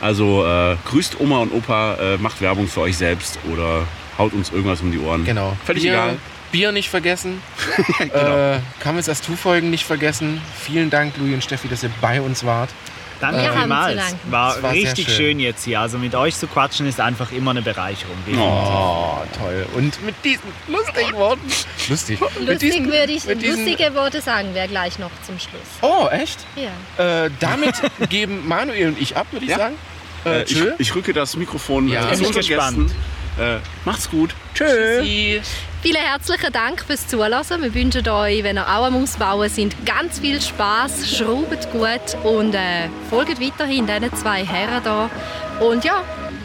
Also 0.00 0.46
äh, 0.46 0.76
grüßt 0.86 1.20
Oma 1.20 1.38
und 1.40 1.52
Opa, 1.52 1.94
äh, 1.94 2.18
macht 2.18 2.40
Werbung 2.40 2.68
für 2.68 2.82
euch 2.82 2.96
selbst 2.96 3.38
oder 3.52 3.86
haut 4.20 4.32
uns 4.32 4.50
irgendwas 4.50 4.80
um 4.80 4.92
die 4.92 4.98
Ohren. 4.98 5.24
Genau. 5.24 5.56
Völlig 5.64 5.82
Bier, 5.82 5.92
egal. 5.94 6.16
Bier 6.52 6.72
nicht 6.72 6.88
vergessen. 6.90 7.40
Genau. 7.98 8.54
äh, 8.54 8.58
Kamis 8.80 9.08
as 9.08 9.20
Tu-Folgen 9.22 9.70
nicht 9.70 9.84
vergessen. 9.84 10.40
Vielen 10.60 10.90
Dank, 10.90 11.14
Louis 11.18 11.34
und 11.34 11.42
Steffi, 11.44 11.68
dass 11.68 11.82
ihr 11.82 11.90
bei 12.00 12.20
uns 12.20 12.44
wart. 12.44 12.70
Danke 13.20 13.44
zu 13.44 13.52
vielmals. 13.58 14.00
War, 14.30 14.62
war 14.62 14.72
richtig 14.72 15.04
schön. 15.06 15.14
schön. 15.14 15.40
jetzt 15.40 15.64
hier. 15.64 15.78
Also 15.80 15.98
mit 15.98 16.14
euch 16.14 16.36
zu 16.36 16.46
quatschen 16.46 16.86
ist 16.86 17.00
einfach 17.00 17.30
immer 17.32 17.50
eine 17.50 17.60
Bereicherung. 17.60 18.16
Oh, 18.38 19.18
toll. 19.38 19.66
Und 19.76 20.02
mit 20.06 20.14
diesen 20.24 20.48
lustigen 20.68 21.12
Worten. 21.18 21.46
Lustig. 21.90 22.18
Lustig 22.40 22.58
diesen, 22.60 22.86
würde 22.90 23.12
ich, 23.12 23.24
lustige 23.26 23.94
Worte 23.94 24.22
sagen 24.22 24.54
wir 24.54 24.66
gleich 24.68 24.98
noch 24.98 25.10
zum 25.26 25.38
Schluss. 25.38 25.60
Oh, 25.82 26.08
echt? 26.10 26.38
Ja. 26.56 27.24
Äh, 27.26 27.30
damit 27.40 27.74
geben 28.08 28.48
Manuel 28.48 28.88
und 28.88 29.00
ich 29.00 29.16
ab, 29.18 29.26
würde 29.32 29.44
ich 29.44 29.50
Ja. 29.50 29.58
sagen. 29.58 29.74
Äh, 30.24 30.40
Äh, 30.40 30.42
ich, 30.44 30.62
ich 30.78 30.94
rücke 30.94 31.12
das 31.12 31.36
Mikrofon 31.36 31.88
Ja. 31.88 32.10
äh, 32.10 32.14
zu 32.14 32.22
ich 32.22 32.26
unseren 32.28 32.46
gespannt. 32.46 32.78
Gästen. 32.88 32.94
Äh, 33.38 33.58
macht's 33.84 34.10
gut. 34.10 34.34
Tschö. 34.54 35.02
Vielen 35.82 35.96
herzlichen 36.02 36.52
Dank 36.52 36.84
fürs 36.84 37.06
Zuhören. 37.06 37.62
Wir 37.62 37.74
wünschen 37.74 38.06
euch, 38.06 38.42
wenn 38.44 38.58
ihr 38.58 38.66
auch 38.68 38.84
am 38.84 39.02
Ausbauen 39.02 39.48
sind, 39.48 39.74
ganz 39.86 40.18
viel 40.18 40.40
Spaß, 40.40 41.16
schraubt 41.16 41.70
gut 41.72 42.22
und 42.24 42.54
äh, 42.54 42.88
folgt 43.08 43.40
weiterhin 43.40 43.86
diesen 43.86 44.14
zwei 44.14 44.44
Herren 44.44 44.82
da. 44.84 45.08
Und 45.58 45.84
ja, 45.84 46.02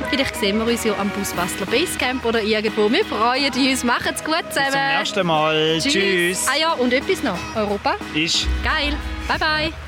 vielleicht 0.10 0.38
sehen 0.38 0.60
wir 0.60 0.72
uns 0.72 0.86
ja 0.86 0.94
am 0.98 1.10
Busbastler 1.10 1.66
Basecamp 1.66 2.24
oder 2.24 2.42
irgendwo. 2.42 2.90
Wir 2.90 3.04
freuen 3.06 3.52
uns. 3.54 3.84
Macht's 3.84 4.24
gut 4.24 4.44
zusammen. 4.50 4.72
Zum 4.72 4.80
ersten 4.80 5.28
Mal. 5.28 5.80
Tschüss. 5.80 6.48
Ah 6.48 6.58
ja, 6.58 6.72
und 6.74 6.94
etwas 6.94 7.22
noch. 7.22 7.38
Europa. 7.56 7.96
Ist 8.14 8.48
Geil. 8.64 8.94
Bye 9.28 9.40
bye. 9.40 9.85